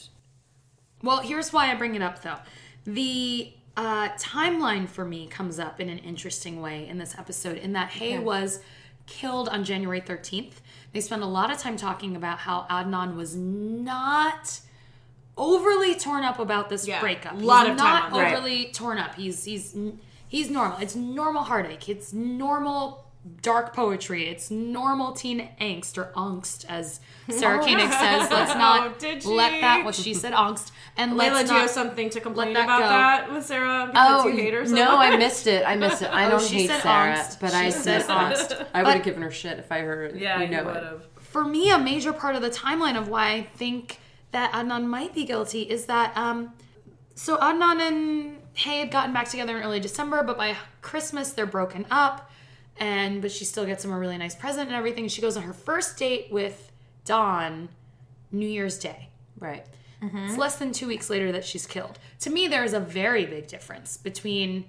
Well, 1.03 1.21
here's 1.21 1.51
why 1.53 1.71
I 1.73 1.75
bring 1.77 1.95
it 1.95 2.03
up 2.03 2.21
though. 2.23 2.37
The 2.85 3.53
uh, 3.77 4.09
timeline 4.19 4.89
for 4.89 5.05
me 5.05 5.27
comes 5.27 5.59
up 5.59 5.81
in 5.81 5.89
an 5.89 5.99
interesting 5.99 6.61
way 6.63 6.89
in 6.89 6.99
this 6.99 7.15
episode, 7.19 7.59
in 7.59 7.73
that 7.75 7.91
Hae 7.91 8.19
was 8.19 8.61
killed 9.07 9.49
on 9.49 9.65
January 9.65 10.01
13th. 10.01 10.55
They 10.93 11.01
spend 11.01 11.23
a 11.23 11.27
lot 11.27 11.51
of 11.51 11.59
time 11.59 11.77
talking 11.77 12.17
about 12.17 12.39
how 12.39 12.67
Adnan 12.71 13.17
was 13.17 13.37
not 13.37 14.61
overly 15.37 15.95
torn 15.95 16.25
up 16.25 16.39
about 16.39 16.69
this 16.71 16.89
Yeah, 16.89 17.01
breakup. 17.01 17.33
a 17.35 17.37
lot 17.37 17.67
he's 17.67 17.73
of 17.73 17.79
time 17.79 18.11
not 18.11 18.13
that. 18.13 18.33
overly 18.35 18.71
torn 18.73 18.99
up. 18.99 19.15
He's 19.15 19.45
he's 19.45 19.77
he's 20.27 20.51
normal. 20.51 20.79
It's 20.79 20.97
normal 20.97 21.43
heartache. 21.43 21.89
It's 21.89 22.13
normal 22.13 23.06
dark 23.43 23.75
poetry. 23.75 24.29
It's 24.29 24.51
normal 24.51 25.13
teen 25.13 25.49
angst 25.61 25.99
or 25.99 26.13
angst, 26.17 26.65
as 26.69 27.01
Sarah 27.29 27.59
Koenig 27.63 27.91
says. 27.93 28.31
Let's 28.31 28.55
not 28.55 28.87
Oh, 28.91 28.95
did 28.99 29.25
let 29.25 29.61
that. 29.61 29.85
What 29.85 29.95
she 29.95 30.15
said, 30.15 30.33
angst, 30.33 30.71
and 30.97 31.13
Layla, 31.13 31.33
let's 31.35 31.49
do 31.51 31.55
you 31.55 31.61
have 31.63 31.71
something 31.71 32.11
to 32.11 32.21
complain 32.21 32.53
that 32.55 32.65
about 32.65 32.81
go. 32.81 32.89
that 32.89 33.33
with 33.33 33.47
Sarah 33.47 33.87
because 33.91 34.25
Oh 34.25 34.29
you 34.29 34.37
hate 34.37 34.55
her 34.55 34.65
so 34.67 34.75
no, 34.75 34.97
much? 34.97 35.13
I 35.13 35.17
missed 35.17 35.47
it. 35.47 35.67
I 35.67 35.77
missed 35.77 36.03
it. 36.03 36.09
I 36.11 36.27
Oh, 36.27 36.31
don't 36.31 36.43
she 36.43 36.55
hate 36.57 36.69
said 36.69 36.81
Sarah, 36.83 37.15
angst. 37.17 37.41
but 37.41 37.51
She 37.51 37.57
I 37.57 37.71
said 37.71 37.99
missed 38.31 38.53
it. 38.53 38.59
angst. 38.59 38.67
I 38.75 38.83
would 38.83 38.95
have 38.95 39.03
given 39.03 39.23
her 39.23 39.31
shit 39.31 39.59
if 39.59 39.71
I 39.73 39.81
heard. 39.81 40.13
it. 40.15 40.21
Yeah, 40.21 40.41
you 40.43 40.49
know 40.49 40.61
you 40.61 40.67
would 40.67 40.77
it. 40.77 40.83
have. 40.85 41.07
for 41.19 41.45
me, 41.45 41.71
a 41.71 41.79
major 41.79 42.13
part 42.13 42.37
of 42.37 42.43
the 42.43 42.51
timeline 42.51 42.97
of 42.99 43.09
why 43.09 43.31
I 43.33 43.43
think 43.43 43.99
that 44.33 44.53
Adnan 44.53 44.87
might 44.87 45.15
be 45.15 45.25
guilty 45.25 45.63
is 45.63 45.87
that 45.87 46.17
um, 46.17 46.53
so 47.15 47.37
Adnan 47.39 47.81
and 47.81 48.37
Hae 48.55 48.81
had 48.81 48.91
gotten 48.91 49.13
back 49.13 49.29
together 49.29 49.57
in 49.59 49.63
early 49.63 49.81
December, 49.81 50.23
but 50.23 50.37
by 50.39 50.57
Christmas 50.83 51.33
they're 51.33 51.47
broken 51.47 51.87
up, 51.91 52.31
and 52.79 53.23
but 53.23 53.33
she 53.33 53.45
still 53.45 53.65
gets 53.65 53.85
him 53.85 53.93
a 53.93 53.99
really 53.99 54.19
nice 54.19 54.35
present 54.35 54.69
and 54.69 54.77
everything. 54.77 55.09
She 55.09 55.23
goes 55.23 55.37
on 55.37 55.43
her 55.43 55.53
first 55.53 55.97
date 55.99 56.29
with 56.31 56.73
Don, 57.05 57.69
New 58.33 58.49
Year's 58.49 58.79
Day. 58.79 59.11
Right. 59.39 59.67
It's 60.03 60.37
less 60.37 60.57
than 60.57 60.73
two 60.73 60.87
weeks 60.87 61.11
later 61.11 61.33
that 61.33 61.45
she's 61.45 61.67
killed. 61.67 61.99
To 62.21 62.31
me, 62.31 62.47
there 62.47 62.63
is 62.63 62.75
a 62.75 62.81
very 62.81 63.27
big 63.27 63.49
difference 63.49 63.97
between, 63.97 64.67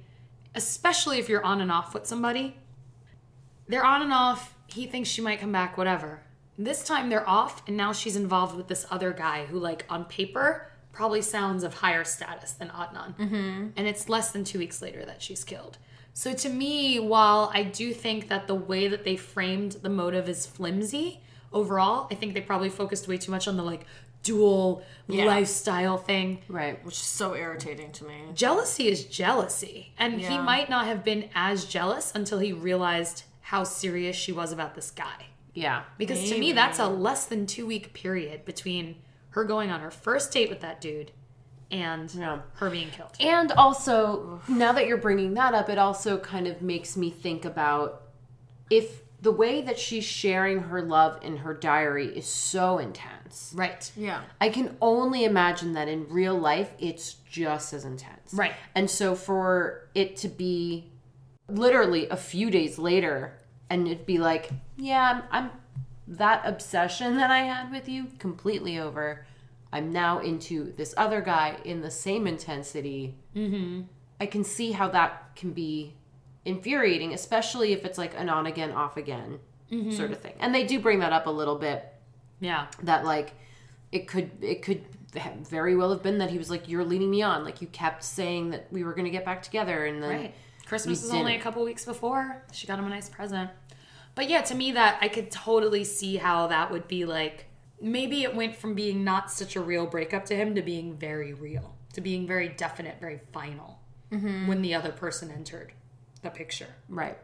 especially 0.56 1.20
if 1.20 1.30
you're 1.30 1.44
on 1.44 1.62
and 1.62 1.72
off 1.72 1.94
with 1.94 2.08
somebody. 2.08 2.56
They're 3.68 3.86
on 3.86 4.02
and 4.02 4.14
off. 4.14 4.56
He 4.68 4.88
thinks 4.88 5.10
she 5.10 5.22
might 5.22 5.40
come 5.40 5.52
back, 5.52 5.78
whatever. 5.78 6.22
This 6.58 6.84
time 6.84 7.10
they're 7.10 7.28
off, 7.30 7.62
and 7.68 7.78
now 7.78 7.94
she's 7.94 8.16
involved 8.16 8.56
with 8.56 8.68
this 8.68 8.88
other 8.90 9.12
guy 9.12 9.46
who, 9.46 9.60
like, 9.60 9.86
on 9.90 10.06
paper, 10.06 10.72
probably 10.92 11.22
sounds 11.22 11.64
of 11.64 11.76
higher 11.76 12.04
status 12.04 12.54
than 12.54 12.70
Adnan. 12.70 13.16
Mm-hmm. 13.18 13.68
And 13.76 13.88
it's 13.88 14.10
less 14.10 14.32
than 14.32 14.44
two 14.44 14.58
weeks 14.58 14.82
later 14.82 15.06
that 15.06 15.22
she's 15.22 15.44
killed. 15.44 15.78
So 16.18 16.34
to 16.34 16.50
me, 16.50 17.00
while 17.00 17.52
I 17.54 17.62
do 17.62 17.94
think 17.94 18.28
that 18.30 18.48
the 18.48 18.56
way 18.56 18.88
that 18.88 19.04
they 19.04 19.16
framed 19.16 19.74
the 19.84 19.90
motive 19.90 20.28
is 20.28 20.48
flimsy 20.48 21.22
overall, 21.54 22.08
I 22.10 22.16
think 22.16 22.34
they 22.34 22.42
probably 22.42 22.70
focused 22.70 23.08
way 23.08 23.20
too 23.20 23.30
much 23.30 23.48
on 23.48 23.56
the 23.56 23.62
like 23.62 23.86
dual 24.24 24.82
Yeah. 25.08 25.26
lifestyle 25.26 26.00
thing. 26.00 26.42
Right. 26.48 26.84
Which 26.84 26.96
is 26.96 27.02
so 27.02 27.36
irritating 27.36 27.92
to 27.92 28.04
me. 28.06 28.16
Jealousy 28.34 28.88
is 28.88 29.06
jealousy. 29.06 29.94
And 30.00 30.20
he 30.20 30.40
might 30.40 30.72
not 30.72 30.88
have 30.88 31.04
been 31.04 31.30
as 31.36 31.66
jealous 31.66 32.12
until 32.16 32.40
he 32.40 32.52
realized 32.52 33.22
how 33.42 33.64
serious 33.64 34.16
she 34.16 34.32
was 34.32 34.52
about 34.52 34.74
this 34.74 34.90
guy. 34.90 35.28
Yeah. 35.54 35.84
Because 36.00 36.28
to 36.32 36.40
me, 36.40 36.52
that's 36.52 36.80
a 36.80 36.88
less 36.88 37.28
than 37.28 37.46
two 37.46 37.68
week 37.68 37.94
period 37.94 38.44
between 38.44 38.96
her 39.30 39.44
going 39.44 39.70
on 39.70 39.82
her 39.82 39.92
first 39.92 40.32
date 40.32 40.50
with 40.50 40.62
that 40.62 40.82
dude 40.82 41.12
and 41.72 42.14
Yeah. 42.14 42.40
her 42.56 42.70
being 42.70 42.90
killed. 42.92 43.12
And 43.20 43.52
also, 43.54 44.42
now 44.48 44.72
that 44.74 44.88
you're 44.88 44.98
bringing 44.98 45.34
that 45.36 45.54
up, 45.54 45.70
it 45.70 45.78
also 45.78 46.18
kind 46.18 46.48
of 46.48 46.62
makes 46.62 46.96
me 46.96 47.10
think 47.10 47.46
about 47.46 48.04
if 48.70 49.02
the 49.22 49.32
way 49.32 49.62
that 49.62 49.80
she's 49.80 50.04
sharing 50.04 50.60
her 50.60 50.82
love 50.82 51.20
in 51.24 51.38
her 51.38 51.54
diary 51.54 52.08
is 52.16 52.28
so 52.28 52.78
intense. 52.78 53.52
Right. 53.56 53.92
Yeah. 53.98 54.22
I 54.40 54.50
can 54.50 54.78
only 54.82 55.24
imagine 55.26 55.74
that 55.74 55.88
in 55.88 56.08
real 56.08 56.38
life, 56.38 56.72
it's 56.78 57.14
just 57.30 57.74
as 57.74 57.84
intense. 57.84 58.34
Right. 58.34 58.54
And 58.76 58.90
so 58.90 59.16
for 59.16 59.88
it 59.96 60.18
to 60.18 60.28
be 60.28 60.92
literally 61.50 62.08
a 62.10 62.16
few 62.18 62.52
days 62.52 62.78
later 62.78 63.34
and 63.70 63.88
it'd 63.88 64.06
be 64.06 64.18
like, 64.20 64.50
yeah, 64.78 65.22
I'm, 65.32 65.46
I'm 65.46 65.52
that 66.08 66.44
obsession 66.46 67.18
that 67.18 67.32
I 67.32 67.40
had 67.40 67.72
with 67.72 67.90
you 67.90 68.08
completely 68.20 68.78
over. 68.80 69.26
I'm 69.72 69.92
now 69.92 70.20
into 70.20 70.72
this 70.74 70.94
other 70.98 71.22
guy 71.22 71.58
in 71.66 71.82
the 71.82 71.92
same 71.92 72.26
intensity. 72.28 73.16
Mm-hmm. 73.36 73.82
I 74.20 74.26
can 74.26 74.44
see 74.44 74.72
how 74.72 74.88
that 74.90 75.36
can 75.36 75.52
be 75.52 75.96
infuriating, 76.46 77.14
especially 77.14 77.74
if 77.74 77.84
it's 77.86 77.98
like 77.98 78.14
an 78.18 78.30
on 78.30 78.46
again, 78.48 78.72
off 78.72 78.98
again 78.98 79.40
sort 79.92 80.12
of 80.12 80.20
thing. 80.20 80.34
And 80.40 80.56
they 80.56 80.66
do 80.66 80.80
bring 80.80 81.00
that 81.00 81.12
up 81.12 81.28
a 81.28 81.30
little 81.30 81.58
bit 81.58 81.86
Yeah. 82.40 82.68
that 82.84 83.04
like 83.04 83.34
it 83.92 84.08
could 84.08 84.32
it 84.42 84.62
could 84.62 84.86
very 85.50 85.76
well 85.76 85.90
have 85.90 86.02
been 86.04 86.20
that 86.20 86.30
he 86.30 86.38
was 86.38 86.50
like 86.50 86.70
you're 86.70 86.86
leading 86.86 87.10
me 87.12 87.22
on 87.22 87.44
like 87.44 87.62
you 87.62 87.68
kept 87.68 88.04
saying 88.04 88.52
that 88.52 88.68
we 88.72 88.84
were 88.86 88.94
going 88.94 89.06
to 89.06 89.12
get 89.12 89.26
back 89.26 89.42
together 89.44 89.86
and 89.86 90.02
then 90.02 90.10
Right. 90.10 90.36
Christmas 90.66 91.02
we 91.02 91.08
is 91.10 91.14
only 91.14 91.36
a 91.36 91.40
couple 91.40 91.64
weeks 91.66 91.84
before. 91.84 92.44
She 92.54 92.66
got 92.68 92.80
him 92.80 92.86
a 92.86 92.90
nice 92.90 93.10
present. 93.10 93.50
But 94.16 94.30
yeah, 94.30 94.42
to 94.44 94.56
me 94.56 94.72
that 94.72 94.98
I 95.02 95.10
could 95.10 95.32
totally 95.32 95.84
see 95.84 96.16
how 96.16 96.48
that 96.48 96.72
would 96.72 96.88
be 96.88 97.04
like 97.06 97.47
maybe 97.82 98.24
it 98.24 98.36
went 98.36 98.56
from 98.56 98.74
being 98.74 99.04
not 99.04 99.32
such 99.32 99.56
a 99.56 99.62
real 99.62 99.86
breakup 99.86 100.26
to 100.26 100.36
him 100.36 100.56
to 100.56 100.62
being 100.62 100.96
very 100.96 101.34
real, 101.34 101.76
to 101.94 102.02
being 102.02 102.28
very 102.28 102.50
definite, 102.50 103.00
very 103.00 103.20
final 103.32 103.80
mm-hmm. 104.12 104.48
when 104.48 104.62
the 104.62 104.74
other 104.74 104.92
person 104.92 105.32
entered 105.32 105.74
the 106.22 106.30
picture. 106.30 106.76
right 106.90 107.18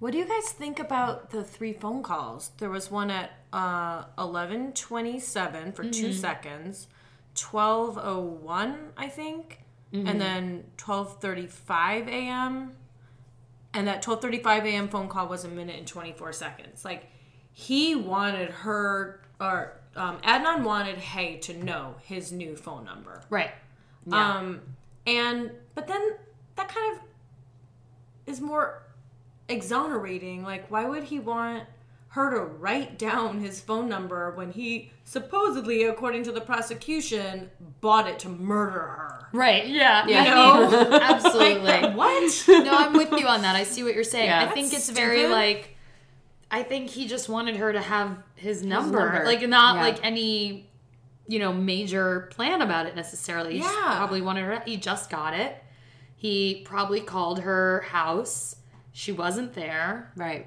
What 0.00 0.12
do 0.12 0.18
you 0.18 0.26
guys 0.26 0.50
think 0.50 0.78
about 0.78 1.30
the 1.30 1.42
three 1.42 1.72
phone 1.72 2.02
calls? 2.02 2.50
There 2.58 2.70
was 2.70 2.90
one 2.90 3.10
at 3.10 3.30
uh, 3.52 4.04
eleven 4.16 4.72
twenty 4.72 5.18
seven 5.18 5.72
for 5.72 5.82
two 5.82 6.08
mm-hmm. 6.08 6.12
seconds, 6.12 6.88
twelve 7.34 7.98
oh 8.00 8.20
one, 8.20 8.92
I 8.96 9.08
think, 9.08 9.60
and 9.92 10.06
mm-hmm. 10.06 10.18
then 10.18 10.64
twelve 10.76 11.20
thirty 11.20 11.46
five 11.46 12.08
a.m. 12.08 12.72
And 13.74 13.86
that 13.86 14.02
twelve 14.02 14.20
thirty 14.20 14.38
five 14.38 14.64
a.m. 14.66 14.88
phone 14.88 15.08
call 15.08 15.28
was 15.28 15.44
a 15.44 15.48
minute 15.48 15.76
and 15.78 15.86
twenty 15.86 16.12
four 16.12 16.32
seconds. 16.32 16.84
Like 16.84 17.06
he 17.52 17.94
wanted 17.94 18.50
her, 18.50 19.20
or 19.40 19.78
um, 19.96 20.18
Adnan 20.18 20.62
wanted 20.62 20.98
Hae 20.98 21.36
to 21.38 21.54
know 21.54 21.96
his 22.02 22.32
new 22.32 22.56
phone 22.56 22.84
number. 22.84 23.22
Right. 23.30 23.50
Um, 24.10 24.60
and 25.06 25.50
but 25.74 25.86
then 25.86 26.12
that 26.56 26.68
kind 26.68 26.96
of 26.96 27.02
is 28.26 28.40
more 28.40 28.82
exonerating. 29.48 30.42
Like, 30.42 30.70
why 30.70 30.86
would 30.86 31.04
he 31.04 31.18
want 31.18 31.64
her 32.08 32.30
to 32.30 32.40
write 32.40 32.98
down 32.98 33.40
his 33.40 33.60
phone 33.60 33.88
number 33.88 34.30
when 34.32 34.52
he 34.52 34.92
supposedly, 35.04 35.84
according 35.84 36.24
to 36.24 36.32
the 36.32 36.40
prosecution, 36.40 37.50
bought 37.80 38.08
it 38.08 38.18
to 38.20 38.28
murder 38.28 38.80
her? 38.80 39.28
Right. 39.32 39.66
Yeah. 39.66 40.06
Yeah. 40.06 40.34
I 40.34 40.70
mean, 40.70 41.02
absolutely. 41.02 41.90
What? 41.94 42.44
no, 42.48 42.76
I'm 42.76 42.92
with 42.94 43.12
you 43.12 43.26
on 43.26 43.42
that. 43.42 43.56
I 43.56 43.64
see 43.64 43.82
what 43.82 43.94
you're 43.94 44.04
saying. 44.04 44.26
Yeah. 44.26 44.42
I 44.42 44.46
think 44.46 44.70
That's 44.70 44.88
it's 44.88 44.98
very 44.98 45.26
like 45.26 45.76
I 46.50 46.62
think 46.62 46.90
he 46.90 47.06
just 47.06 47.28
wanted 47.28 47.56
her 47.56 47.72
to 47.72 47.80
have 47.80 48.16
his 48.34 48.64
number. 48.64 48.98
number. 49.12 49.24
Like 49.24 49.46
not 49.48 49.76
Yeah. 49.76 49.82
like 49.82 50.04
any 50.04 50.64
you 51.26 51.38
know 51.38 51.52
major 51.52 52.28
plan 52.32 52.62
about 52.62 52.86
it 52.86 52.96
necessarily. 52.96 53.54
He 53.54 53.58
Yeah. 53.60 53.96
probably 53.96 54.22
wanted 54.22 54.44
her 54.44 54.62
he 54.64 54.76
just 54.76 55.10
got 55.10 55.34
it. 55.34 55.62
He 56.16 56.62
probably 56.64 57.00
called 57.00 57.40
her 57.40 57.82
house. 57.88 58.56
She 58.92 59.12
wasn't 59.12 59.54
there. 59.54 60.10
right 60.16 60.46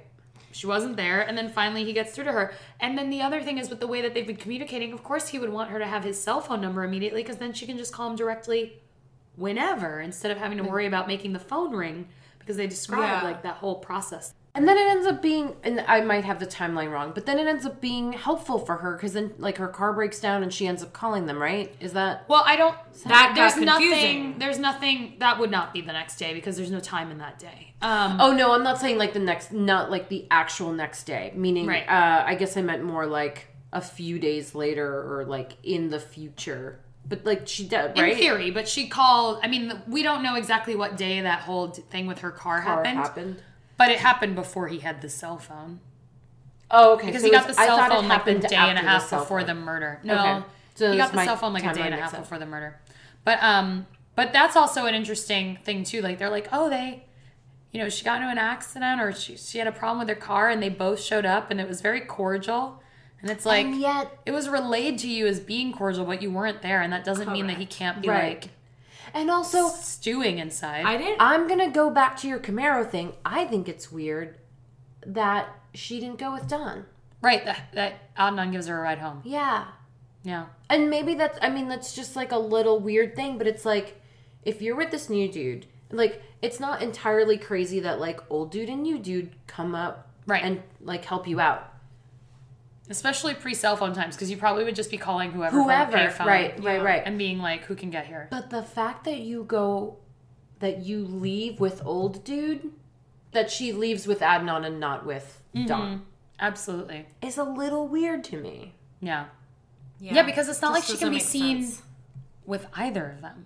She 0.54 0.68
wasn't 0.68 0.98
there. 0.98 1.22
And 1.22 1.38
then 1.38 1.50
finally 1.50 1.86
he 1.86 1.94
gets 1.94 2.12
through 2.14 2.26
to 2.26 2.32
her. 2.34 2.54
And 2.80 2.98
then 2.98 3.10
the 3.10 3.22
other 3.22 3.42
thing 3.42 3.58
is 3.58 3.70
with 3.70 3.80
the 3.80 3.88
way 3.88 4.02
that 4.02 4.14
they've 4.14 4.28
been 4.28 4.36
communicating, 4.36 4.92
of 4.92 5.02
course 5.04 5.30
he 5.30 5.40
would 5.40 5.50
want 5.52 5.70
her 5.70 5.80
to 5.80 5.86
have 5.86 6.04
his 6.04 6.22
cell 6.22 6.42
phone 6.42 6.60
number 6.62 6.84
immediately 6.84 7.22
because 7.24 7.38
then 7.38 7.54
she 7.54 7.66
can 7.66 7.78
just 7.78 7.94
call 7.94 8.10
him 8.10 8.16
directly 8.18 8.82
whenever 9.38 10.02
instead 10.02 10.32
of 10.32 10.38
having 10.40 10.58
to 10.58 10.64
worry 10.66 10.86
about 10.86 11.08
making 11.08 11.32
the 11.34 11.40
phone 11.40 11.74
ring 11.74 12.08
because 12.40 12.58
they 12.58 12.68
describe 12.68 13.02
Yeah. 13.04 13.24
like 13.24 13.44
that 13.44 13.56
whole 13.58 13.76
process. 13.76 14.34
And 14.54 14.68
then 14.68 14.78
it 14.78 14.86
ends 14.88 15.08
up 15.08 15.22
being, 15.22 15.56
and 15.64 15.80
I 15.88 16.02
might 16.02 16.26
have 16.26 16.40
the 16.40 16.46
timeline 16.46 16.92
wrong, 16.92 17.14
but 17.16 17.26
then 17.26 17.40
it 17.40 17.48
ends 17.48 17.66
up 17.66 17.80
being 17.80 18.12
helpful 18.12 18.60
for 18.60 18.78
her 18.78 18.96
because 18.98 19.14
then, 19.14 19.32
like, 19.38 19.58
her 19.58 19.70
car 19.70 19.94
breaks 19.94 20.20
down 20.20 20.44
and 20.44 20.54
she 20.54 20.68
ends 20.68 20.84
up 20.84 20.92
calling 20.92 21.26
them, 21.26 21.42
right? 21.42 21.74
Is 21.80 21.94
that. 21.94 22.26
Well, 22.28 22.44
I 22.46 22.58
don't. 22.58 22.76
That 23.06 23.32
there's 23.34 23.56
got 23.56 23.64
nothing. 23.64 24.38
There's 24.40 24.60
nothing 24.60 25.16
that 25.20 25.40
would 25.40 25.52
not 25.52 25.74
be 25.74 25.80
the 25.80 25.94
next 25.94 26.18
day 26.18 26.34
because 26.34 26.58
there's 26.58 26.72
no 26.72 26.82
time 26.82 27.12
in 27.12 27.20
that 27.20 27.40
day. 27.40 27.74
Um, 27.82 28.18
Oh, 28.20 28.34
no, 28.34 28.52
I'm 28.52 28.64
not 28.64 28.78
saying 28.80 28.98
like 28.98 29.14
the 29.14 29.20
next, 29.20 29.54
not 29.54 29.90
like 29.90 30.10
the 30.10 30.28
actual 30.30 30.74
next 30.74 31.06
day. 31.06 31.32
Meaning, 31.34 31.66
Right. 31.68 31.88
uh, 31.88 32.24
I 32.26 32.36
guess 32.36 32.58
I 32.58 32.62
meant 32.62 32.84
more 32.84 33.06
like 33.06 33.48
a 33.72 33.80
few 33.82 34.20
days 34.20 34.54
later 34.54 34.86
or 35.16 35.24
like 35.24 35.54
in 35.64 35.90
the 35.90 36.00
future. 36.00 36.82
But 37.08 37.26
like 37.26 37.48
she 37.48 37.64
did, 37.68 37.98
right? 37.98 38.12
in 38.14 38.18
theory, 38.18 38.52
but 38.52 38.68
she 38.68 38.88
called. 38.88 39.40
I 39.42 39.48
mean, 39.48 39.82
we 39.88 40.04
don't 40.04 40.22
know 40.22 40.36
exactly 40.36 40.76
what 40.76 40.98
day 40.98 41.22
that 41.22 41.40
whole 41.40 41.70
thing 41.70 42.06
with 42.06 42.20
her 42.20 42.32
car, 42.32 42.62
Car 42.62 42.76
happened, 42.84 42.98
happened. 43.00 43.42
But 43.82 43.90
it 43.92 44.00
happened 44.00 44.36
before 44.36 44.68
he 44.68 44.80
had 44.80 45.02
the 45.02 45.10
cell 45.10 45.38
phone 45.38 45.80
Oh, 46.70 46.94
okay. 46.94 47.08
because 47.08 47.22
so 47.22 47.28
he 47.28 47.32
got 47.32 47.46
the 47.46 47.52
it's- 47.52 47.58
I 47.60 47.66
cell 47.68 47.90
phone 47.90 48.08
like 48.08 48.28
a 48.28 48.40
day 48.40 48.56
and 48.56 48.78
a 48.78 48.82
after 48.82 48.84
the 48.84 48.90
half 48.90 49.10
before 49.10 49.40
phone. 49.40 49.48
the 49.48 49.56
murder. 49.56 50.00
No, 50.04 50.14
Okay. 50.14 50.46
So 50.76 50.92
he 50.92 50.98
got 50.98 51.12
the 51.12 51.24
cell 51.26 51.36
phone 51.36 51.54
like 51.54 51.66
a 51.66 51.74
day 51.74 51.82
and 51.82 51.94
a 51.94 51.98
half 51.98 52.18
before 52.18 52.40
the 52.40 52.46
murder. 52.46 52.80
But 53.26 53.42
um, 53.44 53.88
but 54.16 54.32
that's 54.34 54.56
also 54.56 54.86
an 54.86 54.96
interesting 54.96 55.58
thing 55.66 55.84
too. 55.84 56.02
Like 56.02 56.18
they're 56.18 56.30
like, 56.30 56.48
oh, 56.52 56.70
they, 56.70 57.04
you 57.72 57.80
know, 57.82 57.90
she 57.90 58.06
got 58.06 58.18
into 58.22 58.30
an 58.32 58.38
accident 58.38 59.02
or 59.02 59.12
she 59.14 59.36
she 59.36 59.58
had 59.58 59.68
a 59.68 59.72
problem 59.72 60.00
with 60.00 60.08
her 60.10 60.16
car, 60.16 60.50
and 60.50 60.62
they 60.64 60.70
both 60.70 61.00
showed 61.02 61.26
up, 61.26 61.52
and 61.52 61.60
it 61.60 61.68
was 61.68 61.82
very 61.82 62.02
cordial. 62.02 62.82
And 63.22 63.30
it's 63.30 63.46
like 63.46 63.66
and 63.66 63.80
yet, 63.80 64.18
it 64.26 64.32
was 64.32 64.48
relayed 64.50 64.98
to 65.00 65.08
you 65.10 65.28
as 65.28 65.40
being 65.40 65.72
cordial, 65.74 66.06
but 66.06 66.22
you 66.22 66.32
weren't 66.32 66.62
there, 66.62 66.82
and 66.82 66.92
that 66.94 67.04
doesn't 67.04 67.32
mean 67.32 67.48
that 67.48 67.58
he 67.58 67.66
can't 67.66 68.02
be 68.02 68.08
Right. 68.10 68.42
like 68.44 68.50
and 69.14 69.30
also, 69.32 69.68
stewing 69.70 70.40
inside. 70.40 70.86
I 70.86 70.98
didn't. 70.98 71.18
I'm 71.20 71.48
gonna 71.48 71.70
go 71.72 71.90
back 71.90 72.18
to 72.18 72.28
your 72.28 72.40
Camaro 72.40 72.90
thing. 72.90 73.14
I 73.26 73.46
think 73.46 73.68
it's 73.70 73.92
weird 73.92 74.38
that 75.06 75.50
she 75.74 76.00
didn't 76.00 76.20
go 76.20 76.32
with 76.34 76.48
Don. 76.48 76.86
right, 77.22 77.44
that 77.46 77.62
that 77.74 78.16
Adnan 78.16 78.52
gives 78.52 78.68
her 78.68 78.78
a 78.78 78.82
ride 78.82 79.00
home. 79.00 79.22
Yeah. 79.24 79.66
Yeah. 80.24 80.46
And 80.70 80.90
maybe 80.90 81.16
that's 81.16 81.40
I 81.42 81.50
mean 81.50 81.68
that's 81.68 81.96
just 81.96 82.16
like 82.16 82.32
a 82.32 82.38
little 82.38 82.80
weird 82.80 83.16
thing, 83.16 83.38
but 83.38 83.48
it's 83.48 83.66
like 83.66 84.00
if 84.44 84.62
you're 84.62 84.76
with 84.76 84.92
this 84.92 85.10
new 85.10 85.32
dude, 85.32 85.66
like 85.92 86.22
it's 86.42 86.60
not 86.60 86.82
entirely 86.82 87.38
crazy 87.38 87.80
that 87.82 88.00
like 88.00 88.20
old 88.32 88.52
dude 88.52 88.70
and 88.70 88.84
new 88.84 88.98
dude 89.00 89.32
come 89.48 89.74
up 89.76 90.08
Right. 90.28 90.44
and 90.44 90.62
like 90.80 91.06
help 91.06 91.28
you 91.28 91.40
out. 91.40 91.71
Especially 92.92 93.34
pre 93.34 93.54
cell 93.56 93.76
phone 93.76 93.94
times, 93.94 94.16
because 94.16 94.30
you 94.30 94.38
probably 94.38 94.64
would 94.66 94.76
just 94.76 94.92
be 94.92 94.98
calling 94.98 95.32
whoever, 95.32 95.64
Whoever, 95.64 95.92
from 95.92 96.00
a 96.00 96.10
payphone, 96.10 96.26
right, 96.26 96.64
right, 96.64 96.84
right. 96.84 97.02
and 97.06 97.18
being 97.18 97.40
like, 97.40 97.64
"Who 97.64 97.76
can 97.76 97.90
get 97.90 98.06
here?" 98.06 98.28
But 98.30 98.50
the 98.52 98.62
fact 98.62 99.06
that 99.06 99.20
you 99.22 99.44
go 99.46 99.98
that 100.60 100.84
you 100.84 101.06
leave 101.06 101.60
with 101.60 101.82
old 101.86 102.24
dude, 102.24 102.72
that 103.32 103.50
she 103.50 103.72
leaves 103.74 104.06
with 104.06 104.20
Adnan 104.20 104.66
and 104.66 104.80
not 104.80 105.06
with 105.06 105.42
Mm-hmm. 105.56 105.66
Don 105.68 106.06
Absolutely, 106.40 107.08
is 107.22 107.38
a 107.38 107.44
little 107.44 107.88
weird 107.88 108.24
to 108.26 108.38
me. 108.38 108.74
yeah, 109.02 109.26
yeah, 110.00 110.24
because 110.24 110.50
it's 110.50 110.62
not 110.62 110.72
like 110.74 110.84
she 110.84 110.98
can 110.98 111.10
be 111.12 111.20
seen 111.20 111.64
sense. 111.64 111.82
with 112.46 112.66
either 112.74 113.10
of 113.16 113.22
them. 113.22 113.46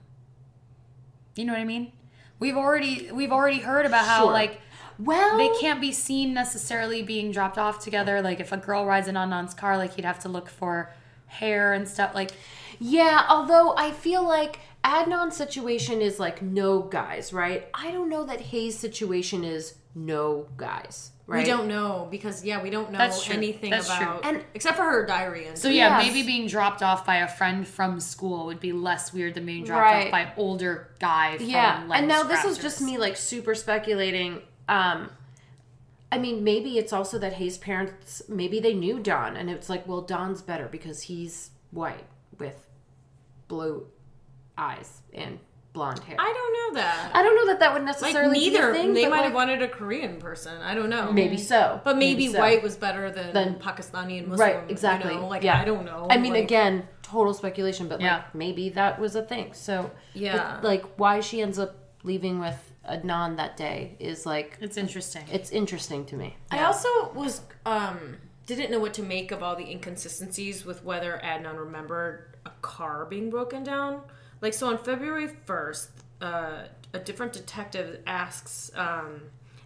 You 1.35 1.45
know 1.45 1.53
what 1.53 1.59
I 1.61 1.65
mean? 1.65 1.91
We've 2.39 2.57
already 2.57 3.11
we've 3.11 3.31
already 3.31 3.59
heard 3.59 3.85
about 3.85 4.05
how 4.05 4.23
Sure. 4.25 4.31
like 4.31 4.59
Well, 4.99 5.37
they 5.37 5.49
can't 5.59 5.81
be 5.81 5.91
seen 5.91 6.33
necessarily 6.33 7.01
being 7.03 7.31
dropped 7.31 7.57
off 7.57 7.79
together. 7.83 8.21
Like 8.21 8.39
if 8.39 8.51
a 8.51 8.57
girl 8.57 8.85
rides 8.85 9.07
in 9.07 9.15
Adnan's 9.15 9.53
car, 9.53 9.77
like 9.77 9.95
he'd 9.95 10.05
have 10.05 10.19
to 10.19 10.29
look 10.29 10.49
for 10.49 10.91
hair 11.27 11.73
and 11.73 11.87
stuff. 11.87 12.13
Like 12.15 12.31
Yeah, 12.79 13.25
although 13.29 13.75
I 13.75 13.91
feel 13.91 14.23
like 14.27 14.59
Adnan's 14.83 15.35
situation 15.35 16.01
is 16.01 16.19
like 16.19 16.41
no 16.41 16.79
guys, 16.81 17.33
right? 17.33 17.67
I 17.73 17.91
don't 17.91 18.09
know 18.09 18.23
that 18.25 18.39
Hae's 18.39 18.77
situation 18.77 19.43
is 19.43 19.75
no 19.95 20.45
guys, 20.57 21.11
right? 21.25 21.43
We 21.43 21.49
don't 21.49 21.67
know 21.67 22.07
because 22.11 22.43
yeah, 22.45 22.61
we 22.61 22.69
don't 22.69 22.91
know 22.91 22.97
That's 22.97 23.23
true. 23.23 23.33
anything 23.35 23.71
That's 23.71 23.87
true. 23.87 24.05
about 24.05 24.25
And- 24.25 24.43
except 24.53 24.75
for 24.77 24.83
her 24.83 25.05
diary 25.05 25.47
and 25.47 25.57
So 25.57 25.69
yeah, 25.69 25.97
Yes. 25.99 26.07
maybe 26.07 26.25
being 26.25 26.47
dropped 26.47 26.83
off 26.83 27.05
by 27.05 27.17
a 27.17 27.27
friend 27.27 27.67
from 27.67 27.99
school 27.99 28.45
would 28.45 28.59
be 28.59 28.73
less 28.73 29.11
weird 29.13 29.33
than 29.35 29.45
being 29.45 29.63
dropped 29.63 29.81
Right. 29.81 30.05
off 30.05 30.11
by 30.11 30.31
older 30.37 30.89
guy. 30.99 31.37
From 31.37 31.47
Yeah, 31.49 31.79
and 31.79 31.89
Lens 31.89 32.07
now 32.07 32.23
this 32.23 32.43
is 32.45 32.57
just 32.57 32.81
me 32.81 32.97
like 32.97 33.15
super 33.17 33.55
speculating. 33.55 34.41
Um, 34.67 35.09
I 36.11 36.17
mean, 36.17 36.43
maybe 36.43 36.77
it's 36.77 36.93
also 36.93 37.17
that 37.19 37.33
Hae's 37.33 37.57
parents 37.57 38.21
maybe 38.29 38.59
they 38.59 38.73
knew 38.73 38.99
Don, 38.99 39.35
and 39.35 39.49
it's 39.49 39.69
like, 39.69 39.87
well, 39.87 40.01
Don's 40.01 40.41
better 40.41 40.67
because 40.71 41.03
he's 41.03 41.49
white 41.71 42.05
with 42.39 42.67
blue 43.47 43.87
eyes 44.57 45.01
and 45.13 45.39
blonde 45.73 45.99
hair. 45.99 46.15
I 46.17 46.31
don't 46.33 46.53
know 46.75 46.79
that. 46.81 47.11
I 47.13 47.21
don't 47.21 47.35
know 47.35 47.47
that 47.47 47.59
that 47.59 47.73
would 47.73 47.83
necessarily 47.83 48.29
like 48.29 48.37
neither 48.39 48.71
be 48.71 48.79
a 48.79 48.81
thing. 48.81 48.93
they 48.93 49.03
might 49.07 49.17
like, 49.17 49.23
have 49.25 49.33
wanted 49.33 49.61
a 49.61 49.67
Korean 49.67 50.17
person. 50.19 50.61
I 50.61 50.73
don't 50.73 50.89
know. 50.89 51.11
maybe 51.11 51.37
so, 51.37 51.81
But 51.83 51.97
maybe, 51.97 52.29
so. 52.31 52.39
white 52.39 52.63
was 52.63 52.77
better 52.77 53.11
than, 53.11 53.33
Than- 53.33 53.55
Pakistani 53.55 54.19
and 54.19 54.29
Muslim. 54.29 54.49
right 54.49 54.71
exactly 54.71 55.13
You 55.13 55.19
know? 55.19 55.27
Like 55.27 55.43
yeah 55.43 55.59
I 55.59 55.65
don't 55.65 55.83
know. 55.83 56.07
i 56.09 56.17
mean 56.17 56.31
Like, 56.33 56.43
again 56.45 56.87
total 57.01 57.33
speculation 57.33 57.89
but 57.89 57.99
Yeah. 57.99 58.17
like 58.17 58.35
maybe 58.35 58.69
that 58.69 58.99
was 58.99 59.15
a 59.17 59.21
thing 59.21 59.53
so 59.53 59.91
Yeah. 60.13 60.59
like 60.63 60.85
why 60.97 61.19
she 61.19 61.41
ends 61.41 61.59
up 61.59 61.75
leaving 62.03 62.39
with 62.39 62.71
adnan 62.89 63.37
that 63.37 63.57
day 63.57 63.95
is 63.99 64.25
like 64.25 64.57
It's 64.61 64.77
interesting. 64.77 65.23
it's 65.31 65.51
interesting 65.51 66.05
to 66.05 66.15
me 66.15 66.35
I 66.51 66.63
also 66.63 67.11
was 67.13 67.41
um 67.65 68.17
didn't 68.45 68.69
know 68.71 68.79
what 68.79 68.93
to 68.93 69.01
make 69.03 69.31
of 69.31 69.41
all 69.41 69.55
the 69.55 69.69
inconsistencies 69.69 70.65
with 70.65 70.83
whether 70.83 71.19
Adnan 71.23 71.57
remembered 71.57 72.35
a 72.45 72.51
car 72.61 73.05
being 73.05 73.31
broken 73.31 73.63
down. 73.63 74.01
Like 74.39 74.53
so 74.53 74.67
on 74.67 74.77
February 74.77 75.27
first, 75.45 75.89
uh, 76.21 76.65
a 76.93 76.99
different 76.99 77.33
detective 77.33 78.01
asks 78.05 78.69
um, 78.75 79.21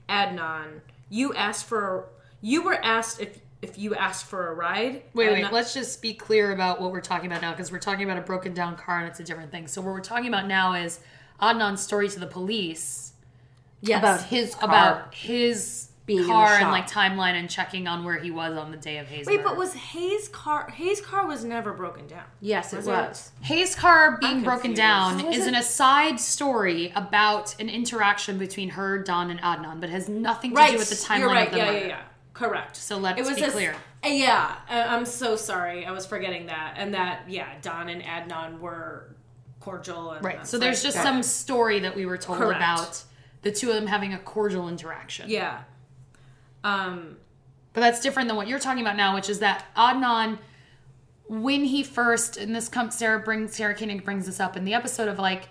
Adnan, 0.08 0.80
"You 1.10 1.34
asked 1.34 1.66
for 1.66 2.10
you 2.42 2.62
were 2.64 2.76
asked 2.82 3.20
if 3.20 3.40
if 3.62 3.78
you 3.78 3.96
asked 3.96 4.26
for 4.28 4.48
a 4.48 4.54
ride." 4.54 5.04
Wait, 5.14 5.30
wait. 5.32 5.44
Adnan- 5.44 5.52
Let's 5.52 5.74
just 5.74 6.02
be 6.02 6.14
clear 6.14 6.52
about 6.54 6.80
what 6.80 6.92
we're 6.94 7.02
talking 7.02 7.30
about 7.30 7.42
now, 7.42 7.52
because 7.52 7.72
we're 7.74 7.80
talking 7.80 8.06
about 8.10 8.18
a 8.18 8.22
broken 8.26 8.54
down 8.54 8.78
car 8.78 9.00
and 9.00 9.08
it's 9.10 9.20
a 9.20 9.24
different 9.24 9.52
thing. 9.52 9.68
So 9.68 9.82
what 9.82 9.92
we're 9.92 10.00
talking 10.00 10.28
about 10.30 10.48
now 10.48 10.74
is 10.74 11.02
Adnan's 11.42 11.82
story 11.82 12.10
to 12.10 12.20
the 12.20 12.28
police 12.28 13.14
yes. 13.82 14.00
about 14.00 14.24
his 14.24 14.56
car 14.56 14.70
about 14.70 15.14
his 15.14 15.90
Being 16.06 16.26
car 16.26 16.54
and 16.54 16.70
like 16.72 16.90
timeline 16.90 17.34
and 17.34 17.50
checking 17.50 17.88
on 17.88 18.04
where 18.04 18.18
he 18.18 18.32
was 18.32 18.58
on 18.58 18.72
the 18.72 18.78
day 18.78 18.98
of 18.98 19.08
Hae's. 19.08 19.28
Wait, 19.28 19.38
murder. 19.38 19.50
but 19.50 19.58
was 19.58 19.74
Hae's 19.74 20.28
car? 20.30 20.70
Hae's 20.72 21.00
car 21.02 21.28
was 21.28 21.44
never 21.44 21.72
broken 21.74 22.08
down. 22.08 22.24
yes 22.42 22.74
it 22.74 22.78
Was 22.78 22.88
was? 22.88 23.32
Hae's 23.42 23.76
car 23.76 24.18
being 24.20 24.42
broken 24.44 24.74
down 24.74 25.20
is 25.34 25.46
it- 25.46 25.50
an 25.50 25.56
aside 25.56 26.20
story 26.20 26.92
about 26.96 27.56
an 27.60 27.70
interaction 27.70 28.38
between 28.40 28.70
her, 28.70 28.98
Don, 29.04 29.30
and 29.30 29.40
Adnan, 29.42 29.80
but 29.80 29.90
has 29.90 30.10
nothing 30.10 30.52
to 30.52 30.58
Right, 30.58 30.72
do 30.72 30.78
with 30.80 30.90
the 30.90 30.96
timeline 30.96 31.20
you're 31.20 31.28
right. 31.30 31.48
of 31.48 31.54
the 31.54 31.58
yeah, 31.60 31.66
murder. 31.66 31.78
yeah, 31.80 31.88
yeah. 31.88 32.02
Correct. 32.34 32.76
So 32.78 32.98
let's 32.98 33.20
it 33.20 33.26
was 33.26 33.36
be 33.36 33.44
a- 33.44 33.52
clear. 33.52 33.76
Yeah, 34.04 34.56
I'm 34.70 35.06
so 35.06 35.36
sorry. 35.36 35.86
I 35.86 35.92
was 35.92 36.06
forgetting 36.06 36.46
that, 36.48 36.76
and 36.78 36.94
that 36.94 37.24
yeah, 37.30 37.50
Don 37.62 37.90
and 37.90 38.02
Adnan 38.02 38.60
were 38.62 39.14
cordial. 39.60 40.12
And 40.12 40.24
Right. 40.26 40.48
So 40.48 40.58
there's 40.58 40.84
like- 40.84 40.94
just 40.94 41.04
some 41.04 41.22
story 41.24 41.80
that 41.80 41.96
we 41.96 42.06
were 42.06 42.18
told 42.18 42.40
Correct. 42.40 42.58
about 42.58 43.04
the 43.42 43.52
two 43.52 43.70
of 43.70 43.76
them 43.76 43.88
having 43.88 44.14
a 44.14 44.20
cordial 44.20 44.68
interaction. 44.70 45.30
Yeah. 45.30 45.62
Um. 46.64 47.18
But 47.74 47.82
that's 47.82 48.02
different 48.02 48.28
than 48.28 48.36
what 48.36 48.48
you're 48.48 48.60
talking 48.60 48.82
about 48.82 48.98
now, 48.98 49.14
which 49.16 49.30
is 49.30 49.40
that 49.40 49.66
Adnan, 49.78 50.40
when 51.28 51.66
he 51.66 51.84
first, 51.84 52.36
and 52.36 52.56
this 52.56 52.68
comes, 52.68 52.98
Sarah 52.98 53.20
brings, 53.20 53.56
Sarah 53.56 53.76
Koenig 53.76 54.04
brings 54.04 54.26
this 54.26 54.40
up 54.40 54.58
in 54.58 54.66
the 54.66 54.74
episode 54.74 55.08
of 55.08 55.20
like, 55.20 55.50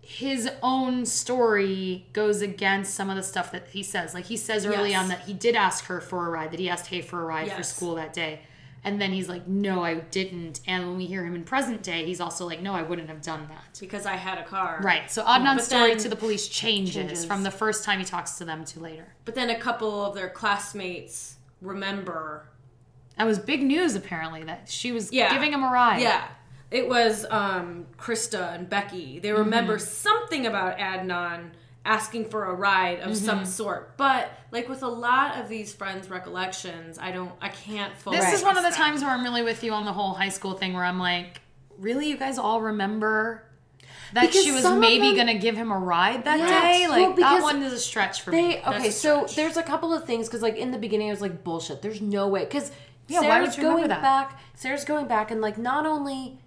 his 0.00 0.50
own 0.62 1.06
story 1.06 2.06
goes 2.12 2.42
against 2.42 2.94
some 2.94 3.08
of 3.08 3.14
the 3.16 3.22
stuff 3.22 3.52
that 3.52 3.68
he 3.68 3.82
says. 3.82 4.14
Like 4.14 4.24
he 4.24 4.36
says 4.36 4.66
early 4.66 4.90
Yes. 4.90 5.02
on 5.02 5.08
that 5.10 5.20
he 5.20 5.32
did 5.32 5.54
ask 5.54 5.84
her 5.84 6.00
for 6.00 6.26
a 6.26 6.30
ride, 6.30 6.50
that 6.50 6.58
he 6.58 6.68
asked 6.68 6.86
Hae 6.88 7.02
for 7.02 7.22
a 7.22 7.24
ride 7.24 7.52
for 7.52 7.62
school 7.62 7.94
that 7.94 8.12
day. 8.12 8.40
And 8.84 9.00
then 9.00 9.10
he's 9.12 9.28
like, 9.28 9.46
no, 9.48 9.82
I 9.82 9.94
didn't. 9.96 10.60
And 10.66 10.86
when 10.86 10.96
we 10.96 11.06
hear 11.06 11.24
him 11.26 11.34
in 11.34 11.42
present 11.44 11.82
day, 11.82 12.04
he's 12.06 12.20
also 12.20 12.46
like, 12.46 12.62
no, 12.62 12.72
I 12.74 12.82
wouldn't 12.82 13.08
have 13.08 13.20
done 13.22 13.46
that. 13.48 13.78
Because 13.80 14.06
I 14.06 14.14
had 14.14 14.38
a 14.38 14.44
car. 14.44 14.80
Right. 14.82 15.10
So 15.10 15.24
Adnan's 15.24 15.64
story 15.66 15.96
to 15.96 16.08
the 16.08 16.14
police 16.16 16.46
changes, 16.48 16.94
Changes. 16.94 17.24
from 17.24 17.42
the 17.42 17.50
first 17.50 17.84
time 17.84 17.98
he 17.98 18.04
talks 18.04 18.38
to 18.38 18.44
them 18.44 18.64
to 18.66 18.80
later. 18.80 19.14
But 19.24 19.34
then 19.34 19.50
a 19.50 19.58
couple 19.58 20.04
of 20.06 20.14
their 20.14 20.28
classmates 20.30 21.36
remember. 21.60 22.48
That 23.16 23.24
was 23.26 23.38
big 23.40 23.62
news, 23.62 23.96
apparently, 23.96 24.44
that 24.44 24.68
she 24.68 24.92
was 24.92 25.12
Yeah. 25.12 25.32
giving 25.32 25.52
him 25.52 25.64
a 25.64 25.70
ride. 25.72 26.00
Yeah. 26.00 26.28
It 26.70 26.88
was 26.88 27.26
um, 27.30 27.86
Krista 27.98 28.54
and 28.54 28.68
Becky. 28.70 29.18
They 29.18 29.32
remember 29.32 29.76
Mm-hmm. 29.76 29.86
something 29.88 30.46
about 30.46 30.78
Adnan 30.78 31.50
asking 31.84 32.26
for 32.28 32.44
a 32.46 32.54
ride 32.54 33.00
of 33.00 33.12
Mm-hmm. 33.12 33.24
some 33.24 33.44
sort. 33.44 33.96
But 33.96 34.30
like 34.52 34.68
with 34.68 34.82
a 34.82 34.88
lot 34.88 35.38
of 35.40 35.48
these 35.48 35.72
friends' 35.72 36.10
recollections, 36.10 36.98
I 36.98 37.12
don't, 37.12 37.32
I 37.40 37.48
can't 37.48 37.96
fully. 37.96 38.18
This 38.18 38.32
is 38.34 38.42
one 38.42 38.56
of 38.56 38.62
the 38.64 38.70
them. 38.70 38.78
times 38.78 39.02
where 39.02 39.10
I'm 39.10 39.22
really 39.22 39.42
with 39.42 39.62
you 39.64 39.72
on 39.72 39.84
the 39.84 39.92
whole 39.92 40.14
high 40.14 40.28
school 40.28 40.54
thing 40.54 40.74
where 40.74 40.84
I'm 40.84 40.98
like, 40.98 41.40
really? 41.78 42.08
You 42.08 42.16
guys 42.16 42.38
all 42.38 42.60
remember 42.60 43.44
that 44.12 44.26
Because 44.26 44.42
she 44.44 44.52
was 44.52 44.64
maybe 44.64 45.08
them- 45.08 45.14
going 45.14 45.26
to 45.28 45.34
give 45.38 45.56
him 45.56 45.70
a 45.70 45.78
ride 45.78 46.24
that 46.24 46.36
day? 46.38 46.86
Well, 46.88 47.08
Like, 47.10 47.16
that 47.18 47.42
one 47.42 47.62
is 47.62 47.72
a 47.72 47.78
stretch 47.78 48.22
for 48.22 48.32
me. 48.32 48.60
That's 48.64 48.78
okay, 48.78 48.90
so 48.90 49.26
there's 49.36 49.56
a 49.56 49.62
couple 49.62 49.92
of 49.92 50.04
things 50.04 50.26
because 50.28 50.42
like 50.42 50.56
in 50.56 50.70
the 50.70 50.78
beginning 50.78 51.08
I 51.08 51.10
was 51.12 51.20
like 51.20 51.44
bullshit. 51.44 51.82
There's 51.82 52.00
no 52.00 52.26
way 52.28 52.44
because 52.44 52.70
Yeah, 53.06 53.20
why 53.20 53.26
Sarah's 53.28 53.48
would 53.50 53.56
you 53.56 53.62
going 53.62 53.88
that? 53.88 54.02
back. 54.02 54.40
Sarah's 54.54 54.84
going 54.84 55.06
back 55.06 55.30
and 55.30 55.40
like 55.40 55.56
not 55.58 55.86
only 55.86 56.38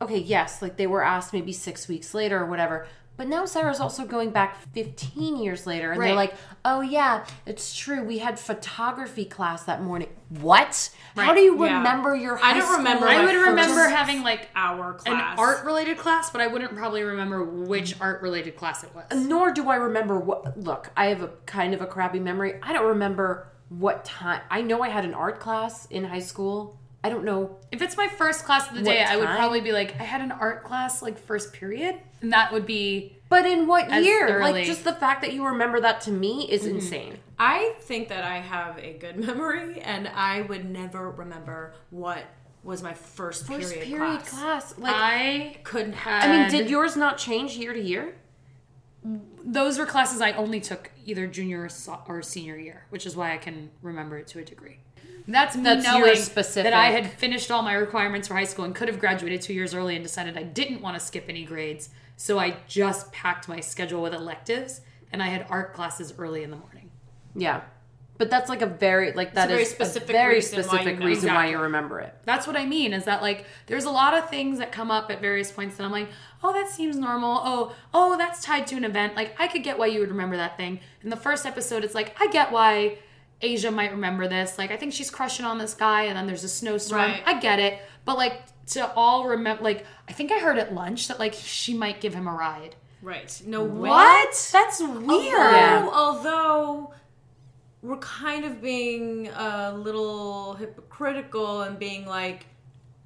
okay, 0.00 0.18
yes, 0.18 0.62
like 0.62 0.76
they 0.76 0.86
were 0.86 1.02
asked 1.02 1.32
maybe 1.32 1.52
six 1.52 1.88
weeks 1.88 2.14
later 2.14 2.40
or 2.40 2.46
whatever, 2.46 2.86
But 3.18 3.26
now 3.26 3.44
Sarah's 3.46 3.80
also 3.80 4.06
going 4.06 4.30
back 4.30 4.62
15 4.72 5.36
years 5.42 5.66
later, 5.66 5.90
and 5.90 6.00
they're 6.00 6.14
like, 6.14 6.34
"Oh 6.64 6.80
yeah, 6.80 7.26
it's 7.46 7.76
true. 7.76 8.02
We 8.04 8.18
had 8.18 8.38
photography 8.38 9.24
class 9.24 9.64
that 9.64 9.82
morning." 9.82 10.08
What? 10.40 10.90
How 11.16 11.34
do 11.34 11.40
you 11.40 11.62
Yeah. 11.64 11.78
remember 11.78 12.14
your? 12.14 12.38
I 12.42 12.52
don't 12.54 12.62
school- 12.62 12.76
remember 12.76 13.08
I 13.08 13.18
would 13.24 13.34
first- 13.34 13.48
remember 13.48 13.88
having 13.88 14.22
like 14.22 14.48
Our 14.54 14.94
class. 14.94 15.32
an 15.32 15.38
art 15.38 15.64
related 15.64 15.98
class, 15.98 16.30
but 16.30 16.40
I 16.40 16.46
wouldn't 16.46 16.76
probably 16.76 17.02
remember 17.02 17.42
which 17.42 18.00
art 18.00 18.22
related 18.22 18.56
class 18.56 18.84
it 18.84 18.90
was. 18.94 19.04
Nor 19.12 19.50
do 19.50 19.68
I 19.68 19.74
remember 19.76 20.16
what. 20.18 20.56
Look, 20.56 20.90
I 20.96 21.06
have 21.06 21.20
a 21.22 21.30
kind 21.44 21.74
of 21.74 21.82
a 21.82 21.86
crappy 21.86 22.20
memory. 22.20 22.60
I 22.62 22.72
don't 22.72 22.86
remember 22.86 23.48
what 23.68 24.04
time. 24.04 24.42
I 24.48 24.62
know 24.62 24.80
I 24.82 24.90
had 24.90 25.04
an 25.04 25.12
art 25.12 25.40
class 25.40 25.86
in 25.86 26.04
high 26.04 26.20
school. 26.20 26.78
I 27.02 27.10
don't 27.10 27.24
know. 27.24 27.56
If 27.70 27.80
it's 27.80 27.96
my 27.96 28.08
first 28.08 28.44
class 28.44 28.68
of 28.68 28.74
the 28.76 28.82
What 28.82 28.92
day, 28.92 29.04
I 29.04 29.16
would 29.16 29.28
probably 29.28 29.60
be 29.60 29.72
like, 29.72 29.98
I 30.00 30.04
had 30.04 30.20
an 30.20 30.32
art 30.32 30.64
class 30.64 31.00
like 31.00 31.18
first 31.18 31.52
period, 31.52 31.96
and 32.20 32.32
that 32.32 32.52
would 32.52 32.66
be 32.66 33.16
But 33.28 33.46
in 33.46 33.66
what 33.66 33.90
year? 34.02 34.26
thoroughly- 34.26 34.52
Like 34.52 34.66
just 34.66 34.84
the 34.84 34.94
fact 34.94 35.22
that 35.22 35.32
you 35.32 35.46
remember 35.46 35.80
that 35.80 36.00
to 36.02 36.10
me 36.10 36.50
is 36.50 36.62
mm-hmm. 36.62 36.76
insane. 36.76 37.18
I 37.38 37.74
think 37.80 38.08
that 38.08 38.24
I 38.24 38.38
have 38.38 38.78
a 38.78 38.94
good 38.94 39.16
memory, 39.26 39.80
and 39.80 40.08
I 40.08 40.42
would 40.42 40.68
never 40.68 41.10
remember 41.10 41.74
what 41.90 42.24
was 42.64 42.82
my 42.82 42.94
first, 42.94 43.46
First 43.46 43.72
period, 43.72 43.88
period 43.88 44.24
class. 44.24 44.72
class. 44.72 44.78
Like 44.78 44.94
I 44.94 45.56
Couldn't 45.62 45.92
have. 45.92 46.24
I 46.24 46.32
mean, 46.32 46.50
did 46.50 46.68
yours 46.68 46.96
not 46.96 47.16
change 47.16 47.56
year 47.56 47.72
to 47.72 47.80
year? 47.80 48.14
those 49.44 49.78
were 49.78 49.86
classes 49.86 50.20
I 50.20 50.32
only 50.32 50.60
took 50.60 50.90
either 51.06 51.26
junior 51.26 51.68
or 52.06 52.22
senior 52.22 52.56
year, 52.56 52.84
which 52.90 53.06
is 53.06 53.16
why 53.16 53.32
I 53.32 53.38
can 53.38 53.70
remember 53.82 54.18
it 54.18 54.26
to 54.28 54.40
a 54.40 54.44
degree. 54.44 54.78
That's 55.30 55.56
me 55.56 55.62
That's 55.62 55.84
your 55.84 56.00
knowing 56.00 56.16
specific- 56.16 56.64
that 56.64 56.72
I 56.72 56.86
had 56.86 57.10
finished 57.10 57.50
all 57.50 57.62
my 57.62 57.74
requirements 57.74 58.26
for 58.28 58.34
high 58.34 58.44
school 58.44 58.64
and 58.64 58.74
could 58.74 58.88
have 58.88 58.98
graduated 58.98 59.42
two 59.42 59.52
years 59.52 59.74
early 59.74 59.94
and 59.94 60.02
decided 60.02 60.36
I 60.38 60.42
didn't 60.42 60.80
want 60.80 60.98
to 60.98 61.00
skip 61.00 61.26
any 61.28 61.44
grades. 61.44 61.90
So 62.16 62.38
I 62.38 62.56
just 62.66 63.12
packed 63.12 63.46
my 63.48 63.60
schedule 63.60 64.02
with 64.02 64.14
electives 64.14 64.80
and 65.12 65.22
I 65.22 65.26
had 65.26 65.46
art 65.50 65.74
classes 65.74 66.14
early 66.18 66.42
in 66.42 66.50
the 66.50 66.56
morning. 66.56 66.90
Yeah. 67.36 67.60
But 68.16 68.30
that's 68.30 68.48
like 68.48 68.62
a 68.62 68.66
very 68.66 69.12
like 69.12 69.34
that 69.34 69.44
is 69.48 69.50
very 69.52 69.62
a 69.62 69.66
specific 69.66 70.08
very 70.08 70.34
reason 70.36 70.56
why 70.56 70.58
you 70.58 70.64
specific 70.68 70.98
know. 70.98 71.06
reason 71.06 71.28
why 71.28 71.34
Exactly. 71.42 71.52
you 71.52 71.58
remember 71.60 72.00
it. 72.00 72.14
That's 72.24 72.46
what 72.48 72.56
I 72.56 72.66
mean 72.66 72.92
is 72.92 73.04
that 73.04 73.22
like 73.22 73.44
there's 73.66 73.84
a 73.84 73.90
lot 73.90 74.14
of 74.14 74.28
things 74.28 74.58
that 74.58 74.72
come 74.72 74.90
up 74.90 75.08
at 75.12 75.20
various 75.20 75.52
points 75.52 75.76
that 75.76 75.84
I'm 75.84 75.92
like, 75.92 76.08
oh, 76.42 76.52
that 76.52 76.68
seems 76.68 76.96
normal. 76.96 77.40
Oh, 77.44 77.76
oh, 77.94 78.18
that's 78.18 78.42
tied 78.42 78.66
to 78.68 78.76
an 78.76 78.84
event. 78.84 79.14
Like 79.14 79.40
I 79.40 79.46
could 79.46 79.62
get 79.62 79.78
why 79.78 79.86
you 79.86 80.00
would 80.00 80.08
remember 80.10 80.36
that 80.36 80.56
thing. 80.56 80.80
In 81.04 81.10
the 81.10 81.16
first 81.16 81.46
episode, 81.46 81.84
it's 81.84 81.94
like 81.94 82.16
I 82.20 82.26
get 82.26 82.50
why 82.50 82.98
Asia 83.40 83.70
might 83.70 83.92
remember 83.92 84.26
this. 84.28 84.58
Like 84.58 84.70
I 84.70 84.76
think 84.76 84.92
she's 84.92 85.10
crushing 85.10 85.46
on 85.46 85.58
this 85.58 85.74
guy, 85.74 86.04
and 86.04 86.16
then 86.16 86.26
there's 86.26 86.44
a 86.44 86.48
snowstorm. 86.48 87.00
Right. 87.02 87.22
I 87.26 87.38
get 87.40 87.58
it, 87.58 87.78
but 88.04 88.16
like 88.16 88.42
to 88.68 88.92
all 88.94 89.28
remember, 89.28 89.62
like 89.62 89.86
I 90.08 90.12
think 90.12 90.32
I 90.32 90.38
heard 90.38 90.58
at 90.58 90.74
lunch 90.74 91.08
that 91.08 91.18
like 91.18 91.34
she 91.34 91.72
might 91.74 92.00
give 92.00 92.14
him 92.14 92.26
a 92.26 92.32
ride. 92.32 92.74
right. 93.02 93.40
No 93.46 93.62
way. 93.64 93.88
What? 93.90 94.50
That's 94.52 94.80
weird. 94.80 95.00
Although, 95.08 95.30
Yeah. 95.30 95.88
although 95.92 96.94
we're 97.80 97.96
kind 97.98 98.44
of 98.44 98.60
being 98.60 99.28
a 99.28 99.72
little 99.72 100.54
hypocritical 100.54 101.62
and 101.62 101.78
being 101.78 102.04
like, 102.06 102.46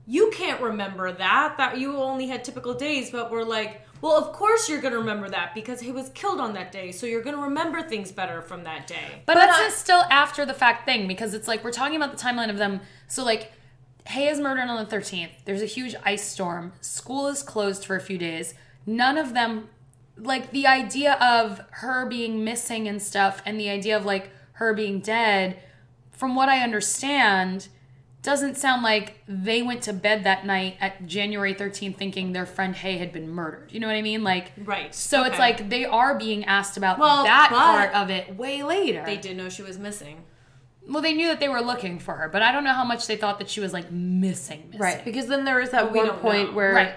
you 0.06 0.30
can't 0.32 0.60
remember 0.62 1.12
that, 1.12 1.56
that 1.58 1.78
you 1.78 1.96
only 1.98 2.26
had 2.26 2.42
typical 2.42 2.72
days, 2.74 3.10
but 3.10 3.30
we're 3.30 3.44
like, 3.44 3.82
well, 4.02 4.16
of 4.16 4.32
course 4.32 4.68
you're 4.68 4.80
going 4.80 4.92
to 4.92 4.98
remember 4.98 5.28
that 5.28 5.54
because 5.54 5.80
he 5.80 5.92
was 5.92 6.10
killed 6.10 6.40
on 6.40 6.52
that 6.54 6.72
day, 6.72 6.90
so 6.90 7.06
you're 7.06 7.22
going 7.22 7.36
to 7.36 7.42
remember 7.42 7.80
things 7.80 8.10
better 8.10 8.42
from 8.42 8.64
that 8.64 8.88
day. 8.88 9.22
But, 9.24 9.34
that's 9.34 9.74
a 9.74 9.78
still 9.78 10.02
after 10.10 10.44
the 10.44 10.52
fact 10.52 10.84
thing 10.84 11.06
because 11.06 11.34
it's 11.34 11.46
like 11.46 11.62
we're 11.62 11.70
talking 11.70 11.96
about 11.96 12.10
the 12.10 12.22
timeline 12.22 12.50
of 12.50 12.58
them. 12.58 12.80
So 13.06 13.24
like, 13.24 13.52
Hae 14.08 14.26
is 14.26 14.40
murdered 14.40 14.68
on 14.68 14.84
the 14.84 14.94
13th. 14.96 15.30
There's 15.44 15.62
a 15.62 15.66
huge 15.66 15.94
ice 16.04 16.24
storm. 16.24 16.72
School 16.80 17.28
is 17.28 17.44
closed 17.44 17.84
for 17.84 17.94
a 17.94 18.00
few 18.00 18.18
days. 18.18 18.54
None 18.84 19.16
of 19.16 19.34
them, 19.34 19.68
like 20.16 20.50
the 20.50 20.66
idea 20.66 21.14
of 21.14 21.60
her 21.70 22.04
being 22.04 22.42
missing 22.42 22.88
and 22.88 23.00
stuff, 23.00 23.40
and 23.46 23.58
the 23.58 23.70
idea 23.70 23.96
of 23.96 24.04
like 24.04 24.30
her 24.54 24.74
being 24.74 24.98
dead, 24.98 25.62
from 26.10 26.34
what 26.34 26.48
I 26.48 26.64
understand, 26.64 27.68
doesn't 28.22 28.56
sound 28.56 28.82
like 28.82 29.18
they 29.26 29.62
went 29.62 29.82
to 29.82 29.92
bed 29.92 30.22
that 30.24 30.46
night 30.46 30.76
at 30.80 31.06
January 31.06 31.54
13th 31.54 31.96
thinking 31.96 32.32
their 32.32 32.46
friend 32.46 32.76
Hae 32.76 32.96
had 32.98 33.12
been 33.12 33.28
murdered. 33.28 33.72
You 33.72 33.80
know 33.80 33.88
what 33.88 33.96
I 33.96 34.02
mean? 34.02 34.22
Like, 34.22 34.52
Right. 34.56 34.94
So 34.94 35.24
it's 35.24 35.38
like 35.38 35.68
they 35.68 35.84
are 35.84 36.16
being 36.16 36.44
asked 36.44 36.76
about 36.76 36.98
Well, 36.98 37.24
that 37.24 37.48
part 37.50 37.92
of 37.94 38.10
it 38.10 38.36
way 38.36 38.62
later. 38.62 39.02
They 39.04 39.16
didn't 39.16 39.38
know 39.38 39.48
she 39.48 39.62
was 39.62 39.78
missing. 39.78 40.24
Well, 40.88 41.02
they 41.02 41.14
knew 41.14 41.28
that 41.28 41.40
they 41.40 41.48
were 41.48 41.60
looking 41.60 41.98
for 41.98 42.14
her, 42.14 42.28
but 42.28 42.42
I 42.42 42.50
don't 42.52 42.64
know 42.64 42.72
how 42.72 42.84
much 42.84 43.06
they 43.06 43.16
thought 43.16 43.38
that 43.38 43.48
she 43.48 43.60
was 43.60 43.72
like 43.72 43.90
missing. 43.90 44.64
missing. 44.66 44.80
Right, 44.80 45.04
because 45.04 45.26
then 45.26 45.44
there 45.44 45.60
is 45.60 45.70
that 45.70 45.92
we 45.92 45.98
one 45.98 46.08
don't 46.08 46.20
point 46.20 46.50
know. 46.50 46.56
where 46.56 46.74
Right. 46.74 46.94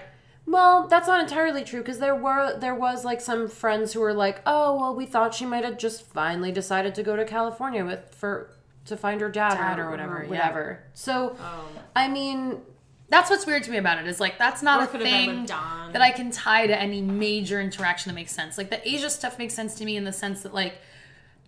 Well, 0.48 0.86
that's 0.86 1.08
not 1.08 1.20
entirely 1.20 1.64
true 1.64 1.80
because 1.80 1.98
there 1.98 2.14
were 2.14 2.56
there 2.58 2.74
was 2.74 3.04
like 3.04 3.20
some 3.20 3.48
friends 3.48 3.92
who 3.92 4.00
were 4.00 4.14
like, 4.14 4.42
"Oh, 4.46 4.76
well, 4.76 4.94
we 4.94 5.04
thought 5.04 5.34
she 5.34 5.44
might 5.44 5.64
have 5.64 5.76
just 5.76 6.06
finally 6.06 6.52
decided 6.52 6.94
to 6.94 7.02
go 7.02 7.16
to 7.16 7.24
California 7.24 7.84
with 7.84 8.14
for 8.14 8.50
to 8.86 8.96
find 8.96 9.20
her 9.20 9.28
dad, 9.28 9.54
Dad 9.54 9.78
or, 9.78 9.84
or 9.84 9.90
whatever, 9.90 10.22
yeah. 10.22 10.28
whatever." 10.28 10.84
So, 10.94 11.36
Um, 11.40 11.66
I 11.94 12.08
mean, 12.08 12.60
That's 13.08 13.30
what's 13.30 13.46
weird 13.46 13.62
to 13.64 13.70
me 13.70 13.76
about 13.76 13.98
it 13.98 14.08
is 14.08 14.18
like 14.18 14.36
that's 14.36 14.62
not 14.62 14.82
a 14.82 14.86
could 14.88 15.00
have 15.00 15.08
been 15.08 15.46
thing 15.46 15.46
that 15.92 16.02
I 16.02 16.10
can 16.10 16.32
tie 16.32 16.66
to 16.66 16.76
any 16.76 17.00
major 17.00 17.60
interaction 17.60 18.10
that 18.10 18.14
makes 18.14 18.32
sense. 18.32 18.58
Like 18.58 18.68
the 18.70 18.86
Asia 18.88 19.08
stuff 19.10 19.38
makes 19.38 19.54
sense 19.54 19.76
to 19.76 19.84
me 19.84 19.96
in 19.96 20.02
the 20.02 20.12
sense 20.12 20.42
that 20.42 20.52
like 20.52 20.78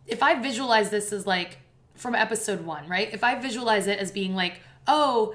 if 0.07 0.23
I 0.23 0.41
visualize 0.41 0.91
this 0.91 1.13
as 1.13 1.27
like 1.27 1.59
from 1.95 2.15
episode 2.15 2.65
one, 2.65 2.89
right? 2.89 3.13
If 3.13 3.25
I 3.25 3.35
visualize 3.41 3.89
it 3.89 3.99
as 3.99 4.13
being 4.13 4.37
like, 4.37 4.61
oh, 4.87 5.35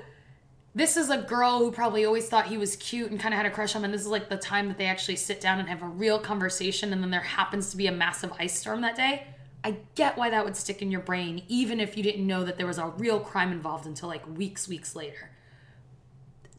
this 0.74 0.96
is 0.96 1.10
a 1.10 1.18
girl 1.18 1.60
who 1.60 1.72
probably 1.72 2.06
always 2.06 2.28
thought 2.30 2.48
he 2.48 2.58
was 2.58 2.78
cute 2.78 3.12
and 3.12 3.20
kind 3.20 3.34
of 3.34 3.38
had 3.38 3.46
a 3.46 3.52
crush 3.52 3.76
on 3.76 3.82
him, 3.82 3.86
and 3.86 3.94
this 3.94 4.02
is 4.02 4.08
like 4.08 4.30
the 4.30 4.38
time 4.38 4.70
that 4.70 4.78
they 4.78 4.86
actually 4.86 5.18
sit 5.18 5.42
down 5.42 5.60
and 5.60 5.68
have 5.68 5.84
a 5.84 5.88
real 5.88 6.18
conversation, 6.18 6.94
and 6.94 7.04
then 7.04 7.12
there 7.12 7.20
happens 7.20 7.70
to 7.72 7.78
be 7.78 7.86
a 7.86 7.92
massive 7.92 8.32
ice 8.40 8.58
storm 8.58 8.80
that 8.82 8.96
day. 8.96 9.28
I 9.64 9.78
get 9.96 10.18
why 10.18 10.30
that 10.30 10.44
would 10.44 10.58
stick 10.58 10.82
in 10.82 10.92
your 10.92 11.02
brain, 11.02 11.44
even 11.48 11.80
if 11.80 11.96
you 11.96 12.04
didn't 12.04 12.28
know 12.28 12.44
that 12.44 12.58
there 12.58 12.68
was 12.68 12.78
a 12.78 12.88
real 12.88 13.20
crime 13.20 13.52
involved 13.52 13.86
until 13.86 14.10
like 14.10 14.28
weeks, 14.38 14.68
weeks 14.68 14.96
later. 14.96 15.30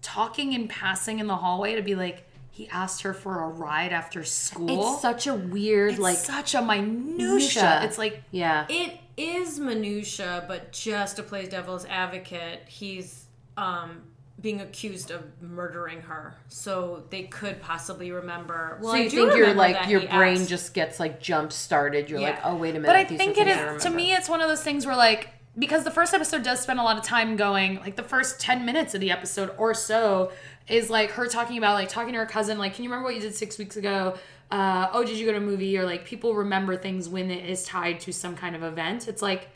Talking 0.00 0.55
and 0.55 0.68
passing 0.68 1.18
in 1.18 1.26
the 1.26 1.36
hallway 1.36 1.74
to 1.74 1.82
be 1.82 1.94
like, 1.94 2.26
he 2.50 2.68
asked 2.68 3.02
her 3.02 3.12
for 3.12 3.42
a 3.42 3.48
ride 3.48 3.92
after 3.92 4.22
school. 4.22 4.92
it's 4.94 5.02
such 5.02 5.26
a 5.26 5.34
weird 5.34 5.92
It's 5.92 5.98
like 5.98 6.16
such 6.16 6.55
a 6.55 6.62
minutia. 6.62 7.82
It's 7.82 7.98
like 7.98 8.22
yeah. 8.30 8.66
It 8.68 9.00
is 9.16 9.59
minutia, 9.59 10.44
but 10.46 10.70
just 10.70 11.16
to 11.16 11.22
play 11.22 11.46
devil's 11.46 11.84
advocate, 11.86 12.61
he's 12.68 13.26
um, 13.57 14.02
being 14.41 14.61
accused 14.61 15.11
of 15.11 15.22
murdering 15.41 16.03
her. 16.03 16.35
So 16.49 17.05
they 17.11 17.24
could 17.24 17.61
possibly 17.61 18.11
remember. 18.11 18.78
Well, 18.82 18.93
so 18.93 18.99
I 18.99 19.03
you 19.03 19.11
do 19.11 19.16
think 19.16 19.37
you're 19.37 19.55
like 19.55 19.89
your 19.89 20.01
brain 20.01 20.39
asked- 20.41 20.49
just 20.49 20.74
gets 20.74 20.99
like 21.01 21.20
jump 21.20 21.53
started. 21.53 22.11
You're 22.11 22.20
like, 22.20 22.41
oh 22.45 22.57
wait 22.57 22.70
a 22.70 22.72
minute. 22.74 22.87
But 22.87 22.97
I 22.97 23.05
these 23.05 23.18
think 23.18 23.39
it 23.39 23.47
things 23.47 23.59
I 23.59 23.74
is 23.76 23.82
to 23.85 23.91
me 23.91 24.12
it's 24.12 24.28
one 24.28 24.41
of 24.41 24.49
those 24.49 24.62
things 24.62 24.87
where 24.87 24.97
like 24.97 25.30
because 25.57 25.85
the 25.85 25.91
first 25.91 26.14
episode 26.14 26.43
does 26.43 26.61
spend 26.61 26.80
a 26.80 26.82
lot 26.82 26.99
of 26.99 27.05
time 27.05 27.37
going 27.37 27.76
like 27.76 27.97
the 27.97 28.03
first 28.03 28.41
10 28.41 28.64
minutes 28.64 28.95
of 28.95 29.01
the 29.01 29.11
episode 29.11 29.55
or 29.57 29.72
so 29.72 30.32
is 30.68 30.91
like 30.91 31.12
her 31.12 31.26
talking 31.28 31.59
about 31.59 31.74
like 31.74 31.89
talking 31.89 32.12
to 32.12 32.18
her 32.18 32.26
cousin 32.26 32.59
like 32.59 32.74
can 32.74 32.82
you 32.85 32.91
remember 32.91 33.07
what 33.07 33.14
you 33.14 33.20
did 33.20 33.35
6 33.35 33.59
weeks 33.59 33.76
ago 33.76 34.16
uh, 34.51 34.89
oh 34.93 35.05
did 35.05 35.16
you 35.16 35.26
go 35.26 35.32
to 35.32 35.39
a 35.39 35.41
movie 35.41 35.78
or 35.78 35.85
like 35.85 36.05
people 36.05 36.35
remember 36.35 36.76
things 36.76 37.09
when 37.09 37.30
it 37.30 37.49
is 37.49 37.64
tied 37.64 38.01
to 38.01 38.12
some 38.12 38.35
kind 38.35 38.57
of 38.57 38.62
event 38.62 39.07
it's 39.09 39.22
like 39.22 39.49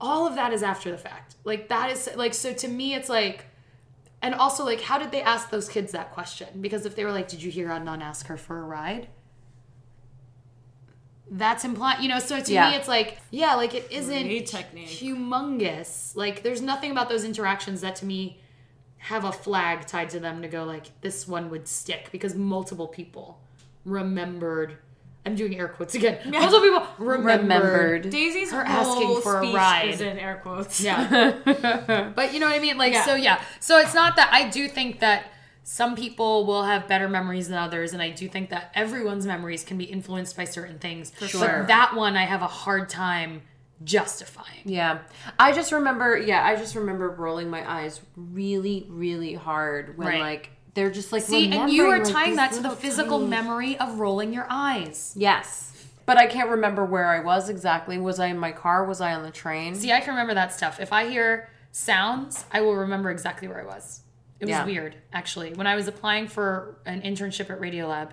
all 0.00 0.26
of 0.26 0.34
that 0.34 0.52
is 0.52 0.62
after 0.62 0.90
the 0.90 0.98
fact 0.98 1.36
like 1.44 1.68
that 1.68 1.90
is 1.90 2.10
like 2.16 2.34
so 2.34 2.52
to 2.52 2.68
me 2.68 2.94
it's 2.94 3.08
like 3.08 3.46
and 4.22 4.34
also 4.34 4.64
like 4.64 4.80
how 4.82 4.98
did 4.98 5.10
they 5.10 5.22
ask 5.22 5.50
those 5.50 5.68
kids 5.68 5.92
that 5.92 6.12
question? 6.12 6.48
Because 6.60 6.86
if 6.86 6.94
they 6.96 7.04
were 7.04 7.12
like 7.12 7.28
did 7.28 7.42
you 7.42 7.50
hear 7.50 7.68
Adnan 7.68 8.00
ask 8.02 8.26
her 8.26 8.36
for 8.36 8.58
a 8.58 8.62
ride? 8.62 9.08
That's 11.30 11.64
implied 11.64 12.02
you 12.02 12.08
know 12.08 12.18
so 12.18 12.40
to 12.40 12.52
Yeah. 12.52 12.70
me 12.70 12.76
it's 12.76 12.88
like 12.88 13.18
yeah 13.30 13.54
like 13.54 13.74
it 13.74 13.86
isn't 13.90 14.26
humongous. 14.26 16.16
Like 16.16 16.42
there's 16.42 16.62
nothing 16.62 16.90
about 16.90 17.08
those 17.08 17.24
interactions 17.24 17.80
that 17.82 17.96
to 17.96 18.06
me 18.06 18.40
have 18.98 19.24
a 19.24 19.30
flag 19.32 19.86
tied 19.86 20.10
to 20.10 20.18
them 20.20 20.42
to 20.42 20.48
go 20.48 20.64
like 20.64 20.86
this 21.02 21.28
one 21.28 21.50
would 21.50 21.68
stick 21.68 22.08
because 22.10 22.34
multiple 22.34 22.88
people 22.88 23.40
remembered 23.84 24.78
i'm 25.28 25.36
doing 25.36 25.58
air 25.58 25.68
quotes 25.68 25.94
again 25.94 26.18
multiple 26.30 26.60
people 26.60 26.86
remembered, 26.98 27.42
remembered. 27.42 28.10
Daisy's 28.10 28.50
her 28.50 28.62
asking 28.62 29.20
for 29.20 29.40
a 29.40 29.52
ride. 29.52 29.90
is 29.90 30.00
in 30.00 30.18
air 30.18 30.40
quotes. 30.42 30.80
yeah 30.80 31.32
but 32.16 32.32
you 32.32 32.40
know 32.40 32.46
what 32.46 32.56
i 32.56 32.58
mean 32.58 32.78
like 32.78 32.92
Yeah. 32.94 33.04
so 33.04 33.14
yeah 33.14 33.40
so 33.60 33.78
it's 33.78 33.94
not 33.94 34.16
that 34.16 34.30
i 34.32 34.48
do 34.48 34.66
think 34.68 35.00
that 35.00 35.26
some 35.62 35.94
people 35.96 36.46
will 36.46 36.64
have 36.64 36.88
better 36.88 37.08
memories 37.08 37.48
than 37.48 37.58
others 37.58 37.92
and 37.92 38.00
i 38.02 38.10
do 38.10 38.26
think 38.28 38.50
that 38.50 38.70
everyone's 38.74 39.26
memories 39.26 39.62
can 39.64 39.76
be 39.78 39.84
influenced 39.84 40.36
by 40.36 40.44
certain 40.44 40.78
things 40.78 41.12
sure. 41.26 41.40
but 41.40 41.68
that 41.68 41.94
one 41.94 42.16
i 42.16 42.24
have 42.24 42.42
a 42.42 42.46
hard 42.46 42.88
time 42.88 43.42
justifying 43.84 44.62
Yeah. 44.64 44.98
I 45.38 45.52
just 45.52 45.70
remember, 45.70 46.18
yeah, 46.18 46.44
I 46.44 46.56
just 46.56 46.74
remember 46.74 47.10
rolling 47.10 47.48
my 47.48 47.62
eyes 47.70 48.00
really, 48.16 48.86
really 48.88 49.34
hard 49.34 49.96
when 49.96 50.08
Right. 50.08 50.20
like 50.20 50.50
they're 50.78 50.90
just 50.92 51.10
like 51.12 51.22
See, 51.24 51.50
and 51.52 51.70
you 51.72 51.82
are 51.86 51.92
remembering, 51.94 52.14
like, 52.14 52.24
tying 52.24 52.36
that 52.36 52.52
to 52.52 52.60
the 52.60 52.70
physical 52.70 53.18
tiny- 53.18 53.30
memory 53.30 53.78
of 53.78 53.98
rolling 53.98 54.32
your 54.32 54.46
eyes. 54.48 55.12
Yes. 55.16 55.72
But 56.06 56.16
I 56.18 56.26
can't 56.26 56.48
remember 56.50 56.84
where 56.84 57.06
I 57.08 57.18
was 57.20 57.48
exactly. 57.48 57.98
Was 57.98 58.20
I 58.20 58.26
in 58.28 58.38
my 58.38 58.52
car? 58.52 58.84
Was 58.84 59.00
I 59.00 59.12
on 59.12 59.24
the 59.24 59.30
train? 59.32 59.74
See, 59.74 59.90
I 59.92 59.98
can 60.00 60.10
remember 60.10 60.34
that 60.34 60.54
stuff. 60.54 60.78
If 60.80 60.92
I 60.92 61.08
hear 61.08 61.50
sounds, 61.72 62.44
I 62.52 62.60
will 62.60 62.76
remember 62.76 63.10
exactly 63.10 63.48
where 63.48 63.60
I 63.60 63.64
was. 63.66 64.02
It 64.38 64.44
was 64.44 64.50
Yeah. 64.50 64.64
weird, 64.64 64.94
actually. 65.12 65.52
When 65.54 65.66
I 65.66 65.74
was 65.74 65.88
applying 65.88 66.28
for 66.28 66.76
an 66.86 67.02
internship 67.02 67.50
at 67.50 67.60
Radiolab, 67.60 68.10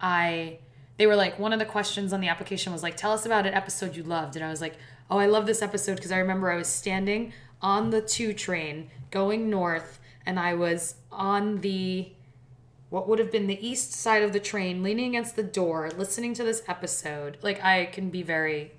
I 0.00 0.58
they 0.96 1.06
were 1.06 1.16
like 1.16 1.38
one 1.38 1.52
of 1.52 1.58
the 1.58 1.64
questions 1.64 2.12
on 2.12 2.20
the 2.20 2.28
application 2.28 2.72
was 2.72 2.82
like 2.82 2.96
tell 2.96 3.12
us 3.12 3.24
about 3.26 3.46
an 3.46 3.54
episode 3.54 3.94
you 3.96 4.02
loved 4.02 4.34
and 4.34 4.44
I 4.44 4.50
was 4.50 4.60
like 4.60 4.74
oh 5.10 5.18
I 5.18 5.26
love 5.26 5.46
this 5.46 5.62
episode 5.62 5.94
because 5.96 6.10
I 6.12 6.18
remember 6.18 6.50
I 6.50 6.56
was 6.56 6.66
standing 6.68 7.32
on 7.62 7.90
the 7.90 8.00
2 8.00 8.32
train 8.32 8.90
going 9.10 9.48
north 9.50 9.98
and 10.28 10.38
I 10.38 10.54
was 10.54 10.94
on 11.10 11.62
the 11.62 12.12
what 12.90 13.08
would 13.08 13.18
have 13.18 13.32
been 13.32 13.48
the 13.48 13.66
east 13.66 13.92
side 13.92 14.22
of 14.22 14.32
the 14.32 14.40
train 14.40 14.82
leaning 14.82 15.08
against 15.08 15.34
the 15.34 15.42
door 15.42 15.90
listening 15.96 16.34
to 16.34 16.44
this 16.44 16.62
episode 16.68 17.38
like 17.42 17.64
I 17.64 17.86
can 17.86 18.10
be 18.10 18.22
very 18.22 18.72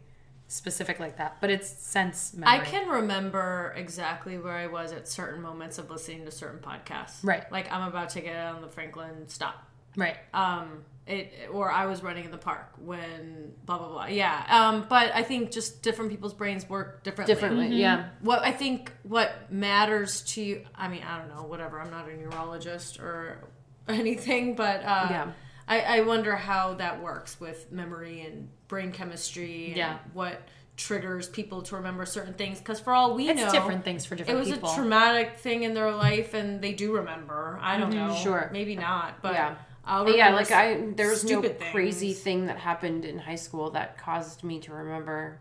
specific 0.48 1.00
like 1.00 1.18
that 1.18 1.38
but 1.42 1.50
it's 1.50 1.68
sense 1.68 2.34
memory. 2.34 2.60
I 2.60 2.64
can 2.64 2.88
remember 2.88 3.74
exactly 3.76 4.38
where 4.38 4.54
I 4.54 4.68
was 4.68 4.92
at 4.94 5.08
certain 5.08 5.42
moments 5.42 5.78
of 5.78 5.90
listening 5.90 6.26
to 6.26 6.32
certain 6.32 6.60
podcasts. 6.60 7.20
Right. 7.24 7.52
Like 7.52 7.72
I'm 7.72 7.88
about 7.88 8.10
to 8.12 8.22
get 8.22 8.38
on 8.38 8.62
the 8.62 8.70
Franklin 8.70 9.28
stop. 9.28 9.68
right 9.96 10.18
Um 10.34 10.86
it 11.10 11.34
or 11.52 11.72
I 11.72 11.86
was 11.88 12.04
running 12.04 12.26
in 12.26 12.32
the 12.32 12.38
park 12.38 12.70
when 12.78 13.52
blah 13.66 13.78
blah 13.80 13.88
blah. 13.90 14.06
Yeah. 14.06 14.46
Um 14.48 14.86
but 14.88 15.14
I 15.16 15.24
think 15.24 15.52
just 15.52 15.82
different 15.82 16.12
people's 16.12 16.34
brains 16.34 16.70
work 16.70 17.04
differently. 17.04 17.34
Differently, 17.34 17.68
yeah. 17.76 18.10
What 18.22 18.44
I 18.44 18.52
think 18.52 18.94
what 19.04 19.52
matters 19.52 20.22
to 20.34 20.42
you 20.42 20.66
I 20.76 20.88
mean, 20.88 21.02
I 21.04 21.18
don't 21.18 21.30
know, 21.36 21.44
whatever. 21.44 21.82
I'm 21.82 21.90
not 21.92 22.08
a 22.08 22.16
neurologist 22.16 23.00
or 23.00 23.40
anything, 23.88 24.56
but 24.56 24.82
uh 24.84 25.08
Yeah. 25.10 25.32
I, 25.68 25.82
I 25.82 26.02
wonder 26.02 26.36
how 26.36 26.76
that 26.76 27.02
works 27.02 27.40
with 27.40 27.72
memory 27.72 28.22
and 28.22 28.50
brain 28.68 28.92
chemistry 28.92 29.68
and 29.68 29.78
Yeah. 29.78 29.98
what 30.14 30.42
triggers 30.78 31.28
people 31.28 31.62
to 31.64 31.76
remember 31.76 32.06
certain 32.06 32.34
things 32.36 32.58
because 32.60 32.80
for 32.80 32.94
all 32.94 33.14
we 33.14 33.26
know 33.26 33.34
it's 33.34 33.42
know 33.44 33.52
different 33.52 33.84
things 33.84 34.06
for 34.06 34.16
different 34.16 34.38
it 34.38 34.40
was 34.40 34.50
people 34.50 34.72
a 34.72 34.76
traumatic 34.76 35.38
thing 35.38 35.64
in 35.64 35.74
their 35.74 35.92
life 35.92 36.34
and 36.34 36.62
they 36.62 36.72
do 36.72 36.94
remember 36.96 37.60
i 37.62 37.78
don't 37.78 37.94
know 37.94 38.16
Sure. 38.16 38.50
maybe 38.54 38.78
not 38.78 39.22
but 39.22 39.34
Yeah. 39.34 39.56
I'll 39.90 40.06
But 40.06 40.16
yeah, 40.16 40.30
like 40.34 40.52
I, 40.52 40.76
there 40.96 41.10
was 41.10 41.24
no 41.24 41.42
stupid 41.42 41.60
crazy 41.72 42.14
thing 42.14 42.46
that 42.46 42.58
happened 42.58 43.04
in 43.06 43.18
high 43.18 43.36
school 43.36 43.72
that 43.72 43.98
caused 43.98 44.44
me 44.44 44.60
to 44.62 44.74
remember 44.74 45.40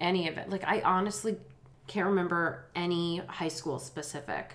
any 0.00 0.28
of 0.28 0.38
it. 0.38 0.48
Like 0.48 0.64
I 0.64 0.80
honestly 0.82 1.36
can't 1.86 2.06
remember 2.06 2.64
any 2.74 3.18
high 3.26 3.48
school 3.48 3.78
specific, 3.78 4.54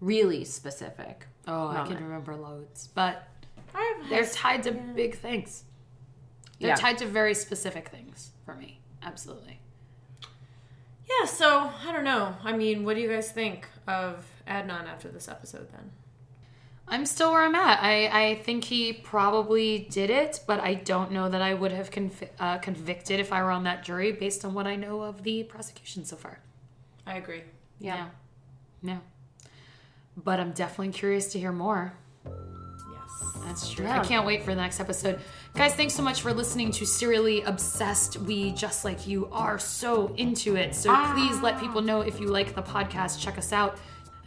really 0.00 0.44
specific. 0.44 1.26
oh 1.48 1.68
I 1.68 1.84
can 1.86 1.96
remember 2.04 2.36
loads 2.36 2.88
but 2.94 3.26
I 3.74 3.94
have 3.98 4.08
they're 4.10 4.26
tied 4.26 4.62
to 4.64 4.72
big 4.72 5.16
things 5.16 5.64
they're 6.58 6.70
Yeah. 6.70 6.74
tied 6.76 6.98
to 6.98 7.06
very 7.06 7.34
specific 7.34 7.88
things 7.88 8.30
for 8.44 8.54
me 8.54 8.80
absolutely 9.02 9.58
yeah 11.08 11.26
so 11.26 11.70
i 11.86 11.92
don't 11.92 12.04
know 12.04 12.34
i 12.44 12.52
mean 12.56 12.84
what 12.84 12.94
do 12.96 13.02
you 13.02 13.08
guys 13.08 13.30
think 13.32 13.66
of 13.86 14.26
adnan 14.46 14.86
after 14.86 15.08
this 15.08 15.28
episode 15.28 15.68
then 15.72 15.90
I'm 16.90 17.06
still 17.06 17.30
where 17.32 17.42
I'm 17.42 17.54
at. 17.54 17.82
I, 17.82 18.08
I 18.30 18.34
think 18.36 18.64
he 18.64 18.92
probably 18.92 19.86
did 19.90 20.10
it, 20.10 20.40
but 20.46 20.58
I 20.60 20.74
don't 20.74 21.12
know 21.12 21.28
that 21.28 21.40
I 21.40 21.54
would 21.54 21.70
have 21.72 21.90
convi- 21.90 22.28
uh, 22.40 22.58
convicted 22.58 23.20
if 23.20 23.32
I 23.32 23.42
were 23.42 23.50
on 23.52 23.64
that 23.64 23.84
jury 23.84 24.10
based 24.12 24.44
on 24.44 24.54
what 24.54 24.66
I 24.66 24.74
know 24.76 25.02
of 25.02 25.22
the 25.22 25.44
prosecution 25.44 26.04
so 26.04 26.16
far. 26.16 26.40
i 27.06 27.14
agree 27.16 27.42
Yeah. 27.78 28.08
No. 28.82 28.98
But 30.16 30.40
I'm 30.40 30.50
definitely 30.52 30.92
curious 30.92 31.30
to 31.32 31.38
hear 31.38 31.52
more. 31.52 31.92
yes 32.26 33.42
That's 33.44 33.70
true. 33.70 33.84
Yeah. 33.86 34.00
I 34.00 34.04
can't 34.04 34.26
wait 34.26 34.42
for 34.42 34.50
the 34.54 34.60
next 34.60 34.80
episode. 34.80 35.20
Guys, 35.54 35.74
thanks 35.74 35.94
so 35.94 36.02
much 36.02 36.20
for 36.22 36.32
listening 36.32 36.70
to 36.72 36.84
Serially 36.84 37.42
Obsessed. 37.42 38.16
We, 38.18 38.52
just 38.52 38.84
like 38.84 39.06
you, 39.06 39.28
are 39.32 39.58
so 39.58 40.12
into 40.16 40.56
it. 40.56 40.74
So 40.74 40.94
please 41.14 41.40
let 41.40 41.58
people 41.60 41.82
know 41.82 42.00
if 42.00 42.20
you 42.20 42.26
like 42.28 42.54
the 42.54 42.62
podcast. 42.62 43.20
Check 43.20 43.38
us 43.38 43.52
out, 43.52 43.78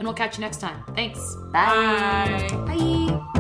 and 0.04 0.08
we'll 0.10 0.14
catch 0.14 0.38
you 0.38 0.42
next 0.42 0.60
time. 0.60 0.84
Thanks. 0.96 1.36
Bye. 1.54 2.50
bye 2.52 2.76
Bye. 2.76 3.40